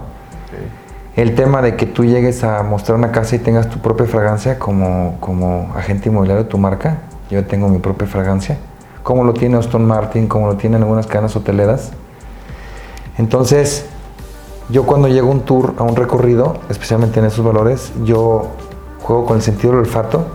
El 1.16 1.34
tema 1.34 1.61
de 1.61 1.74
que 1.74 1.86
tú 1.86 2.04
llegues 2.04 2.44
a 2.44 2.62
mostrar 2.62 2.96
una 2.96 3.11
casa 3.11 3.34
y 3.34 3.40
tengas 3.40 3.68
tu 3.68 3.80
propia 3.80 4.07
fragancia 4.07 4.61
como, 4.61 5.16
como 5.18 5.72
agente 5.74 6.11
inmobiliario 6.11 6.44
de 6.44 6.48
tu 6.48 6.59
marca. 6.59 6.98
Yo 7.28 7.44
tengo 7.44 7.68
mi 7.68 7.80
propia 7.80 8.07
fragancia, 8.07 8.57
como 9.02 9.24
lo 9.24 9.34
tiene 9.34 9.57
Aston 9.57 9.84
Martin, 9.84 10.28
como 10.28 10.46
lo 10.46 10.54
tienen 10.54 10.82
algunas 10.82 11.09
cadenas 11.09 11.34
hoteleras. 11.34 11.90
Entonces, 13.18 13.86
yo 14.69 14.85
cuando 14.85 15.09
llego 15.09 15.29
a 15.29 15.31
un 15.31 15.41
tour, 15.43 15.75
a 15.79 15.85
un 15.85 15.95
recorrido, 15.95 16.57
especialmente 16.69 17.21
en 17.21 17.27
esos 17.27 17.45
valores, 17.45 17.93
yo 18.05 18.49
juego 19.01 19.25
con 19.25 19.37
el 19.37 19.43
sentido 19.43 19.71
del 19.71 19.81
olfato, 19.81 20.27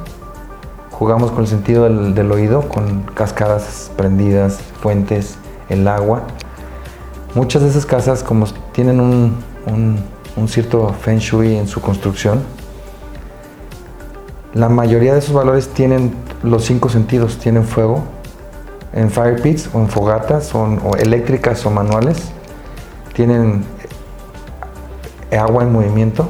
jugamos 0.92 1.32
con 1.32 1.42
el 1.42 1.48
sentido 1.48 1.84
del, 1.84 2.32
oído, 2.32 2.70
con 2.70 3.02
cascadas 3.14 3.92
prendidas, 3.98 4.60
fuentes, 4.82 5.36
el 5.68 5.86
agua. 5.88 6.24
Muchas 7.36 7.62
de 7.64 7.70
esas 7.70 7.86
casas, 7.86 8.24
como 8.24 8.46
tienen 8.72 9.02
un, 9.02 9.38
cierto 10.48 10.90
feng 11.02 11.18
shui 11.18 11.58
en 11.58 11.68
su 11.68 11.82
construcción, 11.82 12.42
la 14.54 14.70
mayoría 14.70 15.14
de 15.14 15.20
esos 15.20 15.34
valores 15.34 15.70
tienen 15.70 16.14
los 16.42 16.64
cinco 16.64 16.88
sentidos, 16.88 17.38
tienen 17.38 17.66
fuego, 17.66 18.04
en 18.94 19.10
fire 19.10 19.42
pits 19.42 19.70
o 19.74 19.80
en 19.80 19.88
fogatas 19.90 20.54
o, 20.56 20.62
o 20.62 20.96
eléctricas 20.96 21.66
o 21.66 21.72
manuales, 21.72 22.32
tienen 23.14 23.64
agua 25.38 25.64
en 25.64 25.72
movimiento, 25.72 26.30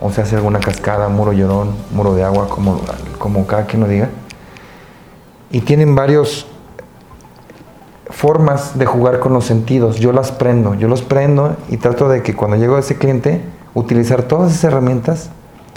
o 0.00 0.10
se 0.12 0.20
hace 0.20 0.36
alguna 0.36 0.60
cascada, 0.60 1.08
muro 1.08 1.32
llorón, 1.32 1.74
muro 1.92 2.14
de 2.14 2.22
agua, 2.22 2.48
como, 2.48 2.80
como 3.18 3.46
cada 3.46 3.66
quien 3.66 3.82
lo 3.82 3.88
diga. 3.88 4.10
Y 5.50 5.62
tienen 5.62 5.94
varias 5.94 6.46
formas 8.10 8.78
de 8.78 8.86
jugar 8.86 9.18
con 9.18 9.32
los 9.32 9.44
sentidos. 9.44 9.96
Yo 9.98 10.12
las 10.12 10.32
prendo, 10.32 10.74
yo 10.74 10.88
los 10.88 11.02
prendo 11.02 11.56
y 11.68 11.76
trato 11.78 12.08
de 12.08 12.22
que 12.22 12.34
cuando 12.34 12.56
llego 12.56 12.76
a 12.76 12.80
ese 12.80 12.96
cliente, 12.96 13.42
utilizar 13.74 14.22
todas 14.22 14.52
esas 14.52 14.64
herramientas 14.64 15.30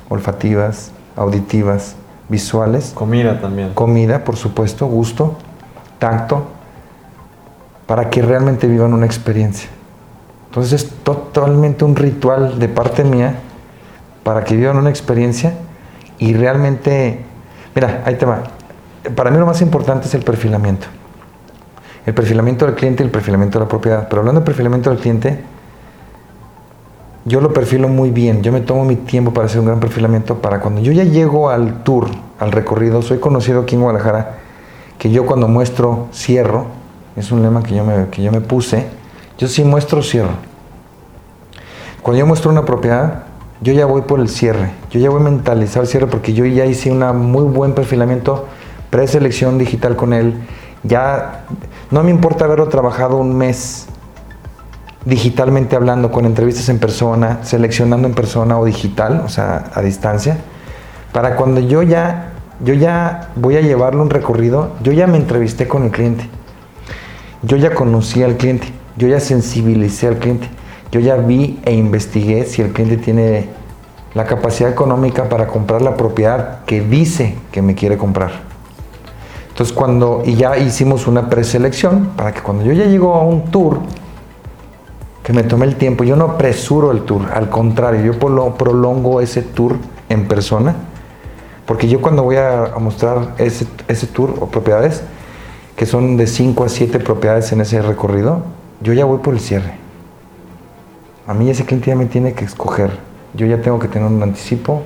olfativas, 0.10 0.92
auditivas, 1.16 1.96
visuales. 2.30 2.92
Comida 2.94 3.40
también. 3.40 3.74
Comida, 3.74 4.24
por 4.24 4.36
supuesto, 4.36 4.88
gusto, 4.88 5.36
tacto, 6.00 6.48
para 7.86 8.10
que 8.10 8.22
realmente 8.22 8.68
vivan 8.68 8.94
una 8.94 9.06
experiencia. 9.06 9.70
Entonces 10.52 10.84
es 10.84 10.90
totalmente 11.04 11.86
un 11.86 11.96
ritual 11.96 12.60
de 12.60 12.68
parte 12.68 13.06
mía 13.06 13.36
para 14.22 14.44
que 14.44 14.54
vivan 14.54 14.76
una 14.76 14.90
experiencia 14.90 15.54
y 16.20 16.34
realmente, 16.34 17.24
mira, 17.74 18.04
ahí 18.06 18.16
te 18.16 18.26
va. 18.26 18.44
Para 19.16 19.32
mí 19.32 19.38
lo 19.38 19.46
más 19.46 19.62
importante 19.62 20.08
es 20.08 20.14
el 20.14 20.24
perfilamiento. 20.24 20.88
El 22.06 22.14
perfilamiento 22.14 22.66
del 22.66 22.76
cliente 22.76 23.02
y 23.02 23.06
el 23.06 23.12
perfilamiento 23.14 23.60
de 23.60 23.64
la 23.64 23.70
propiedad. 23.70 24.10
Pero 24.10 24.20
hablando 24.20 24.42
de 24.42 24.46
perfilamiento 24.46 24.90
del 24.90 25.00
cliente, 25.00 25.42
yo 27.24 27.40
lo 27.40 27.54
perfilo 27.54 27.88
muy 27.88 28.12
bien. 28.12 28.44
Yo 28.44 28.52
me 28.52 28.60
tomo 28.60 28.84
mi 28.84 28.98
tiempo 28.98 29.32
para 29.32 29.46
hacer 29.46 29.62
un 29.62 29.68
gran 29.68 29.80
perfilamiento 29.80 30.42
para 30.42 30.60
cuando 30.60 30.82
yo 30.82 30.92
ya 30.92 31.06
llego 31.06 31.50
al 31.50 31.82
tour, 31.84 32.10
al 32.40 32.52
recorrido, 32.52 33.02
soy 33.02 33.20
conocido 33.20 33.62
aquí 33.62 33.76
en 33.76 33.84
Guadalajara, 33.84 34.40
que 34.98 35.12
yo 35.12 35.26
cuando 35.26 35.48
muestro 35.48 36.10
cierro, 36.12 36.66
es 37.16 37.32
un 37.32 37.42
lema 37.42 37.64
que 37.64 37.74
yo 37.74 37.86
me, 37.86 38.10
que 38.10 38.22
yo 38.22 38.34
me 38.34 38.42
puse, 38.42 39.00
yo 39.42 39.48
sí 39.48 39.64
muestro 39.64 40.04
cierro. 40.04 40.36
Cuando 42.04 42.20
yo 42.20 42.28
muestro 42.28 42.52
una 42.52 42.64
propiedad, 42.64 43.24
yo 43.60 43.74
ya 43.74 43.88
voy 43.88 44.04
por 44.04 44.20
el 44.20 44.30
cierre. 44.30 44.70
Yo 44.92 45.00
ya 45.00 45.10
voy 45.10 45.20
a 45.20 45.24
mentalizar 45.24 45.82
el 45.82 45.88
cierre 45.88 46.06
porque 46.06 46.34
yo 46.34 46.46
ya 46.46 46.68
hice 46.68 46.92
un 46.92 47.00
muy 47.32 47.46
buen 47.46 47.74
perfilamiento, 47.74 48.46
preselección 48.92 49.58
digital 49.58 49.96
con 49.96 50.14
él. 50.14 50.36
Ya 50.84 51.46
no 51.90 52.04
me 52.04 52.12
importa 52.12 52.46
haberlo 52.46 52.68
trabajado 52.68 53.18
un 53.18 53.36
mes 53.36 53.88
digitalmente 55.06 55.76
hablando, 55.76 56.12
con 56.12 56.28
entrevistas 56.28 56.70
en 56.70 56.78
persona, 56.78 57.40
seleccionando 57.42 58.08
en 58.08 58.14
persona 58.14 58.60
o 58.60 58.66
digital, 58.66 59.24
o 59.26 59.30
sea, 59.30 59.72
a 59.74 59.82
distancia, 59.82 60.38
para 61.14 61.36
cuando 61.36 61.62
yo 61.62 61.82
ya, 61.82 62.34
yo 62.64 62.76
ya 62.76 63.30
voy 63.36 63.58
a 63.58 63.62
llevarle 63.62 64.02
un 64.02 64.12
recorrido, 64.12 64.74
yo 64.84 64.92
ya 64.92 65.08
me 65.08 65.18
entrevisté 65.18 65.68
con 65.68 65.86
el 65.86 65.90
cliente, 65.90 66.30
yo 67.42 67.58
ya 67.58 67.74
conocí 67.74 68.22
al 68.22 68.38
cliente, 68.38 68.68
yo 69.02 69.08
ya 69.08 69.20
sensibilicé 69.20 70.08
al 70.08 70.20
cliente, 70.20 70.48
yo 70.92 71.00
ya 71.00 71.16
vi 71.16 71.60
e 71.66 71.74
investigué 71.74 72.46
si 72.46 72.62
el 72.62 72.72
cliente 72.72 72.98
tiene 72.98 73.50
la 74.14 74.26
capacidad 74.26 74.70
económica 74.70 75.28
para 75.28 75.48
comprar 75.48 75.82
la 75.82 75.98
propiedad 75.98 76.64
que 76.66 76.82
dice 76.82 77.36
que 77.52 77.64
me 77.64 77.74
quiere 77.74 77.98
comprar. 77.98 78.30
Entonces 79.50 79.76
cuando, 79.76 80.22
y 80.24 80.36
ya 80.36 80.56
hicimos 80.60 81.08
una 81.08 81.32
preselección 81.32 82.12
para 82.16 82.32
que 82.32 82.42
cuando 82.42 82.64
yo 82.64 82.74
ya 82.74 82.86
llego 82.86 83.16
a 83.16 83.24
un 83.24 83.46
tour, 83.46 83.80
que 85.24 85.34
me 85.34 85.42
tome 85.42 85.66
el 85.66 85.78
tiempo, 85.78 86.04
yo 86.04 86.16
no 86.16 86.26
apresuro 86.26 86.92
el 86.92 87.02
tour, 87.02 87.24
al 87.34 87.50
contrario, 87.50 88.14
yo 88.14 88.54
prolongo 88.56 89.20
ese 89.20 89.42
tour 89.42 89.78
en 90.10 90.28
persona, 90.28 90.76
porque 91.66 91.88
yo 91.88 92.02
cuando 92.02 92.22
voy 92.22 92.36
a, 92.36 92.74
mostrar 92.80 93.34
ese, 93.40 93.66
ese 93.88 94.06
tour 94.06 94.36
o 94.40 94.46
propiedades, 94.46 95.02
que 95.76 95.88
son 95.88 96.18
de 96.18 96.28
5 96.28 96.64
a 96.66 96.70
7 96.70 97.00
propiedades 97.00 97.52
en 97.52 97.62
ese 97.62 97.82
recorrido, 97.82 98.44
yo 98.82 98.94
ya 98.94 99.06
voy 99.06 99.20
por 99.20 99.34
el 99.34 99.40
cierre. 99.40 99.76
A 101.28 101.34
mí 101.34 101.50
ese 101.50 101.66
cliente 101.66 101.88
ya 101.88 101.96
me 101.96 102.06
tiene 102.06 102.34
que 102.34 102.46
escoger. 102.46 102.92
Yo 103.34 103.46
ya 103.46 103.62
tengo 103.62 103.80
que 103.80 103.88
tener 103.88 104.10
un 104.10 104.22
anticipo, 104.22 104.82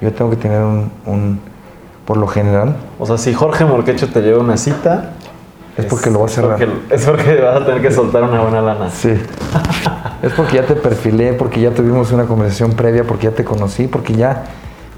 yo 0.00 0.12
tengo 0.12 0.30
que 0.30 0.36
tener 0.36 0.62
un, 0.62 0.90
un 1.06 1.40
por 2.06 2.16
lo 2.16 2.26
general. 2.26 2.76
O 2.98 3.06
sea, 3.06 3.18
si 3.18 3.34
Jorge 3.34 3.64
Morquecho 3.64 4.08
te 4.08 4.20
lleva 4.20 4.40
una 4.40 4.56
cita, 4.56 5.12
es 5.76 5.86
porque 5.86 6.10
lo 6.10 6.20
voy 6.20 6.26
a 6.26 6.32
cerrar. 6.32 6.68
es 6.90 7.04
porque 7.04 7.40
vas 7.40 7.62
a 7.62 7.66
tener 7.66 7.82
que 7.82 7.90
soltar 7.90 8.22
una 8.22 8.40
buena 8.40 8.62
lana. 8.62 8.90
Sí. 8.90 9.10
es 10.22 10.32
porque 10.32 10.56
ya 10.56 10.66
te 10.66 10.76
perfilé, 10.76 11.32
porque 11.32 11.60
ya 11.60 11.72
tuvimos 11.72 12.12
una 12.12 12.26
conversación 12.26 12.72
previa, 12.72 13.04
porque 13.04 13.24
ya 13.24 13.32
te 13.32 13.44
conocí, 13.44 13.88
porque 13.88 14.14
ya, 14.14 14.44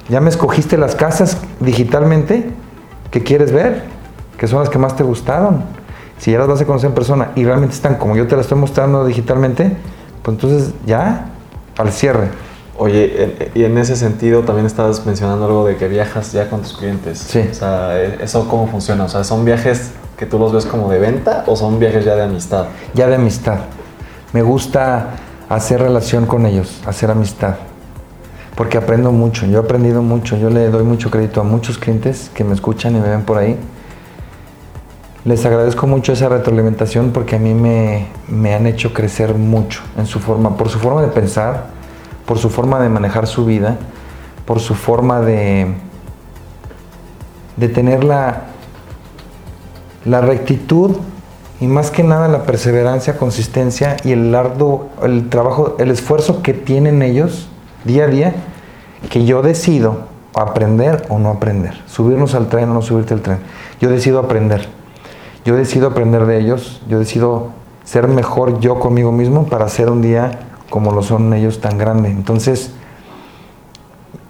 ya 0.08 0.20
me 0.20 0.28
escogiste 0.28 0.76
las 0.76 0.94
casas 0.94 1.40
digitalmente 1.60 2.50
que 3.10 3.22
quieres 3.22 3.52
ver, 3.52 3.84
que 4.36 4.46
son 4.46 4.60
las 4.60 4.68
que 4.68 4.78
más 4.78 4.96
te 4.96 5.02
gustaron. 5.02 5.62
Si 6.18 6.32
ya 6.32 6.38
las 6.38 6.48
vas 6.48 6.60
a 6.60 6.64
conocer 6.64 6.88
en 6.88 6.94
persona 6.94 7.32
y 7.34 7.44
realmente 7.44 7.74
están 7.74 7.96
como 7.96 8.16
yo 8.16 8.26
te 8.26 8.36
las 8.36 8.46
estoy 8.46 8.58
mostrando 8.58 9.04
digitalmente, 9.04 9.76
pues 10.22 10.34
entonces 10.34 10.72
ya 10.86 11.26
al 11.76 11.92
cierre. 11.92 12.28
Oye, 12.78 13.50
y 13.54 13.64
en 13.64 13.78
ese 13.78 13.96
sentido 13.96 14.42
también 14.42 14.66
estabas 14.66 15.06
mencionando 15.06 15.46
algo 15.46 15.66
de 15.66 15.76
que 15.76 15.88
viajas 15.88 16.32
ya 16.32 16.50
con 16.50 16.60
tus 16.60 16.74
clientes. 16.74 17.18
Sí. 17.18 17.48
O 17.50 17.54
sea, 17.54 18.02
¿eso 18.02 18.48
cómo 18.48 18.66
funciona? 18.66 19.04
O 19.04 19.08
sea, 19.08 19.24
¿son 19.24 19.44
viajes 19.44 19.92
que 20.18 20.26
tú 20.26 20.38
los 20.38 20.52
ves 20.52 20.66
como 20.66 20.90
de 20.90 20.98
venta 20.98 21.44
o 21.46 21.56
son 21.56 21.78
viajes 21.78 22.04
ya 22.04 22.14
de 22.16 22.24
amistad? 22.24 22.66
Ya 22.92 23.06
de 23.06 23.14
amistad. 23.14 23.60
Me 24.32 24.42
gusta 24.42 25.10
hacer 25.48 25.80
relación 25.80 26.26
con 26.26 26.44
ellos, 26.44 26.80
hacer 26.86 27.10
amistad. 27.10 27.56
Porque 28.56 28.78
aprendo 28.78 29.12
mucho, 29.12 29.46
yo 29.46 29.60
he 29.60 29.64
aprendido 29.64 30.02
mucho, 30.02 30.36
yo 30.36 30.50
le 30.50 30.68
doy 30.70 30.82
mucho 30.82 31.10
crédito 31.10 31.40
a 31.40 31.44
muchos 31.44 31.78
clientes 31.78 32.30
que 32.34 32.42
me 32.44 32.54
escuchan 32.54 32.96
y 32.96 33.00
me 33.00 33.08
ven 33.08 33.22
por 33.22 33.38
ahí. 33.38 33.58
Les 35.26 35.44
agradezco 35.44 35.88
mucho 35.88 36.12
esa 36.12 36.28
retroalimentación 36.28 37.10
porque 37.10 37.34
a 37.34 37.40
mí 37.40 37.52
me, 37.52 38.06
me 38.28 38.54
han 38.54 38.64
hecho 38.64 38.92
crecer 38.92 39.34
mucho 39.34 39.82
en 39.98 40.06
su 40.06 40.20
forma, 40.20 40.56
por 40.56 40.68
su 40.68 40.78
forma 40.78 41.02
de 41.02 41.08
pensar, 41.08 41.66
por 42.26 42.38
su 42.38 42.48
forma 42.48 42.78
de 42.78 42.88
manejar 42.88 43.26
su 43.26 43.44
vida, 43.44 43.76
por 44.44 44.60
su 44.60 44.76
forma 44.76 45.22
de, 45.22 45.74
de 47.56 47.68
tener 47.68 48.04
la, 48.04 48.42
la 50.04 50.20
rectitud 50.20 50.96
y 51.60 51.66
más 51.66 51.90
que 51.90 52.04
nada 52.04 52.28
la 52.28 52.44
perseverancia, 52.44 53.16
consistencia 53.16 53.96
y 54.04 54.12
el 54.12 54.32
arduo, 54.32 54.90
el 55.02 55.28
trabajo, 55.28 55.74
el 55.80 55.90
esfuerzo 55.90 56.40
que 56.40 56.54
tienen 56.54 57.02
ellos 57.02 57.48
día 57.84 58.04
a 58.04 58.06
día, 58.06 58.34
que 59.10 59.24
yo 59.24 59.42
decido 59.42 60.02
aprender 60.34 61.04
o 61.08 61.18
no 61.18 61.30
aprender, 61.30 61.82
subirnos 61.88 62.36
al 62.36 62.46
tren 62.46 62.70
o 62.70 62.74
no 62.74 62.82
subirte 62.82 63.12
al 63.12 63.22
tren. 63.22 63.38
Yo 63.80 63.90
decido 63.90 64.20
aprender. 64.20 64.75
Yo 65.46 65.54
decido 65.54 65.86
aprender 65.86 66.26
de 66.26 66.40
ellos, 66.40 66.82
yo 66.88 66.98
decido 66.98 67.50
ser 67.84 68.08
mejor 68.08 68.58
yo 68.58 68.80
conmigo 68.80 69.12
mismo 69.12 69.46
para 69.46 69.68
ser 69.68 69.88
un 69.90 70.02
día 70.02 70.40
como 70.70 70.90
lo 70.90 71.04
son 71.04 71.32
ellos 71.32 71.60
tan 71.60 71.78
grandes. 71.78 72.10
Entonces, 72.10 72.72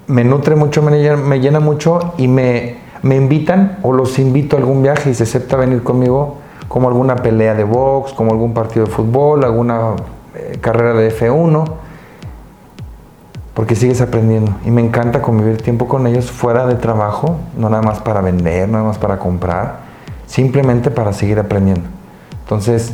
me 0.07 0.25
nutre 0.25 0.57
mucho, 0.57 0.83
me 0.83 0.99
llena, 1.01 1.17
me 1.17 1.41
llena 1.41 1.59
mucho 1.59 2.13
y 2.19 2.29
me, 2.29 2.77
me 3.01 3.17
invitan 3.17 3.79
o 3.83 3.95
los 3.95 4.19
invito 4.19 4.57
a 4.57 4.59
algún 4.59 4.83
viaje 4.83 5.09
y 5.09 5.15
se 5.15 5.23
acepta 5.23 5.57
venir 5.57 5.83
conmigo 5.83 6.37
como 6.69 6.89
alguna 6.89 7.17
pelea 7.17 7.55
de 7.55 7.65
box, 7.65 8.13
como 8.13 8.33
algún 8.33 8.53
partido 8.53 8.85
de 8.85 8.93
fútbol, 8.93 9.43
alguna 9.43 9.93
eh, 10.35 10.59
carrera 10.61 10.93
de 10.93 11.11
F1, 11.19 11.65
porque 13.55 13.75
sigues 13.75 14.03
aprendiendo. 14.03 14.53
Y 14.67 14.71
me 14.71 14.83
encanta 14.83 15.23
convivir 15.23 15.63
tiempo 15.63 15.89
con 15.89 16.07
ellos 16.07 16.31
fuera 16.31 16.67
de 16.67 16.75
trabajo, 16.75 17.37
no 17.57 17.71
nada 17.71 17.83
más 17.83 18.01
para 18.01 18.21
vender, 18.21 18.69
no 18.69 18.75
nada 18.75 18.85
más 18.85 18.99
para 18.99 19.19
comprar, 19.19 19.86
simplemente 20.27 20.91
para 20.91 21.13
seguir 21.13 21.39
aprendiendo. 21.39 21.89
Entonces, 22.43 22.93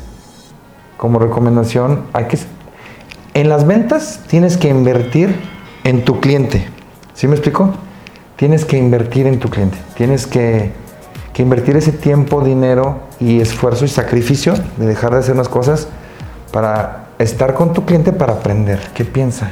como 0.96 1.18
recomendación, 1.18 2.04
hay 2.12 2.26
que 2.26 2.38
en 3.34 3.48
las 3.48 3.66
ventas 3.66 4.20
tienes 4.26 4.58
que 4.58 4.68
invertir 4.68 5.34
en 5.84 6.04
tu 6.04 6.20
cliente. 6.20 6.68
¿Sí 7.14 7.26
me 7.26 7.34
explico? 7.34 7.70
Tienes 8.36 8.66
que 8.66 8.76
invertir 8.76 9.26
en 9.26 9.38
tu 9.38 9.48
cliente. 9.48 9.78
Tienes 9.96 10.26
que, 10.26 10.72
invertir 11.38 11.76
ese 11.76 11.92
tiempo, 11.92 12.42
dinero 12.44 13.00
y 13.18 13.40
esfuerzo 13.40 13.86
y 13.86 13.88
sacrificio 13.88 14.54
de 14.76 14.86
dejar 14.86 15.12
de 15.12 15.20
hacer 15.20 15.34
unas 15.34 15.48
cosas 15.48 15.88
para 16.52 17.06
estar 17.18 17.54
con 17.54 17.72
tu 17.72 17.86
cliente 17.86 18.12
para 18.12 18.34
aprender. 18.34 18.80
¿Qué 18.94 19.06
piensa? 19.06 19.50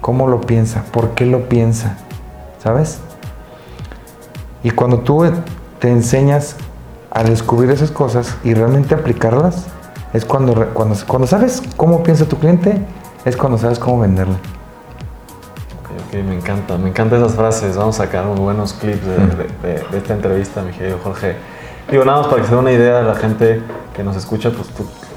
¿Cómo 0.00 0.26
lo 0.26 0.40
piensa? 0.40 0.82
¿Por 0.92 1.10
qué 1.14 1.26
lo 1.26 1.48
piensa? 1.48 1.98
¿Sabes? 2.58 2.98
Y 4.64 4.72
cuando 4.72 4.98
tú 4.98 5.24
te 5.78 5.90
enseñas 5.90 6.56
a 7.16 7.22
descubrir 7.24 7.70
esas 7.70 7.90
cosas 7.90 8.36
y 8.44 8.52
realmente 8.52 8.94
aplicarlas, 8.94 9.64
es 10.12 10.26
cuando, 10.26 10.52
cuando, 10.74 10.94
cuando 11.06 11.26
sabes 11.26 11.62
cómo 11.74 12.02
piensa 12.02 12.26
tu 12.26 12.36
cliente, 12.36 12.76
es 13.24 13.38
cuando 13.38 13.56
sabes 13.56 13.78
cómo 13.78 14.00
venderle. 14.00 14.34
Ok, 15.80 16.08
ok, 16.08 16.14
me 16.26 16.36
encanta, 16.36 16.76
me 16.76 16.90
encantan 16.90 17.20
esas 17.20 17.34
frases. 17.34 17.74
Vamos 17.74 17.98
a 18.00 18.04
sacar 18.04 18.26
unos 18.26 18.40
buenos 18.40 18.74
clips 18.74 19.00
de, 19.06 19.96
esta 19.96 20.12
entrevista, 20.12 20.60
mi 20.60 20.72
querido 20.72 20.98
Jorge. 21.02 21.36
Digo, 21.90 22.04
nada 22.04 22.18
más 22.18 22.26
para 22.26 22.42
que 22.42 22.48
se 22.48 22.54
dé 22.54 22.60
una 22.60 22.72
idea 22.72 22.98
a 22.98 23.02
la 23.02 23.14
gente 23.14 23.62
que 23.94 24.04
nos 24.04 24.14
escucha, 24.14 24.50
pues 24.50 24.68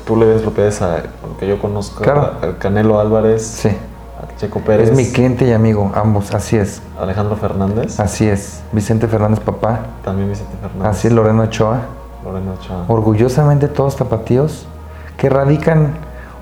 tú, 0.05 0.15
le 0.15 0.25
ves 0.25 0.41
propiedades 0.41 0.81
a 0.81 0.99
lo 1.27 1.37
que 1.37 1.47
yo 1.49 1.59
conozco, 1.59 2.01
al 2.41 2.57
Canelo 2.59 3.01
Álvarez, 3.01 3.45
sí. 3.45 3.69
Checo 4.37 4.59
Pérez. 4.59 4.89
Es 4.89 4.95
mi 4.95 5.11
cliente 5.11 5.45
y 5.45 5.51
amigo, 5.51 5.91
ambos, 5.95 6.33
así 6.33 6.57
es. 6.57 6.81
Alejandro 6.99 7.35
Fernández. 7.35 7.99
Así 7.99 8.27
es. 8.27 8.61
Vicente 8.71 9.07
Fernández, 9.07 9.39
papá. 9.39 9.81
También 10.03 10.29
Vicente 10.29 10.55
Fernández. 10.61 10.87
Así 10.87 11.07
es, 11.07 11.13
Lorena 11.13 11.43
Ochoa. 11.43 11.81
Lorena 12.23 12.53
Ochoa. 12.53 12.85
Orgullosamente 12.87 13.67
todos 13.67 13.95
tapatíos 13.95 14.67
que 15.17 15.29
radican 15.29 15.93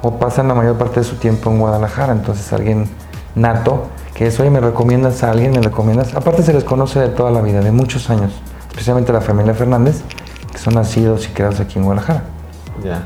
o 0.01 0.19
pasan 0.19 0.47
la 0.47 0.53
mayor 0.53 0.77
parte 0.77 0.99
de 0.99 1.03
su 1.03 1.15
tiempo 1.15 1.49
en 1.49 1.59
Guadalajara. 1.59 2.13
Entonces 2.13 2.51
alguien 2.53 2.89
nato, 3.35 3.87
que 4.13 4.27
es, 4.27 4.39
oye, 4.39 4.49
me 4.49 4.59
recomiendas 4.59 5.23
a 5.23 5.31
alguien, 5.31 5.51
me 5.51 5.61
recomiendas. 5.61 6.13
Aparte 6.15 6.43
se 6.43 6.53
les 6.53 6.63
conoce 6.63 6.99
de 6.99 7.09
toda 7.09 7.31
la 7.31 7.41
vida, 7.41 7.61
de 7.61 7.71
muchos 7.71 8.09
años, 8.09 8.33
especialmente 8.69 9.13
la 9.13 9.21
familia 9.21 9.53
Fernández, 9.53 10.01
que 10.51 10.57
son 10.57 10.75
nacidos 10.75 11.27
y 11.27 11.31
creados 11.31 11.59
aquí 11.59 11.79
en 11.79 11.85
Guadalajara. 11.85 12.23
Ya, 12.83 13.03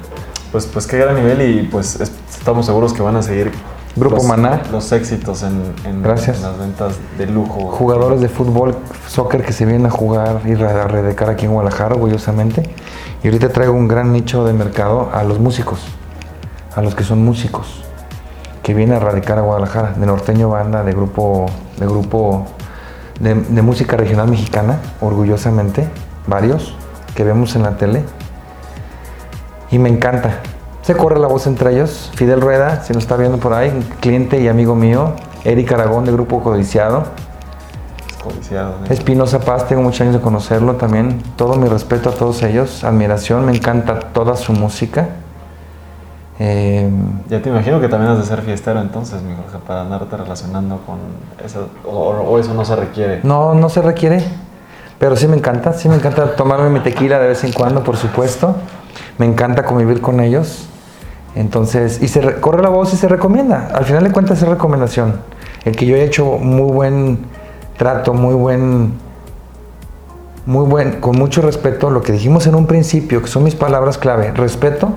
pues, 0.51 0.65
pues 0.65 0.85
qué 0.87 0.97
gran 0.97 1.15
nivel 1.15 1.41
y 1.41 1.67
pues 1.67 1.99
estamos 1.99 2.65
seguros 2.65 2.93
que 2.93 3.01
van 3.01 3.15
a 3.15 3.21
seguir 3.21 3.51
Grupo 3.95 4.17
los, 4.17 4.25
Maná. 4.25 4.61
Los 4.71 4.91
éxitos 4.93 5.43
en, 5.43 5.61
en, 5.85 6.01
las 6.01 6.57
ventas 6.57 6.95
de 7.17 7.27
lujo. 7.27 7.71
Jugadores 7.71 8.21
de 8.21 8.29
fútbol, 8.29 8.75
soccer 9.07 9.43
que 9.43 9.51
se 9.51 9.65
vienen 9.65 9.85
a 9.87 9.89
jugar 9.89 10.41
y 10.45 10.53
a 10.53 10.87
redecar 10.87 11.29
aquí 11.29 11.45
en 11.45 11.51
Guadalajara, 11.51 11.95
orgullosamente. 11.95 12.69
Y 13.23 13.27
ahorita 13.27 13.49
traigo 13.49 13.73
un 13.73 13.87
gran 13.87 14.13
nicho 14.13 14.45
de 14.45 14.53
mercado 14.53 15.09
a 15.13 15.23
los 15.23 15.39
músicos, 15.39 15.81
a 16.73 16.81
los 16.81 16.95
que 16.95 17.03
son 17.03 17.23
músicos, 17.23 17.83
que 18.63 18.73
vienen 18.73 18.95
a 18.95 18.99
radicar 18.99 19.37
a 19.37 19.41
Guadalajara, 19.41 19.93
de 19.93 20.05
norteño 20.05 20.49
banda, 20.49 20.83
de 20.83 20.93
grupo, 20.93 21.47
de 21.77 21.85
grupo 21.85 22.47
de, 23.19 23.61
música 23.61 23.97
regional 23.97 24.29
mexicana, 24.29 24.79
orgullosamente, 24.99 25.87
varios 26.27 26.75
que 27.13 27.23
vemos 27.23 27.55
en 27.55 27.63
la 27.63 27.77
tele. 27.77 28.03
Y 29.69 29.79
me 29.79 29.89
encanta. 29.89 30.39
Se 30.81 30.95
corre 30.95 31.19
la 31.19 31.27
voz 31.27 31.47
entre 31.47 31.73
ellos. 31.73 32.11
Fidel 32.15 32.41
Rueda, 32.41 32.83
si 32.83 32.93
nos 32.93 33.03
está 33.03 33.17
viendo 33.17 33.37
por 33.37 33.53
ahí, 33.53 33.71
cliente 33.99 34.41
y 34.41 34.47
amigo 34.47 34.75
mío. 34.75 35.13
Eric 35.43 35.71
Aragón 35.71 36.05
de 36.05 36.11
Grupo 36.11 36.41
Codiciado 36.41 37.05
Espinosa 38.89 39.39
Paz, 39.39 39.67
tengo 39.67 39.81
muchos 39.81 40.01
años 40.01 40.13
de 40.13 40.21
conocerlo 40.21 40.75
también. 40.75 41.21
Todo 41.35 41.55
mi 41.55 41.67
respeto 41.67 42.09
a 42.09 42.13
todos 42.13 42.43
ellos, 42.43 42.83
admiración, 42.83 43.45
me 43.45 43.55
encanta 43.55 43.99
toda 43.99 44.35
su 44.35 44.53
música. 44.53 45.09
Eh, 46.39 46.89
ya 47.29 47.41
te 47.41 47.49
imagino 47.49 47.79
que 47.79 47.87
también 47.87 48.11
has 48.11 48.17
de 48.17 48.25
ser 48.25 48.41
fiestero 48.41 48.81
entonces, 48.81 49.21
mi 49.21 49.35
Jorge, 49.35 49.59
para 49.65 49.81
andarte 49.81 50.17
relacionando 50.17 50.79
con 50.85 50.97
eso, 51.43 51.69
o, 51.85 52.37
eso 52.39 52.53
no 52.53 52.65
se 52.65 52.75
requiere. 52.75 53.21
No, 53.23 53.53
no 53.53 53.69
se 53.69 53.81
requiere, 53.81 54.23
pero 54.97 55.15
sí 55.15 55.27
me 55.27 55.37
encanta, 55.37 55.73
sí 55.73 55.87
me 55.87 55.95
encanta 55.95 56.35
tomarme 56.35 56.69
mi 56.69 56.79
tequila 56.79 57.19
de 57.19 57.27
vez 57.27 57.43
en 57.43 57.53
cuando, 57.53 57.83
por 57.83 57.97
supuesto. 57.97 58.55
Me 59.17 59.25
encanta 59.25 59.63
convivir 59.63 60.01
con 60.01 60.19
ellos. 60.19 60.67
Entonces, 61.35 62.01
y 62.01 62.07
se 62.07 62.39
corre 62.41 62.61
la 62.61 62.69
voz 62.69 62.93
y 62.93 62.97
se 62.97 63.07
recomienda. 63.07 63.69
Al 63.73 63.85
final 63.85 64.03
de 64.03 64.11
cuentas 64.11 64.41
es 64.41 64.47
recomendación. 64.47 65.15
El 65.63 65.75
que 65.75 65.85
yo 65.85 65.95
he 65.95 66.03
hecho 66.03 66.37
muy 66.37 66.71
buen 66.71 67.19
trato, 67.77 68.13
muy 68.13 68.33
buen, 68.33 68.93
muy 70.45 70.65
buen, 70.65 70.99
con 70.99 71.17
mucho 71.17 71.41
respeto, 71.41 71.89
lo 71.89 72.01
que 72.01 72.11
dijimos 72.11 72.47
en 72.47 72.55
un 72.55 72.67
principio, 72.67 73.21
que 73.21 73.27
son 73.27 73.43
mis 73.43 73.55
palabras 73.55 73.97
clave, 73.97 74.31
respeto 74.31 74.93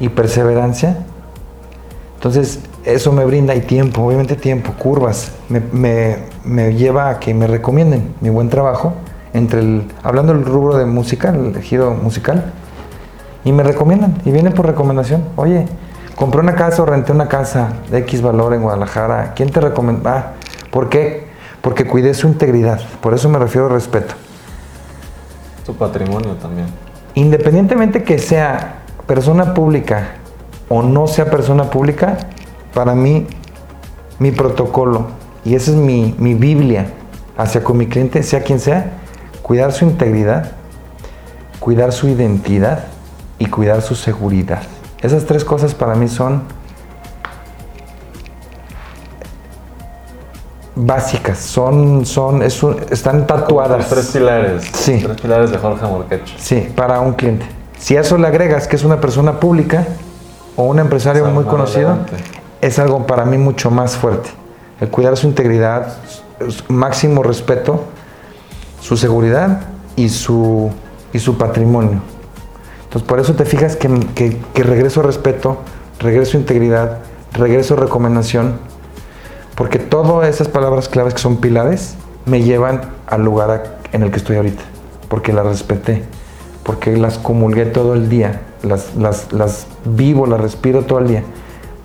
y 0.00 0.08
perseverancia. 0.08 0.98
Entonces, 2.16 2.60
eso 2.84 3.12
me 3.12 3.24
brinda 3.24 3.54
y 3.54 3.60
tiempo, 3.60 4.02
obviamente 4.02 4.34
tiempo, 4.34 4.72
curvas, 4.78 5.32
me, 5.48 6.16
me, 6.44 6.74
lleva 6.74 7.10
a 7.10 7.20
que 7.20 7.34
me 7.34 7.46
recomienden 7.46 8.14
mi 8.20 8.30
buen 8.30 8.48
trabajo, 8.48 8.94
entre 9.32 9.60
el, 9.60 9.84
hablando 10.02 10.32
del 10.32 10.44
rubro 10.44 10.76
de 10.76 10.86
música, 10.86 11.30
el 11.30 11.60
giro 11.60 11.92
musical, 11.92 12.52
y 13.44 13.52
me 13.52 13.62
recomiendan, 13.62 14.20
y 14.24 14.30
vienen 14.30 14.54
por 14.54 14.66
recomendación. 14.66 15.22
Oye, 15.36 15.66
compré 16.16 16.40
una 16.40 16.54
casa 16.54 16.82
o 16.82 16.86
renté 16.86 17.12
una 17.12 17.28
casa 17.28 17.74
de 17.90 17.98
X 17.98 18.22
valor 18.22 18.54
en 18.54 18.62
Guadalajara. 18.62 19.34
¿Quién 19.36 19.50
te 19.50 19.60
recomienda? 19.60 20.16
Ah, 20.16 20.32
¿por 20.70 20.88
qué? 20.88 21.28
Porque 21.60 21.86
cuidé 21.86 22.14
su 22.14 22.26
integridad. 22.26 22.80
Por 23.00 23.14
eso 23.14 23.28
me 23.28 23.38
refiero 23.38 23.66
a 23.66 23.70
respeto. 23.70 24.14
Tu 25.66 25.74
patrimonio 25.74 26.32
también. 26.34 26.66
Independientemente 27.14 28.02
que 28.02 28.18
sea 28.18 28.82
persona 29.06 29.54
pública 29.54 30.16
o 30.68 30.82
no 30.82 31.06
sea 31.06 31.30
persona 31.30 31.64
pública, 31.70 32.16
para 32.72 32.94
mí, 32.94 33.26
mi 34.18 34.30
protocolo, 34.30 35.06
y 35.44 35.54
esa 35.54 35.70
es 35.70 35.76
mi, 35.76 36.14
mi 36.18 36.34
Biblia 36.34 36.86
hacia 37.36 37.62
con 37.62 37.76
mi 37.76 37.86
cliente, 37.86 38.22
sea 38.22 38.42
quien 38.42 38.58
sea, 38.58 38.92
cuidar 39.42 39.72
su 39.72 39.84
integridad, 39.84 40.52
cuidar 41.60 41.92
su 41.92 42.08
identidad 42.08 42.84
y 43.38 43.46
cuidar 43.46 43.82
su 43.82 43.94
seguridad. 43.94 44.62
Esas 45.00 45.24
tres 45.24 45.44
cosas 45.44 45.74
para 45.74 45.94
mí 45.94 46.08
son 46.08 46.42
básicas, 50.76 51.38
son, 51.38 52.04
son, 52.04 52.42
están 52.42 53.26
tatuadas. 53.26 53.78
Los 53.78 53.88
tres 53.88 54.06
pilares. 54.08 54.70
Sí. 54.72 55.00
Tres 55.02 55.20
pilares 55.20 55.50
de 55.50 55.58
Jorge 55.58 55.86
Morquecho. 55.86 56.34
Sí, 56.38 56.72
para 56.74 57.00
un 57.00 57.12
cliente. 57.14 57.46
Si 57.78 57.96
a 57.96 58.00
eso 58.00 58.16
le 58.16 58.26
agregas 58.26 58.66
que 58.66 58.76
es 58.76 58.84
una 58.84 59.00
persona 59.00 59.40
pública 59.40 59.86
o 60.56 60.64
un 60.64 60.78
empresario 60.78 61.26
muy 61.26 61.44
conocido, 61.44 61.98
es 62.60 62.78
algo 62.78 63.06
para 63.06 63.24
mí 63.24 63.36
mucho 63.36 63.70
más 63.70 63.96
fuerte. 63.96 64.30
El 64.80 64.88
cuidar 64.88 65.16
su 65.16 65.26
integridad, 65.26 65.94
máximo 66.68 67.22
respeto, 67.22 67.84
su 68.80 68.96
seguridad 68.96 69.60
y 69.96 70.08
su, 70.08 70.70
y 71.12 71.18
su 71.18 71.36
patrimonio. 71.36 72.00
Entonces, 72.94 73.08
por 73.08 73.18
eso 73.18 73.34
te 73.34 73.44
fijas 73.44 73.74
que, 73.74 73.90
que, 74.14 74.62
regreso 74.62 75.02
respeto, 75.02 75.56
regreso 75.98 76.36
integridad, 76.36 76.98
regreso 77.32 77.74
recomendación, 77.74 78.58
porque 79.56 79.80
todas 79.80 80.28
esas 80.28 80.46
palabras 80.46 80.88
claves 80.88 81.12
que 81.14 81.18
son 81.18 81.38
pilares 81.38 81.96
me 82.24 82.44
llevan 82.44 82.82
al 83.08 83.24
lugar 83.24 83.78
en 83.90 84.04
el 84.04 84.12
que 84.12 84.18
estoy 84.18 84.36
ahorita, 84.36 84.62
porque 85.08 85.32
las 85.32 85.44
respeté, 85.44 86.04
porque 86.62 86.96
las 86.96 87.18
comulgué 87.18 87.66
todo 87.66 87.94
el 87.94 88.08
día, 88.08 88.42
las, 88.62 88.94
las, 88.94 89.32
las 89.32 89.66
vivo, 89.84 90.26
las 90.26 90.40
respiro 90.40 90.82
todo 90.82 91.00
el 91.00 91.08
día. 91.08 91.24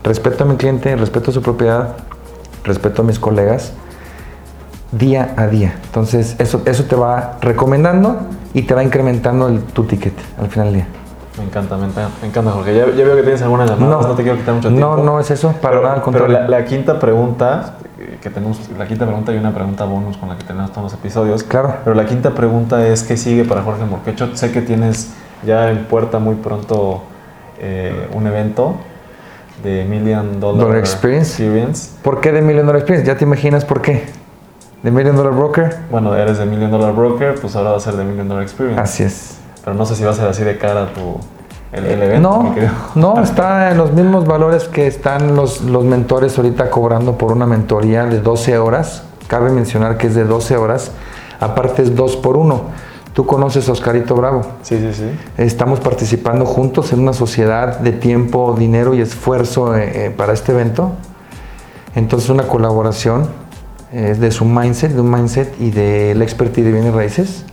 Respeto 0.03 0.43
a 0.43 0.47
mi 0.47 0.57
cliente, 0.57 0.95
respeto 0.95 1.31
a 1.31 1.33
su 1.33 1.41
propiedad, 1.41 1.95
respeto 2.63 3.01
a 3.01 3.05
mis 3.05 3.17
colegas, 3.17 3.73
día 4.91 5.33
a 5.37 5.47
día. 5.47 5.73
Entonces, 5.85 6.35
eso, 6.37 6.61
eso 6.65 6.83
te 6.83 6.95
va 6.95 7.39
recomendando 7.41 8.27
y 8.53 8.61
te 8.61 8.75
va 8.75 8.83
incrementando 8.83 9.49
tu 9.73 9.85
ticket 9.85 10.13
al 10.39 10.49
final 10.49 10.67
del 10.67 10.75
día. 10.75 10.98
Me 11.39 11.45
encanta, 11.45 11.77
me 11.77 11.85
encanta, 12.27 12.51
Jorge. 12.51 12.75
Ya, 12.75 12.85
veo 12.85 13.15
que 13.15 13.23
tienes 13.23 13.41
alguna 13.41 13.65
llamada, 13.65 14.01
no, 14.01 14.15
te 14.15 14.23
quiero 14.23 14.37
quitar 14.37 14.55
mucho 14.55 14.69
tiempo. 14.69 14.97
No, 14.97 15.03
no 15.03 15.19
es 15.19 15.31
eso, 15.31 15.53
para 15.53 15.71
pero, 15.71 15.81
nada 15.81 15.95
al 15.95 16.01
contrario. 16.01 16.37
Pero 16.37 16.49
la, 16.49 16.65
quinta 16.65 16.99
pregunta, 16.99 17.75
que 18.21 18.29
tenemos, 18.29 18.69
la 18.77 18.85
quinta 18.85 19.05
pregunta 19.05 19.33
y 19.33 19.37
una 19.37 19.53
pregunta 19.53 19.85
bonus 19.85 20.17
con 20.17 20.29
la 20.29 20.37
que 20.37 20.43
tenemos 20.43 20.71
todos 20.71 20.91
los 20.91 20.93
episodios. 20.93 21.43
Claro. 21.43 21.75
Pero 21.83 21.95
la 21.95 22.05
quinta 22.05 22.31
pregunta 22.31 22.85
es, 22.85 23.03
¿qué 23.03 23.15
sigue 23.15 23.45
para 23.45 23.61
Jorge 23.61 23.85
Morquecho? 23.85 24.35
Sé 24.35 24.51
que 24.51 24.61
tienes 24.61 25.13
ya 25.45 25.71
en 25.71 25.85
puerta 25.85 26.19
muy 26.19 26.35
pronto 26.35 27.03
eh, 27.59 28.09
un 28.13 28.27
evento 28.27 28.75
de 29.63 29.85
Million 29.85 30.39
Dollar, 30.39 30.77
Experience. 30.77 31.91
¿Por 32.01 32.21
qué 32.21 32.31
de 32.31 32.41
Million 32.41 32.65
Dollar 32.65 32.81
Experience? 32.81 33.07
¿Ya 33.07 33.17
te 33.17 33.25
imaginas 33.25 33.65
por 33.65 33.81
qué? 33.81 34.05
¿De 34.83 34.91
Million 34.91 35.15
Dollar 35.15 35.33
Broker? 35.33 35.75
Bueno, 35.91 36.15
eres 36.15 36.37
de 36.37 36.45
Million 36.45 36.71
Dollar 36.71 36.93
Broker, 36.93 37.35
pues 37.35 37.55
ahora 37.55 37.71
va 37.71 37.77
a 37.77 37.81
ser 37.81 37.95
de 37.95 38.03
Million 38.05 38.29
Dollar 38.29 38.43
Experience. 38.43 38.81
Así 38.81 39.03
es. 39.03 39.39
Pero 39.63 39.75
no 39.75 39.85
sé 39.85 39.95
si 39.95 40.03
va 40.03 40.11
a 40.11 40.13
ser 40.13 40.27
así 40.27 40.43
de 40.43 40.57
cara 40.57 40.93
tu, 40.93 41.19
el, 41.71 41.85
evento. 41.85 42.19
No, 42.29 42.55
no, 43.15 43.21
está 43.21 43.71
en 43.71 43.77
los 43.77 43.93
mismos 43.93 44.25
valores 44.25 44.65
que 44.65 44.87
están 44.87 45.35
los, 45.35 45.61
los 45.61 45.83
mentores 45.83 46.37
ahorita 46.37 46.69
cobrando 46.69 47.17
por 47.17 47.31
una 47.31 47.45
mentoría 47.45 48.05
de 48.05 48.19
12 48.19 48.57
horas. 48.57 49.03
Cabe 49.27 49.51
mencionar 49.51 49.97
que 49.97 50.07
es 50.07 50.15
de 50.15 50.23
12 50.23 50.57
horas. 50.57 50.91
Aparte 51.39 51.83
es 51.83 51.95
2 51.95 52.17
por 52.17 52.37
1. 52.37 52.61
Tú 53.13 53.25
conoces 53.25 53.67
a 53.69 53.71
Oscarito 53.71 54.15
Bravo. 54.15 54.41
Sí, 54.61 54.79
sí, 54.79 54.93
sí. 54.93 55.11
Estamos 55.37 55.79
participando 55.79 56.45
juntos 56.45 56.93
en 56.93 56.99
una 56.99 57.13
sociedad 57.13 57.79
de 57.79 57.91
tiempo, 57.91 58.55
dinero 58.57 58.93
y 58.93 59.01
esfuerzo 59.01 59.75
eh, 59.75 60.05
eh, 60.05 60.09
para 60.09 60.33
este 60.33 60.51
evento. 60.51 60.93
Entonces 61.95 62.29
una 62.29 62.43
colaboración 62.43 63.27
eh, 63.91 64.15
de 64.17 64.31
su 64.31 64.45
mindset, 64.45 64.91
de 64.91 65.01
un 65.01 65.11
mindset 65.11 65.59
y 65.59 65.71
de 65.71 66.13
la 66.15 66.23
expertise 66.23 66.65
de 66.65 66.71
bienes 66.71 66.93
raíces, 66.93 67.45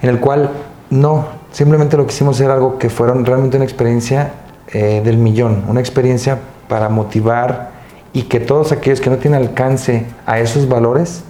en 0.00 0.10
el 0.10 0.20
cual 0.20 0.50
no, 0.90 1.26
simplemente 1.52 1.96
lo 1.96 2.06
quisimos 2.06 2.36
hacer 2.36 2.50
algo 2.50 2.78
que 2.78 2.90
fueron 2.90 3.24
realmente 3.24 3.56
una 3.56 3.64
experiencia 3.64 4.32
del 4.72 5.16
millón, 5.16 5.64
una 5.68 5.80
experiencia 5.80 6.38
para 6.68 6.88
motivar 6.88 7.70
y 8.12 8.22
que 8.22 8.40
todos 8.40 8.72
aquellos 8.72 9.00
que 9.00 9.10
no 9.10 9.18
tienen 9.18 9.40
alcance 9.42 10.06
a 10.24 10.40
esos 10.40 10.68
valores, 10.68 11.22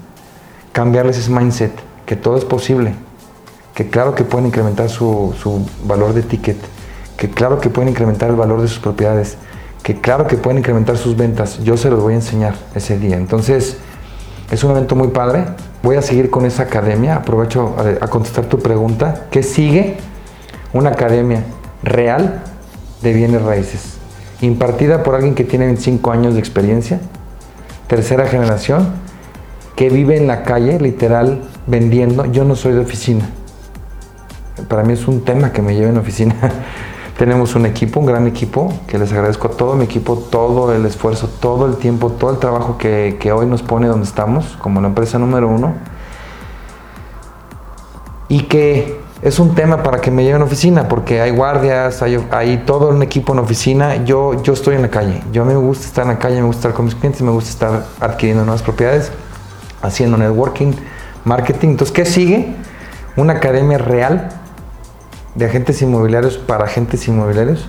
cambiarles 0.72 1.18
ese 1.18 1.30
mindset, 1.30 1.72
que 2.06 2.16
todo 2.16 2.36
es 2.36 2.44
posible, 2.44 2.94
que 3.74 3.88
claro 3.90 4.14
que 4.14 4.24
pueden 4.24 4.46
incrementar 4.46 4.88
su, 4.88 5.34
valor 5.84 6.12
de 6.14 6.22
ticket, 6.22 6.56
que 7.16 7.28
claro 7.28 7.60
que 7.60 7.70
pueden 7.70 7.90
incrementar 7.90 8.30
el 8.30 8.36
valor 8.36 8.62
de 8.62 8.68
sus 8.68 8.78
propiedades, 8.78 9.36
que 9.82 10.00
claro 10.00 10.26
que 10.26 10.36
pueden 10.36 10.58
incrementar 10.58 10.96
sus 10.96 11.16
ventas. 11.16 11.58
Yo 11.64 11.76
se 11.76 11.90
los 11.90 12.00
voy 12.00 12.12
a 12.12 12.16
enseñar 12.16 12.54
ese 12.74 12.98
día. 12.98 13.16
Entonces, 13.16 13.78
es 14.50 14.62
un 14.64 14.70
evento 14.70 14.94
muy 14.94 15.08
padre. 15.08 15.44
Voy 15.86 15.94
a 15.94 16.02
seguir 16.02 16.30
con 16.30 16.44
esa 16.46 16.64
academia. 16.64 17.14
Aprovecho 17.14 17.76
a, 18.00 18.08
contestar 18.08 18.46
tu 18.46 18.58
pregunta. 18.58 19.26
¿Qué 19.30 19.44
sigue? 19.44 19.98
Una 20.72 20.90
academia 20.90 21.44
real 21.84 22.42
de 23.02 23.12
bienes 23.12 23.40
raíces, 23.42 23.98
impartida 24.40 25.04
por 25.04 25.14
alguien 25.14 25.36
que 25.36 25.44
tiene 25.44 25.66
25 25.66 26.10
años 26.10 26.34
de 26.34 26.40
experiencia, 26.40 26.98
tercera 27.86 28.26
generación, 28.26 28.94
que 29.76 29.88
vive 29.88 30.16
en 30.16 30.26
la 30.26 30.42
calle, 30.42 30.80
literal, 30.80 31.42
vendiendo. 31.68 32.24
Yo 32.24 32.44
no 32.44 32.56
soy 32.56 32.72
de 32.72 32.80
oficina 32.80 33.30
para 34.68 34.82
mí 34.82 34.94
es 34.94 35.06
un 35.06 35.22
tema 35.24 35.52
que 35.52 35.62
me 35.62 35.74
lleva 35.74 35.90
en 35.90 35.98
oficina. 35.98 36.34
Tenemos 37.18 37.54
un 37.54 37.64
equipo, 37.64 38.00
un 38.00 38.06
gran 38.06 38.26
equipo, 38.26 38.70
que 38.86 38.98
les 38.98 39.10
agradezco 39.10 39.48
a 39.48 39.50
todo 39.52 39.74
mi 39.74 39.84
equipo, 39.84 40.18
todo 40.30 40.74
el 40.74 40.84
esfuerzo, 40.84 41.30
todo 41.40 41.64
el 41.64 41.76
tiempo, 41.76 42.10
todo 42.10 42.30
el 42.30 42.38
trabajo 42.38 42.76
que, 42.76 43.32
hoy 43.34 43.46
nos 43.46 43.62
pone 43.62 43.86
donde 43.86 44.04
estamos, 44.04 44.58
como 44.60 44.82
la 44.82 44.88
empresa 44.88 45.18
número 45.18 45.48
uno. 45.48 45.72
Y 48.28 48.42
que 48.42 49.00
es 49.22 49.38
un 49.38 49.54
tema 49.54 49.82
para 49.82 50.02
que 50.02 50.10
me 50.10 50.24
lleven 50.24 50.42
a 50.42 50.44
oficina, 50.44 50.88
porque 50.88 51.22
hay 51.22 51.30
guardias, 51.30 52.02
hay, 52.02 52.62
todo 52.66 52.90
un 52.90 53.02
equipo 53.02 53.32
en 53.32 53.38
oficina. 53.38 54.04
Yo, 54.04 54.42
yo 54.42 54.52
estoy 54.52 54.74
en 54.74 54.82
la 54.82 54.90
calle. 54.90 55.22
Yo 55.32 55.46
me 55.46 55.56
gusta 55.56 55.86
estar 55.86 56.04
en 56.04 56.10
la 56.10 56.18
calle, 56.18 56.36
me 56.36 56.46
gusta 56.46 56.68
estar 56.68 56.74
con 56.74 56.84
mis 56.84 56.94
clientes, 56.96 57.22
me 57.22 57.30
gusta 57.30 57.48
estar 57.48 57.86
adquiriendo 57.98 58.44
nuevas 58.44 58.62
propiedades, 58.62 59.10
haciendo 59.80 60.18
networking, 60.18 60.72
marketing. 61.24 61.68
Entonces, 61.68 61.94
¿qué 61.94 62.04
sigue? 62.04 62.54
Una 63.16 63.32
academia 63.32 63.78
real 63.78 64.35
de 65.36 65.44
agentes 65.44 65.82
inmobiliarios 65.82 66.38
para 66.38 66.64
agentes 66.64 67.06
inmobiliarios. 67.08 67.66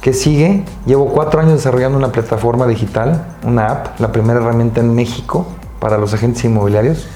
¿Qué 0.00 0.12
sigue? 0.12 0.64
Llevo 0.86 1.06
cuatro 1.06 1.40
años 1.40 1.52
desarrollando 1.52 1.96
una 1.96 2.10
plataforma 2.10 2.66
digital, 2.66 3.36
una 3.44 3.66
app, 3.66 4.00
la 4.00 4.12
primera 4.12 4.40
herramienta 4.40 4.80
en 4.80 4.94
México 4.94 5.46
para 5.78 5.98
los 5.98 6.12
agentes 6.12 6.44
inmobiliarios, 6.44 7.06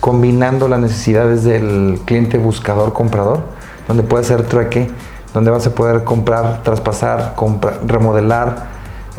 combinando 0.00 0.68
las 0.68 0.80
necesidades 0.80 1.44
del 1.44 2.00
cliente 2.04 2.38
buscador 2.38 2.92
comprador, 2.92 3.40
donde 3.88 4.04
puede 4.04 4.24
hacer 4.24 4.44
trueque, 4.44 4.90
donde 5.34 5.50
vas 5.50 5.66
a 5.66 5.74
poder 5.74 6.04
comprar, 6.04 6.62
traspasar, 6.62 7.34
remodelar, 7.86 8.68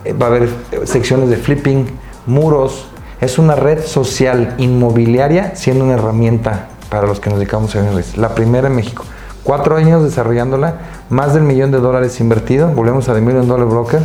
eh, 0.04 0.14
va 0.14 0.28
a 0.28 0.30
haber 0.30 0.50
secciones 0.86 1.30
de 1.30 1.38
flipping, 1.38 1.86
muros. 2.26 2.88
Es 3.22 3.38
una 3.38 3.56
red 3.56 3.84
social 3.84 4.56
inmobiliaria 4.58 5.56
siendo 5.56 5.86
una 5.86 5.94
herramienta 5.96 6.70
para 6.90 7.06
los 7.06 7.20
que 7.20 7.30
nos 7.30 7.40
dedicamos 7.40 7.76
a 7.76 7.84
La 8.18 8.36
primera 8.36 8.68
en 8.68 8.76
México 8.76 9.04
cuatro 9.44 9.76
años 9.76 10.04
desarrollándola, 10.04 10.76
más 11.10 11.34
del 11.34 11.44
millón 11.44 11.72
de 11.72 11.80
dólares 11.80 12.20
invertido, 12.20 12.70
volvemos 12.70 13.10
a 13.10 13.14
The 13.14 13.22
Million 13.22 13.48
Dollar 13.48 13.68
Broker. 13.68 14.02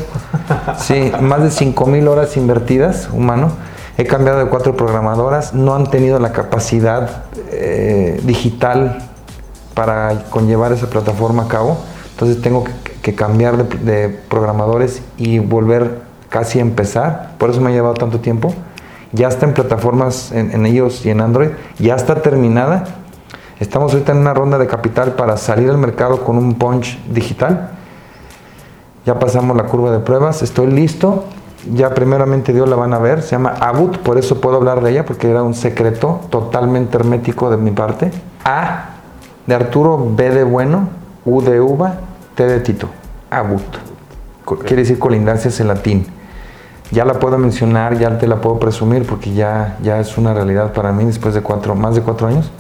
Sí, 0.79 1.13
más 1.21 1.43
de 1.43 1.51
5 1.51 1.87
mil 1.87 2.09
horas 2.09 2.37
invertidas, 2.37 3.09
humano. 3.13 3.51
He 3.97 4.05
cambiado 4.05 4.39
de 4.39 4.47
cuatro 4.47 4.77
programadoras, 4.77 5.55
no 5.55 5.75
han 5.75 5.91
tenido 5.91 6.21
la 6.21 6.31
capacidad 6.31 7.25
eh, 7.51 8.21
digital 8.23 8.99
para 9.75 10.25
conllevar 10.31 10.73
esa 10.73 10.89
plataforma 10.89 11.45
a 11.45 11.49
cabo. 11.49 11.79
Entonces 12.13 12.41
tengo 12.41 12.65
que, 13.03 13.15
cambiar 13.15 13.69
de, 13.69 14.09
programadores 14.09 15.03
y 15.17 15.41
volver 15.41 16.03
casi 16.29 16.61
a 16.61 16.63
empezar. 16.63 17.33
Por 17.39 17.51
eso 17.51 17.61
me 17.61 17.71
ha 17.71 17.73
llevado 17.73 17.95
tanto 17.95 18.21
tiempo. 18.21 18.55
Ya 19.13 19.29
está 19.29 19.47
en 19.47 19.55
plataformas 19.55 20.31
en, 20.31 20.53
en 20.53 20.67
ellos 20.67 21.05
y 21.05 21.11
en 21.11 21.21
Android. 21.21 21.51
Ya 21.79 21.97
está 21.97 22.23
terminada 22.23 22.85
Estamos 23.61 23.93
ahorita 23.93 24.13
en 24.13 24.19
una 24.19 24.35
ronda 24.35 24.57
de 24.57 24.69
capital 24.69 25.15
para 25.15 25.37
salir 25.37 25.69
al 25.69 25.79
mercado 25.79 26.23
con 26.23 26.39
un 26.39 26.55
punch 26.55 26.97
digital. 27.09 27.71
Ya 29.05 29.19
pasamos 29.19 29.57
la 29.57 29.65
curva 29.65 29.91
de 29.91 29.99
pruebas, 29.99 30.43
estoy 30.43 30.69
listo. 30.69 31.25
Ya 31.75 31.93
primeramente 31.93 32.53
Dios 32.53 32.69
la 32.69 32.77
van 32.77 32.95
a 32.95 32.99
ver, 32.99 33.21
se 33.21 33.31
llama 33.31 33.55
Abut, 33.59 33.99
por 33.99 34.17
eso 34.17 34.41
puedo 34.41 34.59
hablar 34.59 34.81
de 34.81 34.93
ella, 34.93 35.05
porque 35.05 35.29
era 35.29 35.43
un 35.43 35.55
secreto 35.55 36.21
totalmente 36.31 36.97
hermético 36.97 37.51
de 37.51 37.57
mi 37.57 37.73
parte. 37.73 38.13
A 38.45 38.91
de 39.45 39.55
Arturo, 39.57 40.07
B 40.09 40.31
de 40.31 40.45
bueno, 40.45 40.89
U 41.25 41.41
de 41.41 41.61
uva, 41.61 41.95
T 42.37 42.47
de 42.47 42.61
Tito. 42.61 42.89
Abut. 43.29 43.65
Quiere 44.61 44.83
decir 44.83 45.01
colindancias 45.01 45.59
en 45.59 45.67
latín. 45.67 46.07
Ya 46.93 47.05
la 47.05 47.15
puedo 47.15 47.37
mencionar, 47.39 47.99
ya 47.99 48.17
te 48.19 48.29
la 48.29 48.37
puedo 48.37 48.61
presumir, 48.61 49.05
porque 49.05 49.35
ya, 49.35 49.79
ya 49.83 49.99
es 49.99 50.17
una 50.17 50.33
realidad 50.33 50.73
para 50.73 50.93
mí 50.93 51.05
después 51.05 51.35
de 51.35 51.43
cuatro, 51.43 51.75
más 51.75 51.97
de 51.97 52.03
cuatro 52.03 52.29
años. 52.29 52.53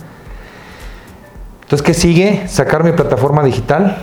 Entonces, 1.68 1.84
¿qué 1.84 1.92
sigue? 1.92 2.48
Sacar 2.48 2.82
mi 2.82 2.92
plataforma 2.92 3.44
digital, 3.44 3.98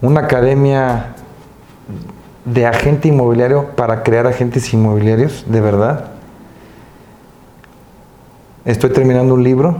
una 0.00 0.20
academia 0.20 1.08
de 2.46 2.64
agente 2.64 3.08
inmobiliario 3.08 3.76
para 3.76 4.02
crear 4.02 4.26
agentes 4.26 4.72
inmobiliarios, 4.72 5.44
de 5.46 5.60
verdad. 5.60 6.06
Estoy 8.64 8.88
terminando 8.88 9.34
un 9.34 9.44
libro, 9.44 9.76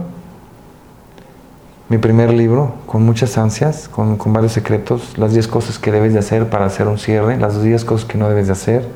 mi 1.89 1.97
primer 1.97 2.31
libro, 2.31 2.75
con 2.85 3.01
muchas 3.01 3.35
ansias, 3.39 3.89
con, 3.89 4.19
varios 4.31 4.51
secretos, 4.51 5.17
las 5.17 5.33
10 5.33 5.47
cosas 5.47 5.79
que 5.79 5.91
debes 5.91 6.13
de 6.13 6.19
hacer 6.19 6.51
para 6.51 6.65
hacer 6.65 6.87
un 6.87 6.99
cierre, 6.99 7.35
las 7.37 7.63
10 7.63 7.83
cosas 7.83 8.05
que 8.07 8.19
no 8.19 8.29
debes 8.29 8.45
de 8.45 8.53
hacer, 8.53 8.87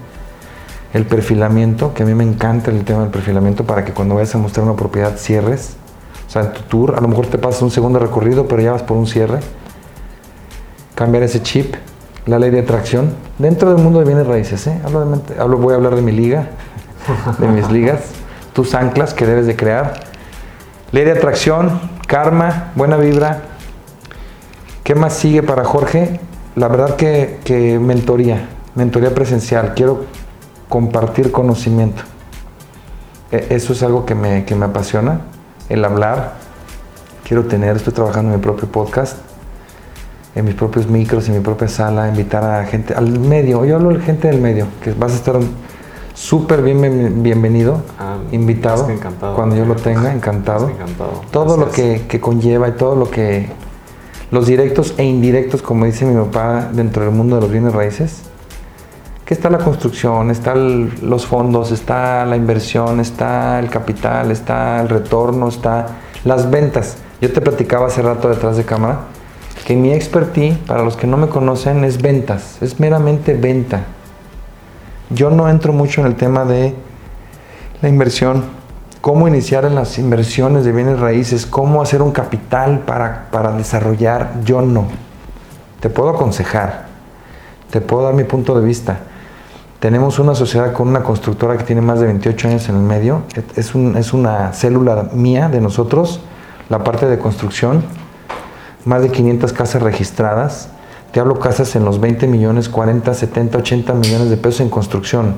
el 0.93 1.07
perfilamiento, 1.07 1.95
que 1.95 2.03
a 2.03 2.05
mí 2.05 2.13
me 2.13 2.23
encanta 2.23 2.69
el 2.69 2.83
tema 2.83 3.01
del 3.01 3.09
perfilamiento 3.09 3.63
para 3.63 3.83
que 3.83 3.93
cuando 3.93 4.13
vayas 4.13 4.35
a 4.35 4.37
mostrar 4.37 4.63
una 4.63 4.75
propiedad 4.75 5.17
cierres 5.17 5.75
o 6.27 6.29
sea, 6.29 6.41
en 6.41 6.53
tu 6.53 6.61
tour, 6.63 6.95
a 6.97 7.01
lo 7.01 7.07
mejor 7.07 7.27
te 7.27 7.37
pasas 7.37 7.61
un 7.61 7.71
segundo 7.71 7.99
recorrido, 7.99 8.47
pero 8.47 8.61
ya 8.61 8.73
vas 8.73 8.83
por 8.83 8.97
un 8.97 9.07
cierre. 9.07 9.39
Cambiar 10.93 11.23
ese 11.23 11.41
chip, 11.41 11.75
la 12.25 12.37
ley 12.37 12.51
de 12.51 12.59
atracción. 12.59 13.13
Dentro 13.37 13.73
del 13.73 13.81
mundo 13.81 13.99
de 13.99 14.05
bienes 14.05 14.27
raíces, 14.27 14.67
¿eh? 14.67 14.81
Hablo 15.39 15.57
voy 15.57 15.73
a 15.73 15.77
hablar 15.77 15.95
de 15.95 16.01
mi 16.01 16.11
liga, 16.11 16.49
de 17.39 17.47
mis 17.47 17.71
ligas, 17.71 18.01
tus 18.51 18.75
anclas 18.75 19.13
que 19.13 19.25
debes 19.25 19.47
de 19.47 19.55
crear. 19.55 20.01
Ley 20.91 21.05
de 21.05 21.11
atracción, 21.11 21.79
karma, 22.07 22.71
buena 22.75 22.97
vibra. 22.97 23.43
¿Qué 24.83 24.95
más 24.95 25.13
sigue 25.13 25.43
para 25.43 25.63
Jorge? 25.63 26.19
La 26.55 26.67
verdad 26.67 26.97
que, 26.97 27.39
que 27.45 27.79
mentoría, 27.79 28.49
mentoría 28.75 29.15
presencial. 29.15 29.73
Quiero 29.75 30.05
compartir 30.67 31.31
conocimiento. 31.31 32.03
E, 33.31 33.47
eso 33.51 33.71
es 33.71 33.83
algo 33.83 34.05
que 34.05 34.15
me, 34.15 34.43
que 34.43 34.55
me 34.55 34.65
apasiona 34.65 35.21
el 35.69 35.83
hablar. 35.85 36.33
Quiero 37.27 37.45
tener, 37.45 37.75
estoy 37.75 37.93
trabajando 37.93 38.31
en 38.31 38.39
mi 38.39 38.43
propio 38.43 38.67
podcast, 38.69 39.17
en 40.35 40.45
mis 40.45 40.55
propios 40.55 40.87
micros, 40.87 41.27
en 41.27 41.35
mi 41.35 41.41
propia 41.41 41.67
sala, 41.67 42.07
invitar 42.07 42.43
a 42.43 42.65
gente, 42.65 42.93
al 42.93 43.19
medio. 43.19 43.65
Yo 43.65 43.75
hablo 43.75 43.89
de 43.89 43.99
gente 43.99 44.27
del 44.27 44.39
medio, 44.39 44.67
que 44.81 44.93
vas 44.93 45.11
a 45.11 45.15
estar 45.15 45.35
súper 46.13 46.61
bien, 46.61 47.21
bienvenido, 47.21 47.81
ah, 47.99 48.17
invitado, 48.31 48.87
cuando 49.35 49.55
yo 49.55 49.65
lo 49.65 49.75
tenga, 49.75 50.13
encantado. 50.13 50.71
Todo 51.31 51.57
lo 51.57 51.69
que, 51.69 52.05
que, 52.07 52.19
conlleva 52.19 52.69
y 52.69 52.71
todo 52.71 52.95
lo 52.95 53.11
que, 53.11 53.49
los 54.31 54.47
directos 54.47 54.93
e 54.97 55.03
indirectos, 55.03 55.61
como 55.61 55.85
dice 55.85 56.05
mi 56.05 56.15
papá, 56.25 56.69
dentro 56.71 57.03
del 57.03 57.13
mundo 57.13 57.35
de 57.35 57.41
los 57.41 57.51
bienes 57.51 57.73
raíces, 57.73 58.23
que 59.27 59.33
está 59.33 59.49
la 59.49 59.57
construcción, 59.57 60.31
están 60.31 60.89
los 61.01 61.27
fondos, 61.27 61.73
está 61.73 62.25
la 62.25 62.37
inversión, 62.37 63.01
está 63.01 63.59
el 63.59 63.69
capital, 63.69 64.31
está 64.31 64.79
el 64.79 64.87
retorno, 64.87 65.49
está 65.49 65.87
las 66.23 66.49
ventas. 66.49 66.95
Yo 67.19 67.29
te 67.33 67.41
platicaba 67.41 67.87
hace 67.87 68.01
rato 68.01 68.29
detrás 68.29 68.55
de 68.55 68.63
cámara 68.63 68.99
que 69.65 69.75
mi 69.75 69.91
expertise, 69.91 70.57
para 70.59 70.81
los 70.81 70.95
que 70.95 71.07
no 71.07 71.17
me 71.17 71.27
conocen, 71.27 71.83
es 71.83 72.01
ventas, 72.01 72.57
es 72.61 72.79
meramente 72.79 73.33
venta. 73.33 73.81
Yo 75.09 75.29
no 75.29 75.49
entro 75.49 75.73
mucho 75.73 75.99
en 75.99 76.07
el 76.07 76.15
tema 76.15 76.45
de 76.45 76.73
la 77.81 77.89
inversión, 77.89 78.45
cómo 79.01 79.27
iniciar 79.27 79.65
en 79.65 79.75
las 79.75 79.99
inversiones 79.99 80.63
de 80.63 80.71
bienes 80.71 81.01
raíces, 81.01 81.45
cómo 81.45 81.81
hacer 81.81 82.01
un 82.01 82.13
capital 82.13 82.79
para, 82.79 83.27
para 83.29 83.51
desarrollar, 83.51 84.35
yo 84.45 84.61
no. 84.61 84.85
Te 85.81 85.89
puedo 85.89 86.11
aconsejar, 86.11 86.85
te 87.69 87.81
puedo 87.81 88.03
dar 88.03 88.13
mi 88.13 88.23
punto 88.23 88.57
de 88.57 88.65
vista, 88.65 88.99
tenemos 89.79 90.17
una 90.17 90.33
sociedad 90.33 90.73
con 90.73 90.87
una 90.87 91.03
constructora 91.03 91.55
que 91.55 91.63
tiene 91.63 91.81
más 91.81 91.99
de 91.99 92.07
28 92.07 92.47
años 92.47 92.69
en 92.69 92.75
el 92.75 92.81
medio. 92.81 93.21
Es, 93.55 93.75
es 93.75 94.13
una 94.13 94.53
célula 94.53 95.09
mía 95.13 95.49
de 95.49 95.61
nosotros, 95.61 96.19
la 96.69 96.83
parte 96.83 97.05
de 97.05 97.19
construcción. 97.19 97.83
Más 98.85 99.03
de 99.03 99.09
500 99.09 99.53
casas 99.53 99.83
registradas. 99.83 100.69
Te 101.11 101.19
hablo 101.19 101.39
casas 101.39 101.75
en 101.75 101.85
los 101.85 101.99
20 101.99 102.25
millones, 102.27 102.69
40, 102.69 103.13
70, 103.13 103.57
80 103.59 103.93
millones 103.93 104.29
de 104.31 104.37
pesos 104.37 104.61
en 104.61 104.69
construcción. 104.69 105.35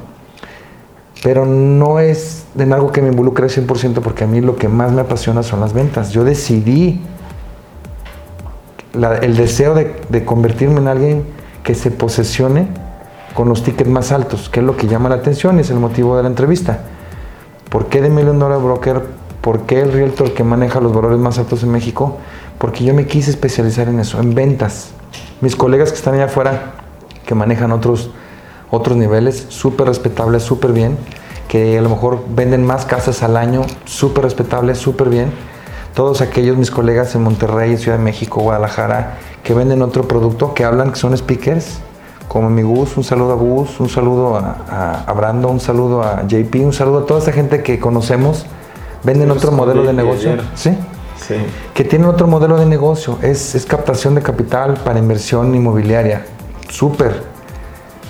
Pero 1.21 1.45
no 1.45 1.99
es 1.99 2.45
en 2.57 2.71
algo 2.71 2.93
que 2.93 3.01
me 3.01 3.09
involucre 3.09 3.43
al 3.43 3.51
100% 3.51 3.99
porque 4.01 4.23
a 4.23 4.27
mí 4.27 4.39
lo 4.39 4.55
que 4.55 4.69
más 4.69 4.93
me 4.93 5.01
apasiona 5.01 5.43
son 5.43 5.59
las 5.59 5.73
ventas. 5.73 6.11
Yo 6.11 6.23
decidí 6.23 7.01
el 9.21 9.35
deseo 9.35 9.75
de, 9.75 9.97
de 10.07 10.23
convertirme 10.23 10.79
en 10.79 10.87
alguien 10.87 11.23
que 11.63 11.75
se 11.75 11.91
posesione 11.91 12.67
con 13.39 13.47
los 13.47 13.63
tickets 13.63 13.89
más 13.89 14.11
altos, 14.11 14.49
que 14.49 14.59
es 14.59 14.65
lo 14.65 14.75
que 14.75 14.85
llama 14.85 15.07
la 15.07 15.15
atención 15.15 15.59
y 15.59 15.61
es 15.61 15.69
el 15.69 15.79
motivo 15.79 16.17
de 16.17 16.23
la 16.23 16.27
entrevista. 16.27 16.79
¿Por 17.69 17.85
qué 17.85 18.01
de 18.01 18.09
Million 18.09 18.37
Dollar 18.37 18.59
Broker? 18.59 19.01
¿Por 19.39 19.61
qué 19.61 19.79
el 19.79 19.93
realtor 19.93 20.33
que 20.33 20.43
maneja 20.43 20.81
los 20.81 20.93
valores 20.93 21.19
más 21.19 21.39
altos 21.39 21.63
en 21.63 21.71
México? 21.71 22.17
Porque 22.57 22.83
yo 22.83 22.93
me 22.93 23.05
quise 23.05 23.31
especializar 23.31 23.87
en 23.87 24.01
eso, 24.01 24.19
en 24.19 24.35
ventas. 24.35 24.89
Mis 25.39 25.55
colegas 25.55 25.91
que 25.91 25.95
están 25.95 26.15
allá 26.15 26.25
afuera, 26.25 26.73
que 27.25 27.33
manejan 27.33 27.71
otros, 27.71 28.11
otros 28.71 28.97
niveles, 28.97 29.45
súper 29.47 29.87
respetables, 29.87 30.43
súper 30.43 30.73
bien, 30.73 30.97
que 31.47 31.77
a 31.77 31.81
lo 31.81 31.87
mejor 31.87 32.21
venden 32.27 32.65
más 32.65 32.83
casas 32.83 33.23
al 33.23 33.37
año, 33.37 33.61
súper 33.85 34.25
respetables, 34.25 34.79
súper 34.79 35.07
bien. 35.07 35.31
Todos 35.93 36.19
aquellos 36.19 36.57
mis 36.57 36.71
colegas 36.71 37.15
en 37.15 37.23
Monterrey, 37.23 37.77
Ciudad 37.77 37.99
de 37.99 38.03
México, 38.03 38.41
Guadalajara, 38.41 39.17
que 39.45 39.53
venden 39.53 39.81
otro 39.81 40.09
producto, 40.09 40.53
que 40.53 40.65
hablan, 40.65 40.91
que 40.91 40.97
son 40.97 41.17
speakers, 41.17 41.79
como 42.29 42.49
mi 42.51 42.61
Gus, 42.61 42.95
un 42.95 43.03
saludo 43.03 43.33
a 43.33 43.35
Gus, 43.35 43.79
un 43.79 43.89
saludo 43.89 44.35
a, 44.37 45.11
Brando, 45.13 45.49
un 45.49 45.59
saludo 45.59 46.03
a 46.03 46.27
JP, 46.27 46.55
un 46.63 46.73
saludo 46.73 46.99
a 46.99 47.05
toda 47.07 47.19
esa 47.19 47.31
gente 47.31 47.63
que 47.63 47.79
conocemos, 47.79 48.45
venden 49.03 49.31
otro 49.31 49.51
modelo 49.51 49.83
de 49.83 49.93
negocio. 49.93 50.37
¿Sí? 50.53 50.77
Sí. 51.17 51.35
Que 51.73 51.83
tienen 51.83 52.07
otro 52.07 52.27
modelo 52.27 52.57
de 52.57 52.67
negocio, 52.67 53.17
es, 53.23 53.55
es 53.55 53.65
captación 53.65 54.13
de 54.13 54.21
capital 54.21 54.75
para 54.85 54.99
inversión 54.99 55.53
inmobiliaria. 55.55 56.23
Súper. 56.69 57.23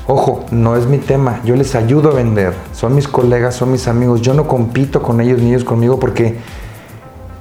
Ojo, 0.06 0.44
no 0.52 0.76
es 0.76 0.86
mi 0.86 0.98
tema, 0.98 1.40
yo 1.46 1.56
les 1.56 1.74
ayudo 1.76 2.10
a 2.10 2.14
vender, 2.14 2.54
son 2.74 2.96
mis 2.96 3.08
colegas, 3.08 3.56
son 3.56 3.72
mis 3.72 3.88
amigos, 3.88 4.22
yo 4.22 4.34
no 4.34 4.50
compito 4.50 5.02
con 5.02 5.22
ellos 5.22 5.40
ni 5.40 5.52
ellos 5.52 5.64
conmigo 5.64 5.98
porque 5.98 6.36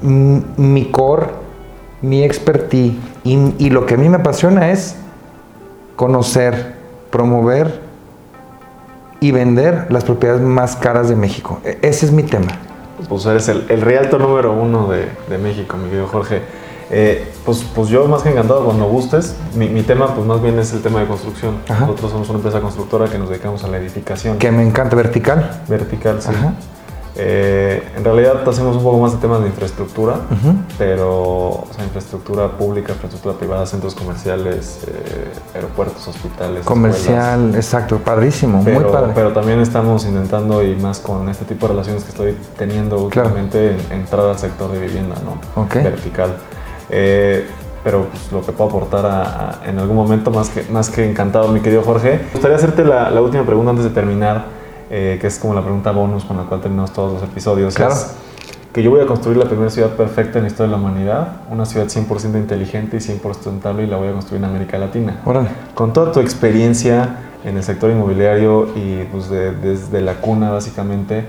mi 0.01 0.85
core, 0.93 1.27
mi 2.03 2.23
expertise 2.23 2.95
y 3.25 3.71
lo 3.71 3.85
que 3.85 3.95
a 3.95 3.97
mí 3.97 4.09
me 4.09 4.19
apasiona 4.19 4.71
es 4.71 4.95
conocer, 5.99 6.77
promover 7.11 7.81
y 9.19 9.33
vender 9.33 9.89
las 9.91 10.05
propiedades 10.05 10.41
más 10.41 10.77
caras 10.77 11.09
de 11.09 11.17
México. 11.17 11.59
E, 11.65 11.81
ese 11.83 12.07
es 12.07 12.13
mi 12.13 12.23
tema. 12.23 12.47
Pues 13.09 13.27
eres 13.27 13.49
el, 13.49 13.67
el 13.69 13.81
realto 13.81 14.17
número 14.17 14.53
uno 14.53 14.87
de, 14.87 15.09
de, 15.29 15.39
México, 15.39 15.77
mi 15.77 15.89
querido 15.89 16.07
Jorge. 16.07 16.43
Eh, 16.91 17.29
pues, 17.45 17.67
pues 17.75 17.89
yo 17.89 18.07
más 18.07 18.23
que 18.23 18.31
encantado 18.31 18.65
cuando 18.65 18.85
gustes. 18.85 19.35
Mi, 19.57 19.69
mi, 19.69 19.83
tema 19.83 20.15
pues 20.15 20.25
más 20.25 20.41
bien 20.41 20.57
es 20.61 20.73
el 20.73 20.83
tema 20.83 21.01
de 21.01 21.07
construcción. 21.09 21.57
Nosotros 21.69 22.13
somos 22.13 22.29
una 22.29 22.39
empresa 22.39 22.61
constructora 22.61 23.07
que 23.11 23.19
nos 23.19 23.29
dedicamos 23.29 23.65
a 23.65 23.69
la 23.69 23.79
edificación. 23.79 24.39
Que 24.39 24.53
me 24.53 24.63
encanta, 24.63 24.95
vertical. 24.95 25.63
Vertical, 25.67 26.23
sí. 26.23 26.31
Eh, 27.21 27.83
en 27.97 28.05
realidad 28.05 28.49
hacemos 28.49 28.77
un 28.77 28.83
poco 28.83 28.99
más 28.99 29.13
de 29.13 29.19
temas 29.19 29.41
de 29.41 29.49
infraestructura, 29.49 30.21
pero 30.79 31.11
o 31.19 31.69
sea, 31.75 31.85
infraestructura 31.85 32.57
pública, 32.57 32.93
infraestructura 32.93 33.35
privada, 33.37 33.67
centros 33.67 33.95
comerciales, 33.95 34.85
eh, 34.87 35.33
aeropuertos, 35.55 36.07
hospitales. 36.07 36.65
Comercial, 36.65 37.55
exacto, 37.57 37.99
padrísimo, 37.99 38.63
pero, 38.65 38.81
muy 38.81 38.93
padre. 38.93 39.13
Pero 39.15 39.33
también 39.33 39.61
estamos 39.61 40.05
intentando, 40.05 40.63
y 40.63 40.77
más 40.77 41.01
con 41.01 41.29
este 41.29 41.45
tipo 41.45 41.67
de 41.67 41.73
relaciones 41.73 42.05
que 42.05 42.11
estoy 42.11 42.37
teniendo 42.57 42.99
últimamente, 42.99 43.77
entrar 43.91 44.27
al 44.27 44.39
sector 44.39 44.71
de 44.71 44.79
vivienda, 44.79 45.17
¿no? 45.25 45.67
Vertical. 45.75 46.37
Eh, 46.91 47.47
pero 47.85 48.07
pues, 48.07 48.33
lo 48.33 48.45
que 48.45 48.53
puedo 48.53 48.71
aportar 48.71 49.61
en 49.67 49.79
algún 49.79 49.97
momento, 49.97 50.31
más 50.31 50.51
que, 50.51 50.63
más 50.71 50.91
que 50.91 51.09
encantado, 51.09 51.49
mi 51.49 51.61
querido 51.61 51.83
Jorge. 51.83 52.21
Me 52.27 52.33
gustaría 52.33 52.57
hacerte 52.57 52.85
la, 52.85 53.21
última 53.21 53.45
pregunta 53.45 53.71
antes 53.71 53.85
de 53.85 53.91
terminar, 53.91 54.47
eh, 54.91 55.19
que 55.21 55.27
es 55.27 55.39
como 55.39 55.55
la 55.55 55.63
pregunta 55.63 55.91
bonus 55.91 56.25
con 56.25 56.37
la 56.37 56.45
cual 56.45 56.61
terminamos 56.61 56.93
todos 56.93 57.15
los 57.15 57.23
episodios. 57.23 57.75
Claro. 57.75 57.95
que 58.73 58.83
yo 58.83 58.91
voy 58.91 59.01
a 59.01 59.07
construir 59.07 59.39
la 59.39 59.47
primera 59.47 59.71
ciudad 59.71 59.91
perfecta 59.91 60.39
en 60.39 60.45
la 60.45 60.49
historia 60.49 60.71
de 60.71 60.79
la 60.81 60.89
humanidad, 60.89 61.29
una 61.51 61.65
ciudad 61.65 61.87
100% 61.87 62.37
inteligente 62.37 62.99
y 62.99 63.01
100% 63.01 63.21
sustentable 63.35 63.85
y 63.85 63.87
la 63.87 63.97
voy 63.97 64.09
a 64.09 64.13
construir 64.13 64.43
en 64.43 64.51
América 64.51 64.79
Latina. 64.79 65.21
Órale. 65.25 65.49
Con 65.75 65.93
toda 65.93 66.13
tu 66.13 66.21
experiencia 66.21 67.17
en 67.45 67.57
el 67.57 67.63
sector 67.63 67.91
inmobiliario 67.91 68.69
y 68.77 69.05
pues, 69.11 69.31
desde 69.31 70.01
la 70.01 70.15
cuna 70.15 70.51
básicamente, 70.51 71.25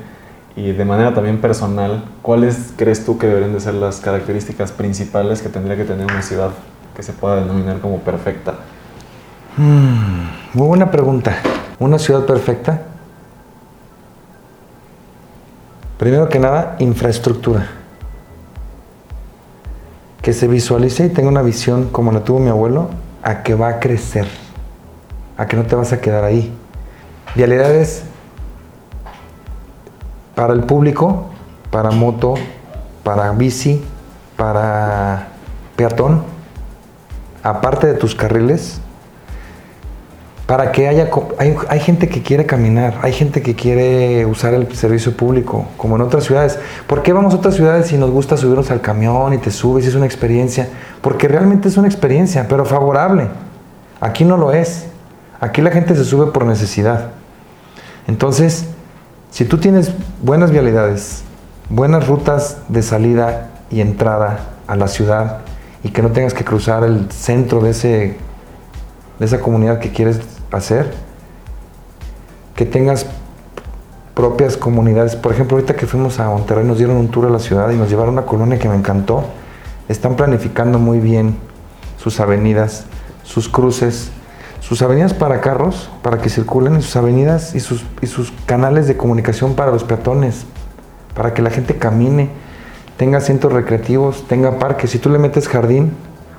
y 0.55 0.73
de 0.73 0.83
manera 0.85 1.13
también 1.13 1.39
personal, 1.39 2.03
¿cuáles 2.21 2.73
crees 2.75 3.05
tú 3.05 3.17
que 3.17 3.27
deberían 3.27 3.53
de 3.53 3.61
ser 3.61 3.75
las 3.75 4.01
características 4.01 4.71
principales 4.71 5.41
que 5.41 5.49
tendría 5.49 5.77
que 5.77 5.85
tener 5.85 6.05
una 6.05 6.21
ciudad 6.21 6.49
que 6.95 7.03
se 7.03 7.13
pueda 7.13 7.37
denominar 7.37 7.79
como 7.79 7.99
perfecta? 7.99 8.55
Hmm, 9.55 10.27
muy 10.53 10.67
buena 10.67 10.91
pregunta. 10.91 11.37
¿Una 11.79 11.97
ciudad 11.97 12.25
perfecta? 12.25 12.81
Primero 15.99 16.29
que 16.29 16.39
nada, 16.39 16.77
infraestructura. 16.79 17.67
Que 20.21 20.31
se 20.31 20.47
visualice 20.47 21.05
y 21.05 21.09
tenga 21.09 21.27
una 21.27 21.41
visión 21.41 21.89
como 21.89 22.13
la 22.13 22.23
tuvo 22.23 22.39
mi 22.39 22.47
abuelo, 22.47 22.89
a 23.21 23.43
que 23.43 23.53
va 23.53 23.67
a 23.67 23.79
crecer, 23.81 24.25
a 25.35 25.45
que 25.45 25.57
no 25.57 25.63
te 25.63 25.75
vas 25.75 25.91
a 25.91 25.99
quedar 25.99 26.23
ahí. 26.23 26.53
Vialidades 27.35 28.03
para 30.35 30.53
el 30.53 30.61
público, 30.61 31.25
para 31.69 31.91
moto, 31.91 32.35
para 33.03 33.33
bici, 33.33 33.83
para 34.37 35.27
peatón, 35.75 36.23
aparte 37.43 37.87
de 37.87 37.95
tus 37.95 38.15
carriles, 38.15 38.79
para 40.49 40.71
que 40.71 40.87
haya... 40.87 41.11
Hay, 41.37 41.79
gente 41.79 42.09
que 42.09 42.23
quiere 42.23 42.47
caminar, 42.47 42.95
hay 43.03 43.13
gente 43.13 43.43
que 43.43 43.53
quiere 43.53 44.25
usar 44.25 44.55
el 44.55 44.75
servicio 44.75 45.15
público, 45.15 45.67
como 45.77 45.95
en 45.95 46.01
otras 46.01 46.23
ciudades. 46.23 46.57
¿Por 46.87 47.03
qué 47.03 47.13
vamos 47.13 47.35
a 47.35 47.37
otras 47.37 47.53
ciudades 47.53 47.85
si 47.85 47.99
nos 47.99 48.09
gusta 48.09 48.35
subirnos 48.35 48.71
al 48.71 48.81
camión 48.81 49.31
y 49.31 49.37
te 49.37 49.51
subes 49.51 49.85
y 49.85 49.89
es 49.89 49.93
una 49.93 50.07
experiencia? 50.07 50.67
Porque 51.01 51.27
realmente 51.27 51.67
es 51.67 51.77
una 51.77 51.87
experiencia, 51.87 52.47
pero 52.49 52.65
favorable. 52.65 53.27
Aquí 54.01 54.25
no 54.25 54.37
lo 54.37 54.51
es. 54.51 54.87
Aquí 55.39 55.61
la 55.61 55.69
gente 55.69 55.95
se 55.95 56.03
sube 56.03 56.31
por 56.31 56.47
necesidad. 56.47 57.11
Entonces, 58.07 58.65
si 59.29 59.45
tú 59.45 59.59
tienes 59.59 59.91
buenas 60.23 60.49
vialidades, 60.49 61.21
buenas 61.69 62.07
rutas 62.07 62.57
de 62.69 62.81
salida 62.81 63.51
y 63.69 63.81
entrada 63.81 64.39
a 64.65 64.75
la 64.75 64.87
ciudad 64.87 65.41
y 65.83 65.89
que 65.89 66.01
no 66.01 66.09
tengas 66.09 66.33
que 66.33 66.43
cruzar 66.43 66.83
el 66.85 67.11
centro 67.11 67.61
de, 67.61 67.69
ese, 67.69 68.17
de 69.19 69.25
esa 69.25 69.41
comunidad 69.41 69.77
que 69.77 69.91
quieres 69.91 70.38
hacer, 70.51 70.93
que 72.55 72.65
tengas 72.65 73.05
propias 74.15 74.57
comunidades. 74.57 75.15
Por 75.15 75.31
ejemplo, 75.31 75.57
ahorita 75.57 75.75
que 75.75 75.87
fuimos 75.87 76.19
a 76.19 76.29
Monterrey 76.29 76.65
nos 76.65 76.77
dieron 76.77 76.97
un 76.97 77.09
tour 77.09 77.25
a 77.25 77.29
la 77.29 77.39
ciudad 77.39 77.69
y 77.69 77.77
nos 77.77 77.89
llevaron 77.89 78.17
a 78.17 78.21
una 78.21 78.27
colonia 78.27 78.59
que 78.59 78.67
me 78.67 78.75
encantó. 78.75 79.23
Están 79.87 80.15
planificando 80.15 80.77
muy 80.77 80.99
bien 80.99 81.37
sus 81.97 82.19
avenidas, 82.19 82.85
sus 83.23 83.47
cruces, 83.47 84.11
sus 84.59 84.81
avenidas 84.81 85.13
para 85.13 85.41
carros, 85.41 85.89
para 86.01 86.19
que 86.19 86.29
circulen, 86.29 86.77
y 86.77 86.81
sus 86.81 86.95
avenidas 86.95 87.55
y 87.55 87.59
sus, 87.59 87.85
y 88.01 88.07
sus 88.07 88.33
canales 88.45 88.87
de 88.87 88.97
comunicación 88.97 89.55
para 89.55 89.71
los 89.71 89.83
peatones, 89.83 90.45
para 91.15 91.33
que 91.33 91.41
la 91.41 91.49
gente 91.49 91.77
camine, 91.77 92.29
tenga 92.97 93.21
centros 93.21 93.53
recreativos, 93.53 94.27
tenga 94.27 94.59
parques. 94.59 94.91
Si 94.91 94.99
tú 94.99 95.09
le 95.09 95.17
metes 95.17 95.47
jardín, 95.47 95.93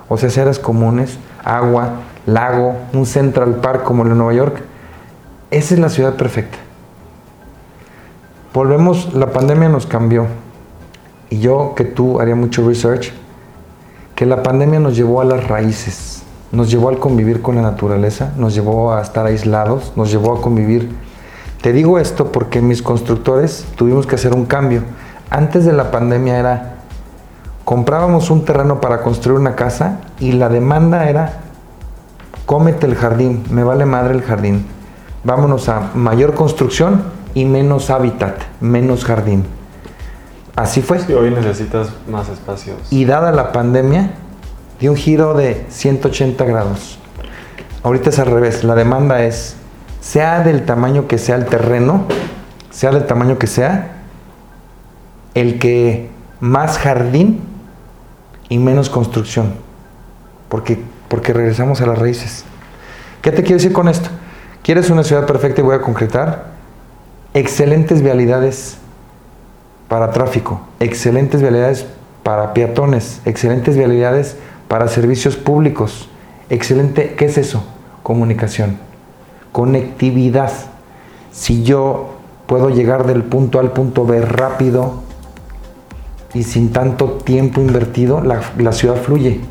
o 0.07 0.17
sea, 0.17 0.29
áreas 0.41 0.59
comunes, 0.59 1.17
agua, 1.43 2.01
lago, 2.25 2.75
un 2.93 3.05
Central 3.05 3.55
Park 3.55 3.83
como 3.83 4.03
el 4.03 4.09
de 4.09 4.15
Nueva 4.15 4.33
York, 4.33 4.61
esa 5.49 5.73
es 5.73 5.79
la 5.79 5.89
ciudad 5.89 6.15
perfecta. 6.15 6.57
Volvemos, 8.53 9.13
la 9.13 9.27
pandemia 9.27 9.69
nos 9.69 9.85
cambió. 9.85 10.27
Y 11.29 11.39
yo, 11.39 11.73
que 11.75 11.85
tú 11.85 12.19
haría 12.19 12.35
mucho 12.35 12.67
research, 12.67 13.11
que 14.15 14.25
la 14.25 14.43
pandemia 14.43 14.79
nos 14.79 14.95
llevó 14.95 15.21
a 15.21 15.25
las 15.25 15.47
raíces 15.47 16.21
nos 16.51 16.69
llevó 16.69 16.89
al 16.89 16.99
convivir 16.99 17.41
con 17.41 17.55
la 17.55 17.61
naturaleza, 17.61 18.33
nos 18.37 18.53
llevó 18.53 18.93
a 18.93 19.01
estar 19.01 19.25
aislados, 19.25 19.93
nos 19.95 20.11
llevó 20.11 20.35
a 20.35 20.41
convivir. 20.41 20.93
Te 21.61 21.71
digo 21.71 21.99
esto 21.99 22.31
porque 22.31 22.61
mis 22.61 22.81
constructores 22.81 23.65
tuvimos 23.75 24.05
que 24.05 24.15
hacer 24.15 24.33
un 24.33 24.45
cambio. 24.45 24.83
Antes 25.29 25.63
de 25.63 25.71
la 25.71 25.91
pandemia 25.91 26.37
era, 26.37 26.75
comprábamos 27.63 28.29
un 28.29 28.43
terreno 28.43 28.81
para 28.81 29.01
construir 29.01 29.39
una 29.39 29.55
casa 29.55 29.99
y 30.19 30.33
la 30.33 30.49
demanda 30.49 31.09
era, 31.09 31.39
cómete 32.45 32.85
el 32.85 32.95
jardín, 32.95 33.43
me 33.49 33.63
vale 33.63 33.85
madre 33.85 34.13
el 34.13 34.21
jardín. 34.21 34.65
Vámonos 35.23 35.69
a 35.69 35.91
mayor 35.93 36.33
construcción 36.33 37.03
y 37.33 37.45
menos 37.45 37.89
hábitat, 37.89 38.37
menos 38.59 39.05
jardín. 39.05 39.45
Así 40.55 40.81
fue. 40.81 40.99
Sí, 40.99 41.13
hoy 41.13 41.31
necesitas 41.31 41.89
más 42.09 42.29
espacios. 42.29 42.77
Y 42.89 43.05
dada 43.05 43.31
la 43.31 43.51
pandemia, 43.51 44.11
de 44.79 44.89
un 44.89 44.95
giro 44.95 45.33
de 45.33 45.65
180 45.69 46.43
grados. 46.45 46.97
Ahorita 47.83 48.09
es 48.09 48.19
al 48.19 48.27
revés, 48.27 48.63
la 48.63 48.75
demanda 48.75 49.23
es, 49.23 49.55
sea 50.01 50.41
del 50.41 50.65
tamaño 50.65 51.07
que 51.07 51.17
sea 51.17 51.35
el 51.35 51.45
terreno, 51.45 52.05
sea 52.69 52.91
del 52.91 53.05
tamaño 53.05 53.37
que 53.37 53.47
sea, 53.47 54.01
el 55.33 55.59
que 55.59 56.09
más 56.39 56.77
jardín 56.77 57.41
y 58.49 58.57
menos 58.57 58.89
construcción, 58.89 59.53
porque, 60.49 60.83
porque 61.11 61.33
regresamos 61.33 61.81
a 61.81 61.85
las 61.85 61.99
raíces. 61.99 62.45
¿Qué 63.21 63.31
te 63.31 63.43
quiero 63.43 63.57
decir 63.57 63.73
con 63.73 63.89
esto? 63.89 64.09
¿Quieres 64.63 64.89
una 64.89 65.03
ciudad 65.03 65.27
perfecta 65.27 65.59
y 65.59 65.63
voy 65.63 65.75
a 65.75 65.81
concretar? 65.81 66.45
Excelentes 67.33 68.01
vialidades 68.01 68.77
para 69.89 70.11
tráfico, 70.11 70.61
excelentes 70.79 71.41
vialidades 71.41 71.85
para 72.23 72.53
peatones, 72.53 73.19
excelentes 73.25 73.75
vialidades 73.75 74.37
para 74.69 74.87
servicios 74.87 75.35
públicos. 75.35 76.07
Excelente, 76.49 77.15
¿qué 77.15 77.25
es 77.25 77.37
eso? 77.37 77.61
Comunicación, 78.03 78.77
conectividad. 79.51 80.53
Si 81.33 81.63
yo 81.63 82.15
puedo 82.47 82.69
llegar 82.69 83.05
del 83.05 83.23
punto 83.23 83.57
A 83.57 83.61
al 83.61 83.71
punto 83.71 84.05
B 84.05 84.21
rápido 84.21 85.01
y 86.33 86.43
sin 86.43 86.71
tanto 86.71 87.09
tiempo 87.25 87.59
invertido, 87.59 88.21
la, 88.21 88.71
ciudad 88.71 88.95
fluye. 88.95 89.41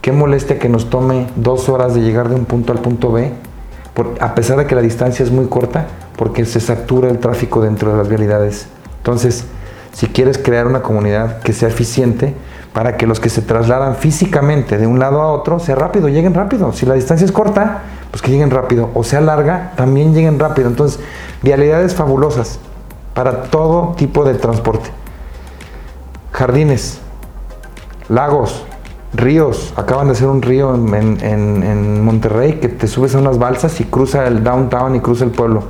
Qué 0.00 0.12
molestia 0.12 0.58
que 0.58 0.68
nos 0.68 0.90
tome 0.90 1.26
dos 1.36 1.68
horas 1.68 1.94
de 1.94 2.00
llegar 2.00 2.28
de 2.28 2.34
un 2.34 2.44
punto 2.44 2.72
al 2.72 2.78
punto 2.78 3.12
B, 3.12 3.32
a 4.20 4.34
pesar 4.34 4.58
de 4.58 4.66
que 4.66 4.74
la 4.74 4.80
distancia 4.80 5.24
es 5.24 5.30
muy 5.30 5.46
corta, 5.46 5.86
porque 6.16 6.44
se 6.44 6.60
satura 6.60 7.08
el 7.08 7.18
tráfico 7.18 7.60
dentro 7.60 7.90
de 7.90 7.98
las 7.98 8.08
vialidades. 8.08 8.68
Entonces, 8.98 9.44
si 9.92 10.06
quieres 10.06 10.38
crear 10.38 10.66
una 10.66 10.82
comunidad 10.82 11.40
que 11.40 11.52
sea 11.52 11.68
eficiente, 11.68 12.34
para 12.72 12.96
que 12.96 13.06
los 13.06 13.18
que 13.18 13.28
se 13.28 13.42
trasladan 13.42 13.96
físicamente 13.96 14.78
de 14.78 14.86
un 14.86 15.00
lado 15.00 15.20
a 15.20 15.32
otro 15.32 15.58
sea 15.58 15.74
rápido, 15.74 16.08
lleguen 16.08 16.34
rápido. 16.34 16.72
Si 16.72 16.86
la 16.86 16.94
distancia 16.94 17.24
es 17.24 17.32
corta, 17.32 17.82
pues 18.10 18.22
que 18.22 18.30
lleguen 18.30 18.50
rápido. 18.50 18.90
O 18.94 19.02
sea 19.02 19.20
larga, 19.20 19.72
también 19.76 20.14
lleguen 20.14 20.38
rápido. 20.38 20.68
Entonces, 20.68 21.00
vialidades 21.42 21.94
fabulosas 21.94 22.60
para 23.14 23.42
todo 23.44 23.94
tipo 23.96 24.24
de 24.24 24.34
transporte. 24.34 24.90
Jardines, 26.30 27.00
lagos, 28.08 28.64
ríos. 29.14 29.72
Acaban 29.76 30.06
de 30.06 30.12
hacer 30.12 30.28
un 30.28 30.42
río 30.42 30.74
en, 30.74 31.18
en 31.22 32.04
Monterrey 32.04 32.54
que 32.54 32.68
te 32.68 32.86
subes 32.86 33.14
a 33.14 33.18
unas 33.18 33.38
balsas 33.38 33.80
y 33.80 33.84
cruza 33.84 34.26
el 34.26 34.42
downtown 34.44 34.96
y 34.96 35.00
cruza 35.00 35.24
el 35.24 35.30
pueblo 35.30 35.64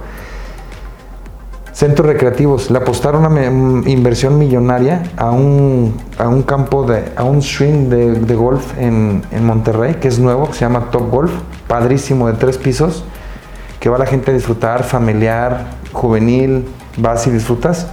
Centros 1.79 2.09
recreativos, 2.09 2.73
le 2.73 2.79
apostaron 2.79 3.25
una 3.25 3.89
inversión 3.89 4.37
millonaria 4.37 5.05
a 5.17 5.31
un, 5.31 5.97
a 6.19 6.27
un 6.27 6.43
campo 6.43 6.83
de, 6.83 7.05
a 7.15 7.23
un 7.23 7.41
swing 7.41 7.89
de, 7.89 8.35
golf 8.35 8.77
en, 8.81 9.23
Monterrey, 9.43 9.95
que 10.01 10.09
es 10.09 10.19
nuevo, 10.19 10.49
que 10.49 10.55
se 10.55 10.61
llama 10.63 10.91
Top 10.91 11.09
Golf, 11.09 11.31
padrísimo, 11.69 12.27
de 12.27 12.33
tres 12.33 12.59
pisos, 12.59 13.05
que 13.79 13.89
va 13.89 13.97
la 13.97 14.07
gente 14.07 14.33
a 14.33 14.35
disfrutar, 14.35 14.83
familiar, 14.83 15.67
juvenil, 15.93 16.67
vas 16.97 17.29
y 17.29 17.31
disfrutas. 17.31 17.87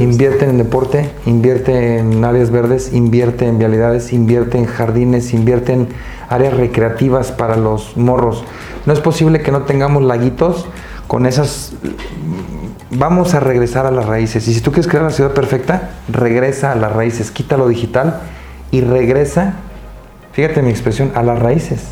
Invierte 0.00 0.44
en 0.44 0.58
deporte, 0.58 1.10
invierte 1.26 1.98
en 1.98 2.24
áreas 2.24 2.50
verdes, 2.50 2.92
invierte 2.92 3.46
en 3.46 3.58
vialidades, 3.58 4.12
invierte 4.12 4.58
en 4.58 4.66
jardines, 4.66 5.32
invierte 5.34 5.72
en 5.72 5.88
áreas 6.28 6.54
recreativas 6.54 7.32
para 7.32 7.56
los 7.56 7.96
morros. 7.96 8.44
No 8.86 8.92
es 8.92 9.00
posible 9.00 9.40
que 9.42 9.52
no 9.52 9.62
tengamos 9.62 10.02
laguitos 10.02 10.66
con 11.06 11.26
esas 11.26 11.72
vamos 12.96 13.34
a 13.34 13.40
regresar 13.40 13.86
a 13.86 13.90
las 13.90 14.06
raíces. 14.06 14.46
Y 14.48 14.54
si 14.54 14.60
tú 14.60 14.70
quieres 14.70 14.88
crear 14.88 15.04
la 15.04 15.10
ciudad 15.10 15.32
perfecta, 15.32 15.90
regresa 16.08 16.72
a 16.72 16.74
las 16.74 16.92
raíces, 16.92 17.30
quita 17.30 17.56
lo 17.56 17.68
digital 17.68 18.20
y 18.70 18.80
regresa, 18.80 19.54
fíjate 20.32 20.62
mi 20.62 20.70
expresión, 20.70 21.12
a 21.14 21.22
las 21.22 21.38
raíces. 21.38 21.82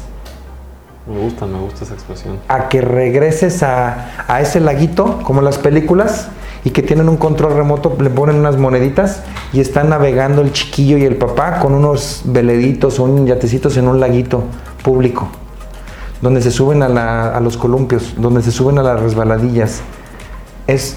Me 1.06 1.18
gusta, 1.18 1.46
me 1.46 1.58
gusta 1.58 1.84
esa 1.84 1.94
expresión. 1.94 2.38
A 2.48 2.68
que 2.68 2.80
regreses 2.80 3.62
a, 3.62 4.40
ese 4.40 4.60
laguito, 4.60 5.20
como 5.24 5.40
en 5.40 5.44
las 5.44 5.58
películas, 5.58 6.28
y 6.64 6.70
que 6.70 6.82
tienen 6.82 7.08
un 7.08 7.16
control 7.16 7.54
remoto, 7.54 7.96
le 8.00 8.10
ponen 8.10 8.36
unas 8.36 8.56
moneditas 8.56 9.22
y 9.52 9.60
están 9.60 9.88
navegando 9.88 10.42
el 10.42 10.52
chiquillo 10.52 10.96
y 10.96 11.04
el 11.04 11.16
papá 11.16 11.58
con 11.58 11.74
unos 11.74 12.22
veleditos 12.24 12.98
o 13.00 13.04
un 13.04 13.26
yatecitos 13.26 13.76
en 13.76 13.88
un 13.88 13.98
laguito 13.98 14.44
público, 14.84 15.28
donde 16.20 16.40
se 16.40 16.50
suben 16.50 16.82
a, 16.82 17.40
los 17.40 17.56
columpios, 17.56 18.14
donde 18.16 18.42
se 18.42 18.52
suben 18.52 18.78
a 18.78 18.82
las 18.82 19.00
resbaladillas. 19.00 19.82
Es 20.68 20.96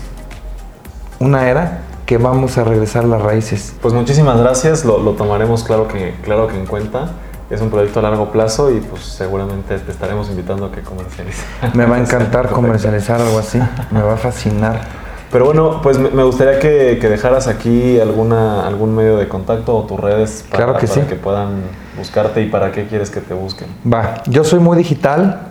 una 1.19 1.49
era 1.49 1.81
que 2.05 2.17
vamos 2.17 2.59
a 2.59 2.63
regresar 2.63 3.05
a 3.05 3.07
las 3.07 3.21
raíces. 3.21 3.73
Pues 3.81 3.93
muchísimas 3.93 4.39
gracias, 4.39 4.85
lo, 4.85 4.97
tomaremos 5.13 5.63
claro 5.63 5.87
que, 5.87 6.13
claro 6.23 6.47
que 6.47 6.57
en 6.57 6.67
cuenta. 6.67 7.11
Es 7.47 7.61
un 7.61 7.69
proyecto 7.69 7.99
a 7.99 8.01
largo 8.01 8.31
plazo 8.31 8.71
y 8.71 8.79
pues 8.79 9.03
seguramente 9.03 9.77
te 9.77 9.91
estaremos 9.91 10.29
invitando 10.29 10.65
a 10.65 10.71
que 10.71 10.81
comercialices. 10.81 11.45
Me 11.75 11.85
va 11.85 11.97
a 11.97 11.99
encantar 12.01 12.49
comercializar 12.49 13.21
algo 13.21 13.37
así, 13.37 13.59
me 13.91 14.01
va 14.01 14.15
a 14.15 14.17
fascinar. 14.17 15.04
Pero 15.31 15.45
bueno, 15.45 15.81
pues 15.81 15.97
me 15.97 16.23
gustaría 16.23 16.59
que, 16.59 16.95
dejaras 16.95 17.47
aquí 17.47 17.99
alguna, 17.99 18.65
algún 18.65 18.95
medio 18.95 19.17
de 19.17 19.27
contacto 19.27 19.75
o 19.75 19.83
tus 19.83 19.99
redes 19.99 20.45
para, 20.49 20.77
que, 20.77 20.87
que 20.87 21.15
puedan 21.15 21.63
buscarte 21.97 22.41
y 22.41 22.49
para 22.49 22.71
qué 22.71 22.85
quieres 22.87 23.09
que 23.09 23.21
te 23.21 23.33
busquen. 23.33 23.67
Va, 23.91 24.23
yo 24.27 24.43
soy 24.43 24.59
muy 24.59 24.77
digital 24.77 25.47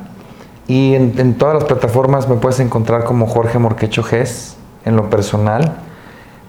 y 0.67 0.95
en, 0.95 1.35
todas 1.35 1.55
las 1.55 1.65
plataformas 1.65 2.29
me 2.29 2.37
puedes 2.37 2.61
encontrar 2.61 3.05
como 3.05 3.27
Jorge 3.27 3.59
Morquecho 3.59 4.03
Gess 4.03 4.57
en 4.85 4.97
lo 4.97 5.11
personal. 5.11 5.75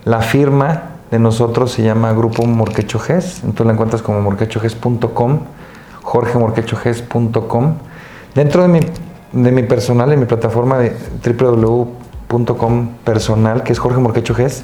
La 0.05 0.21
firma 0.21 0.83
de 1.11 1.19
nosotros 1.19 1.71
se 1.71 1.83
llama 1.83 2.13
Grupo 2.13 2.45
Morquecho 2.45 2.99
Gess, 2.99 3.43
entonces 3.43 3.65
la 3.65 3.73
encuentras 3.73 4.01
como 4.01 4.21
morquechoges.com, 4.21 5.39
jorgemorquechoges.com. 6.03 7.73
Dentro 8.35 8.61
de 8.61 8.67
mi, 8.67 8.79
de 9.31 9.51
mi 9.51 9.63
personal, 9.63 10.13
en 10.13 10.19
mi 10.19 10.25
plataforma 10.25 10.77
de 10.77 10.95
www 11.25 12.04
.com 12.27 12.89
personal, 13.03 13.63
que 13.63 13.73
es 13.73 13.79
Jorge 13.79 13.99
Morquecho 13.99 14.35
Gess. 14.35 14.63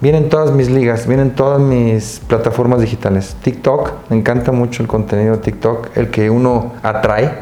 Vienen 0.00 0.28
todas 0.28 0.52
mis 0.52 0.70
ligas, 0.70 1.08
vienen 1.08 1.34
todas 1.34 1.60
mis 1.60 2.20
plataformas 2.26 2.80
digitales. 2.80 3.36
TikTok, 3.42 4.10
me 4.10 4.16
encanta 4.16 4.52
mucho 4.52 4.82
el 4.82 4.88
contenido 4.88 5.36
de 5.36 5.42
TikTok, 5.42 5.96
el 5.96 6.10
que 6.10 6.30
uno 6.30 6.72
atrae. 6.82 7.32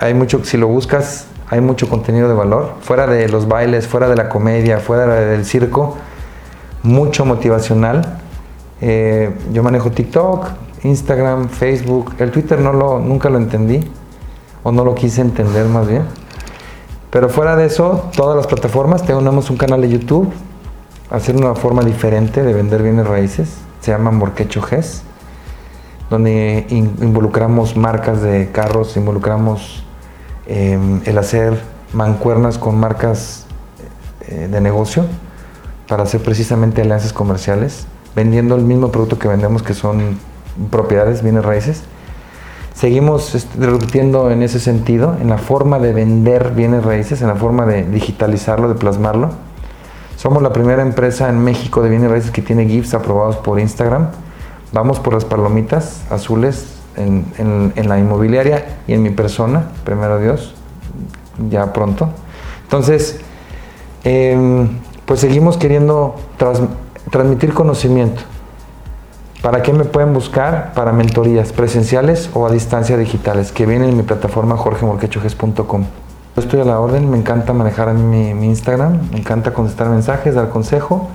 Hay 0.00 0.12
mucho, 0.14 0.44
si 0.44 0.56
lo 0.56 0.66
buscas, 0.66 1.26
hay 1.48 1.60
mucho 1.60 1.88
contenido 1.88 2.28
de 2.28 2.34
valor. 2.34 2.74
Fuera 2.80 3.06
de 3.06 3.28
los 3.28 3.46
bailes, 3.46 3.86
fuera 3.86 4.08
de 4.08 4.16
la 4.16 4.28
comedia, 4.28 4.78
fuera 4.78 5.06
del 5.06 5.44
circo, 5.44 5.96
mucho 6.82 7.24
motivacional. 7.24 8.18
Eh, 8.80 9.30
yo 9.52 9.62
manejo 9.62 9.92
TikTok, 9.92 10.46
Instagram, 10.82 11.48
Facebook. 11.48 12.14
El 12.18 12.32
Twitter 12.32 12.58
no 12.58 12.72
lo, 12.72 12.98
nunca 12.98 13.30
lo 13.30 13.38
entendí, 13.38 13.88
o 14.64 14.72
no 14.72 14.84
lo 14.84 14.96
quise 14.96 15.20
entender 15.20 15.66
más 15.66 15.86
bien. 15.86 16.02
Pero 17.12 17.28
fuera 17.28 17.56
de 17.56 17.66
eso, 17.66 18.08
todas 18.16 18.34
las 18.34 18.46
plataformas, 18.46 19.04
tenemos 19.04 19.50
un 19.50 19.58
canal 19.58 19.82
de 19.82 19.90
YouTube, 19.90 20.32
hacer 21.10 21.36
una 21.36 21.54
forma 21.54 21.82
diferente 21.82 22.42
de 22.42 22.54
vender 22.54 22.82
bienes 22.82 23.06
raíces, 23.06 23.50
se 23.82 23.90
llama 23.90 24.10
Morquecho 24.10 24.62
GES, 24.62 25.02
donde 26.08 26.64
involucramos 26.70 27.76
marcas 27.76 28.22
de 28.22 28.50
carros, 28.50 28.96
involucramos 28.96 29.84
em, 30.46 31.02
el 31.04 31.18
hacer 31.18 31.60
mancuernas 31.92 32.56
con 32.56 32.80
marcas 32.80 33.44
eh, 34.26 34.48
de 34.50 34.60
negocio 34.62 35.04
para 35.88 36.04
hacer 36.04 36.22
precisamente 36.22 36.80
alianzas 36.80 37.12
comerciales, 37.12 37.86
vendiendo 38.16 38.54
el 38.54 38.62
mismo 38.62 38.90
producto 38.90 39.18
que 39.18 39.28
vendemos 39.28 39.62
que 39.62 39.74
son 39.74 40.18
propiedades, 40.70 41.22
bienes 41.22 41.44
raíces, 41.44 41.82
Seguimos 42.74 43.34
este, 43.34 43.64
repitiendo 43.64 44.30
en 44.30 44.42
ese 44.42 44.58
sentido, 44.58 45.16
en 45.20 45.28
la 45.28 45.38
forma 45.38 45.78
de 45.78 45.92
vender 45.92 46.52
bienes 46.52 46.84
raíces, 46.84 47.22
en 47.22 47.28
la 47.28 47.36
forma 47.36 47.66
de 47.66 47.84
digitalizarlo, 47.84 48.68
de 48.68 48.74
plasmarlo. 48.74 49.30
Somos 50.16 50.42
la 50.42 50.52
primera 50.52 50.82
empresa 50.82 51.28
en 51.28 51.38
México 51.38 51.82
de 51.82 51.90
bienes 51.90 52.10
raíces 52.10 52.30
que 52.30 52.42
tiene 52.42 52.66
GIFs 52.66 52.94
aprobados 52.94 53.36
por 53.36 53.60
Instagram. 53.60 54.08
Vamos 54.72 55.00
por 55.00 55.14
las 55.14 55.24
palomitas 55.24 56.02
azules 56.10 56.78
en, 56.96 57.72
la 57.88 57.98
inmobiliaria 57.98 58.78
y 58.86 58.94
en 58.94 59.02
mi 59.02 59.10
persona, 59.10 59.64
primero 59.84 60.18
Dios, 60.18 60.54
ya 61.50 61.72
pronto. 61.72 62.08
Entonces, 62.64 63.20
em, 64.04 64.68
pues 65.04 65.20
seguimos 65.20 65.56
queriendo 65.56 66.16
transmitir 67.10 67.52
conocimiento. 67.52 68.22
¿Para 69.42 69.60
qué 69.64 69.72
me 69.72 69.84
pueden 69.84 70.14
buscar? 70.14 70.72
Para 70.72 70.92
mentorías 70.92 71.52
presenciales 71.52 72.30
o 72.32 72.46
a 72.46 72.52
distancia 72.52 72.96
digitales, 72.96 73.50
que 73.50 73.66
vienen 73.66 73.88
en 73.88 73.96
mi 73.96 74.04
plataforma 74.04 74.56
jorgemorquechojes.com. 74.56 75.84
Yo 76.36 76.42
estoy 76.42 76.60
a 76.60 76.64
la 76.64 76.78
orden, 76.78 77.10
me 77.10 77.18
encanta 77.18 77.52
manejar 77.52 77.92
mi, 77.92 78.34
mi 78.34 78.46
Instagram, 78.46 79.10
me 79.10 79.18
encanta 79.18 79.52
contestar 79.52 79.88
mensajes, 79.88 80.36
dar 80.36 80.48
consejo 80.48 81.08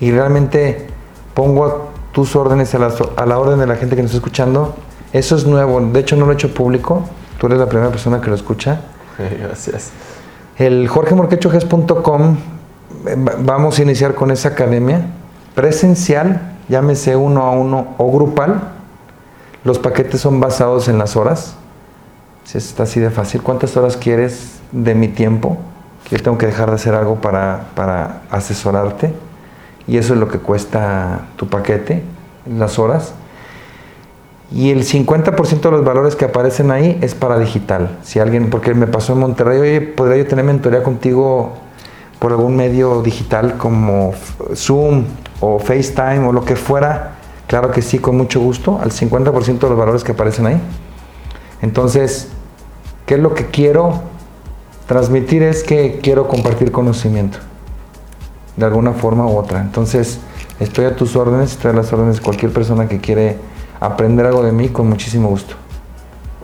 y 0.00 0.10
realmente 0.12 0.86
pongo 1.34 1.66
a 1.66 1.76
tus 2.12 2.34
órdenes 2.36 2.74
a 2.74 2.78
la, 2.78 2.94
a 3.16 3.26
la 3.26 3.38
orden 3.38 3.58
de 3.58 3.66
la 3.66 3.76
gente 3.76 3.96
que 3.96 4.02
nos 4.02 4.12
está 4.12 4.26
escuchando. 4.26 4.74
Eso 5.12 5.36
es 5.36 5.46
nuevo, 5.46 5.78
de 5.78 6.00
hecho 6.00 6.16
no 6.16 6.24
lo 6.24 6.32
he 6.32 6.34
hecho 6.34 6.54
público, 6.54 7.02
tú 7.38 7.48
eres 7.48 7.58
la 7.58 7.66
primera 7.66 7.90
persona 7.90 8.22
que 8.22 8.30
lo 8.30 8.34
escucha. 8.34 8.80
Gracias. 9.18 9.90
El 10.56 10.88
jorgemorquechojes.com, 10.88 12.36
eh, 13.08 13.16
vamos 13.40 13.78
a 13.78 13.82
iniciar 13.82 14.14
con 14.14 14.30
esa 14.30 14.48
academia 14.48 15.02
presencial 15.54 16.51
llámese 16.72 17.16
uno 17.16 17.42
a 17.42 17.50
uno 17.50 17.88
o 17.98 18.10
grupal. 18.10 18.62
Los 19.62 19.78
paquetes 19.78 20.22
son 20.22 20.40
basados 20.40 20.88
en 20.88 20.96
las 20.96 21.16
horas. 21.16 21.54
Si 22.44 22.56
está 22.56 22.84
así 22.84 22.98
de 22.98 23.10
fácil, 23.10 23.42
¿cuántas 23.42 23.76
horas 23.76 23.98
quieres 23.98 24.58
de 24.72 24.94
mi 24.94 25.08
tiempo? 25.08 25.58
Que 26.08 26.16
yo 26.16 26.22
tengo 26.22 26.38
que 26.38 26.46
dejar 26.46 26.70
de 26.70 26.76
hacer 26.76 26.94
algo 26.94 27.16
para, 27.16 27.66
para 27.74 28.22
asesorarte. 28.30 29.12
Y 29.86 29.98
eso 29.98 30.14
es 30.14 30.20
lo 30.20 30.28
que 30.28 30.38
cuesta 30.38 31.26
tu 31.36 31.46
paquete, 31.46 32.02
las 32.46 32.78
horas. 32.78 33.12
Y 34.50 34.70
el 34.70 34.84
50% 34.84 35.60
de 35.60 35.70
los 35.70 35.84
valores 35.84 36.16
que 36.16 36.24
aparecen 36.24 36.70
ahí 36.70 36.98
es 37.02 37.14
para 37.14 37.38
digital. 37.38 37.98
Si 38.02 38.18
alguien, 38.18 38.48
porque 38.48 38.72
me 38.72 38.86
pasó 38.86 39.12
en 39.12 39.18
Monterrey, 39.18 39.60
oye, 39.60 39.80
¿podría 39.82 40.16
yo 40.16 40.26
tener 40.26 40.44
mentoría 40.46 40.82
contigo 40.82 41.52
por 42.18 42.32
algún 42.32 42.56
medio 42.56 43.02
digital 43.02 43.58
como 43.58 44.14
Zoom 44.54 45.04
o 45.42 45.58
FaceTime 45.58 46.20
o 46.20 46.32
lo 46.32 46.44
que 46.44 46.54
fuera, 46.54 47.16
claro 47.48 47.72
que 47.72 47.82
sí, 47.82 47.98
con 47.98 48.16
mucho 48.16 48.40
gusto, 48.40 48.78
al 48.80 48.92
50% 48.92 49.58
de 49.58 49.68
los 49.68 49.76
valores 49.76 50.04
que 50.04 50.12
aparecen 50.12 50.46
ahí. 50.46 50.60
Entonces, 51.60 52.28
¿qué 53.06 53.14
es 53.14 53.20
lo 53.20 53.34
que 53.34 53.46
quiero 53.46 54.02
transmitir? 54.86 55.42
Es 55.42 55.64
que 55.64 55.98
quiero 56.00 56.28
compartir 56.28 56.70
conocimiento, 56.70 57.38
de 58.56 58.64
alguna 58.64 58.92
forma 58.92 59.26
u 59.26 59.36
otra. 59.36 59.60
Entonces, 59.60 60.20
estoy 60.60 60.84
a 60.84 60.94
tus 60.94 61.16
órdenes, 61.16 61.50
estoy 61.50 61.72
a 61.72 61.74
las 61.74 61.92
órdenes 61.92 62.16
de 62.16 62.22
cualquier 62.22 62.52
persona 62.52 62.88
que 62.88 63.00
quiere 63.00 63.36
aprender 63.80 64.26
algo 64.26 64.44
de 64.44 64.52
mí 64.52 64.68
con 64.68 64.88
muchísimo 64.88 65.28
gusto. 65.28 65.56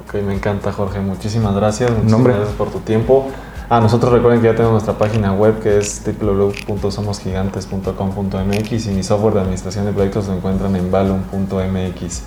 Ok, 0.04 0.14
me 0.24 0.34
encanta 0.34 0.72
Jorge, 0.72 0.98
muchísimas 0.98 1.54
gracias, 1.54 1.92
muchísimas 1.92 2.24
gracias 2.24 2.56
por 2.56 2.70
tu 2.70 2.80
tiempo. 2.80 3.28
Ah, 3.70 3.80
nosotros 3.80 4.10
recuerden 4.10 4.40
que 4.40 4.46
ya 4.46 4.54
tenemos 4.54 4.72
nuestra 4.72 4.94
página 4.94 5.34
web 5.34 5.60
que 5.60 5.76
es 5.76 6.02
www.somosgigantes.com.mx 6.02 8.86
y 8.86 8.90
mi 8.92 9.02
software 9.02 9.34
de 9.34 9.40
administración 9.40 9.84
de 9.84 9.92
proyectos 9.92 10.26
lo 10.26 10.36
encuentran 10.36 10.74
en 10.74 10.90
balloon.mx. 10.90 12.22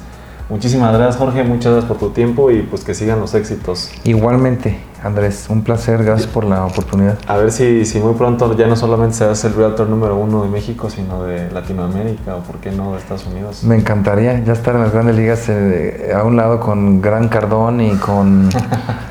Muchísimas 0.50 0.94
gracias 0.94 1.18
Jorge, 1.18 1.44
muchas 1.44 1.72
gracias 1.72 1.89
por 1.89 1.98
tu 1.98 2.12
tiempo 2.12 2.52
y 2.52 2.62
pues 2.62 2.84
que 2.84 2.94
sigan 2.94 3.20
los 3.20 3.34
éxitos. 3.34 3.89
Igualmente, 4.04 4.82
Andrés, 5.02 5.48
un 5.50 5.64
placer, 5.64 6.04
gracias 6.04 6.28
por 6.28 6.44
la 6.44 6.64
oportunidad. 6.64 7.18
A 7.26 7.38
ver 7.38 7.52
si, 7.52 7.86
si 7.86 8.00
muy 8.00 8.14
pronto 8.14 8.56
ya 8.56 8.68
no 8.68 8.76
solamente 8.76 9.16
se 9.16 9.26
hace 9.26 9.48
el 9.48 9.56
realtor 9.56 9.89
número 9.89 10.16
uno 10.18 10.44
de 10.44 10.50
México, 10.50 10.92
sino 10.92 11.24
de 11.24 11.50
Latinoamérica 11.50 12.36
o 12.36 12.42
por 12.42 12.58
qué 12.58 12.72
no 12.72 12.92
de 12.92 13.00
Estados 13.00 13.26
Unidos. 13.26 13.64
Me 13.64 13.78
encantaría 13.78 14.44
ya 14.44 14.54
estar 14.54 14.76
en 14.76 14.82
las 14.82 14.94
grandes 14.94 15.16
ligas 15.16 15.50
eh, 15.50 16.12
a 16.16 16.24
un 16.24 16.36
lado 16.36 16.60
con 16.60 17.02
Gran 17.02 17.30
Cardón 17.30 17.82
y 17.82 17.96
con... 17.96 18.48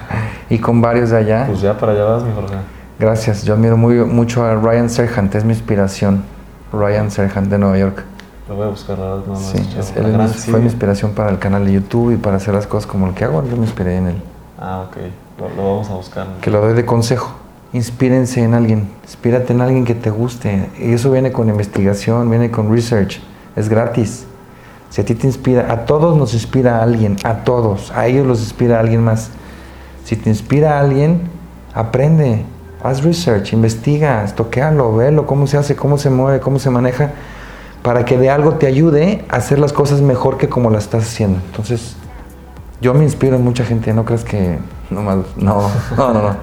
y 0.50 0.58
con 0.58 0.82
varios 0.82 1.10
de 1.10 1.16
allá. 1.16 1.46
Pues 1.46 1.62
ya 1.62 1.78
para 1.78 1.92
allá 1.92 2.04
vas, 2.04 2.22
mi 2.24 2.32
Jorge. 2.34 2.56
Gracias, 2.98 3.44
yo 3.44 3.54
admiro 3.54 3.78
muy, 3.78 3.94
mucho 4.04 4.44
a 4.44 4.56
Ryan 4.56 4.90
Serhant, 4.90 5.34
es 5.34 5.44
mi 5.44 5.54
inspiración. 5.54 6.22
Ryan 6.72 7.10
Serhant 7.10 7.48
de 7.48 7.58
Nueva 7.58 7.78
York. 7.78 8.04
Lo 8.48 8.56
voy 8.56 8.66
a 8.66 8.70
buscar, 8.70 8.98
la 8.98 9.14
verdad, 9.14 9.36
Sí, 9.36 9.58
él 9.96 10.28
fue 10.28 10.58
mi 10.58 10.66
inspiración 10.66 11.12
para 11.12 11.30
el 11.30 11.38
canal 11.38 11.64
de 11.64 11.72
YouTube 11.72 12.12
y 12.12 12.16
para 12.16 12.36
hacer 12.36 12.52
las 12.52 12.66
cosas 12.66 12.90
como 12.90 13.06
lo 13.06 13.14
que 13.14 13.24
hago, 13.24 13.42
yo 13.48 13.56
me 13.56 13.62
inspiré 13.62 13.96
en 13.96 14.08
él. 14.08 14.22
Ah, 14.58 14.86
ok, 14.88 14.96
lo, 15.56 15.56
vamos 15.56 15.88
a 15.88 15.94
buscar. 15.94 16.26
Que 16.40 16.50
lo 16.50 16.60
doy 16.60 16.74
de 16.74 16.84
consejo. 16.84 17.32
Inspírense 17.72 18.42
en 18.42 18.54
alguien, 18.54 18.90
inspírate 19.04 19.52
en 19.52 19.60
alguien 19.60 19.84
que 19.84 19.94
te 19.94 20.10
guste. 20.10 20.68
Y 20.78 20.92
eso 20.92 21.12
viene 21.12 21.30
con 21.30 21.48
investigación, 21.48 22.28
viene 22.28 22.50
con 22.50 22.72
research, 22.72 23.20
es 23.54 23.68
gratis. 23.68 24.26
Si 24.90 25.00
a 25.00 25.04
ti 25.04 25.14
te 25.14 25.28
inspira, 25.28 25.72
a 25.72 25.84
todos 25.86 26.18
nos 26.18 26.34
inspira 26.34 26.82
alguien, 26.82 27.16
a 27.22 27.44
todos, 27.44 27.92
a 27.92 28.08
ellos 28.08 28.26
los 28.26 28.40
inspira 28.40 28.80
alguien 28.80 29.04
más. 29.04 29.30
Si 30.10 30.16
te 30.16 30.28
inspira 30.28 30.76
a 30.76 30.80
alguien, 30.80 31.20
aprende, 31.72 32.44
haz 32.82 33.04
research, 33.04 33.52
investiga, 33.52 34.26
toquealo, 34.34 34.96
velo, 34.96 35.24
cómo 35.24 35.46
se 35.46 35.56
hace, 35.56 35.76
cómo 35.76 35.98
se 35.98 36.10
mueve, 36.10 36.40
cómo 36.40 36.58
se 36.58 36.68
maneja, 36.68 37.12
para 37.84 38.04
que 38.04 38.18
de 38.18 38.28
algo 38.28 38.54
te 38.54 38.66
ayude 38.66 39.24
a 39.28 39.36
hacer 39.36 39.60
las 39.60 39.72
cosas 39.72 40.00
mejor 40.00 40.36
que 40.36 40.48
como 40.48 40.68
las 40.68 40.82
estás 40.82 41.04
haciendo. 41.04 41.38
Entonces, 41.46 41.94
yo 42.80 42.92
me 42.92 43.04
inspiro 43.04 43.36
en 43.36 43.44
mucha 43.44 43.64
gente, 43.64 43.94
no 43.94 44.04
crees 44.04 44.24
que 44.24 44.58
no, 44.90 45.00
no, 45.00 45.24
no, 45.96 46.12
no. 46.12 46.36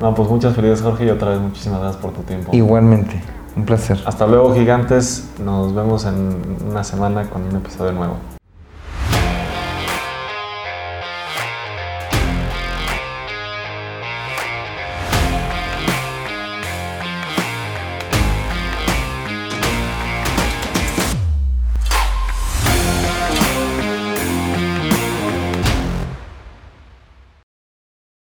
No, 0.00 0.14
pues 0.14 0.30
muchas 0.30 0.54
felicidades 0.54 0.80
Jorge 0.80 1.04
y 1.04 1.10
otra 1.10 1.28
vez 1.28 1.40
muchísimas 1.40 1.78
gracias 1.78 2.00
por 2.00 2.12
tu 2.14 2.22
tiempo. 2.22 2.52
Igualmente, 2.54 3.20
un 3.54 3.66
placer. 3.66 4.00
Hasta 4.06 4.26
luego 4.26 4.54
gigantes, 4.54 5.28
nos 5.44 5.74
vemos 5.74 6.06
en 6.06 6.38
una 6.70 6.84
semana 6.84 7.28
con 7.28 7.42
un 7.42 7.54
episodio 7.54 7.92
nuevo. 7.92 8.16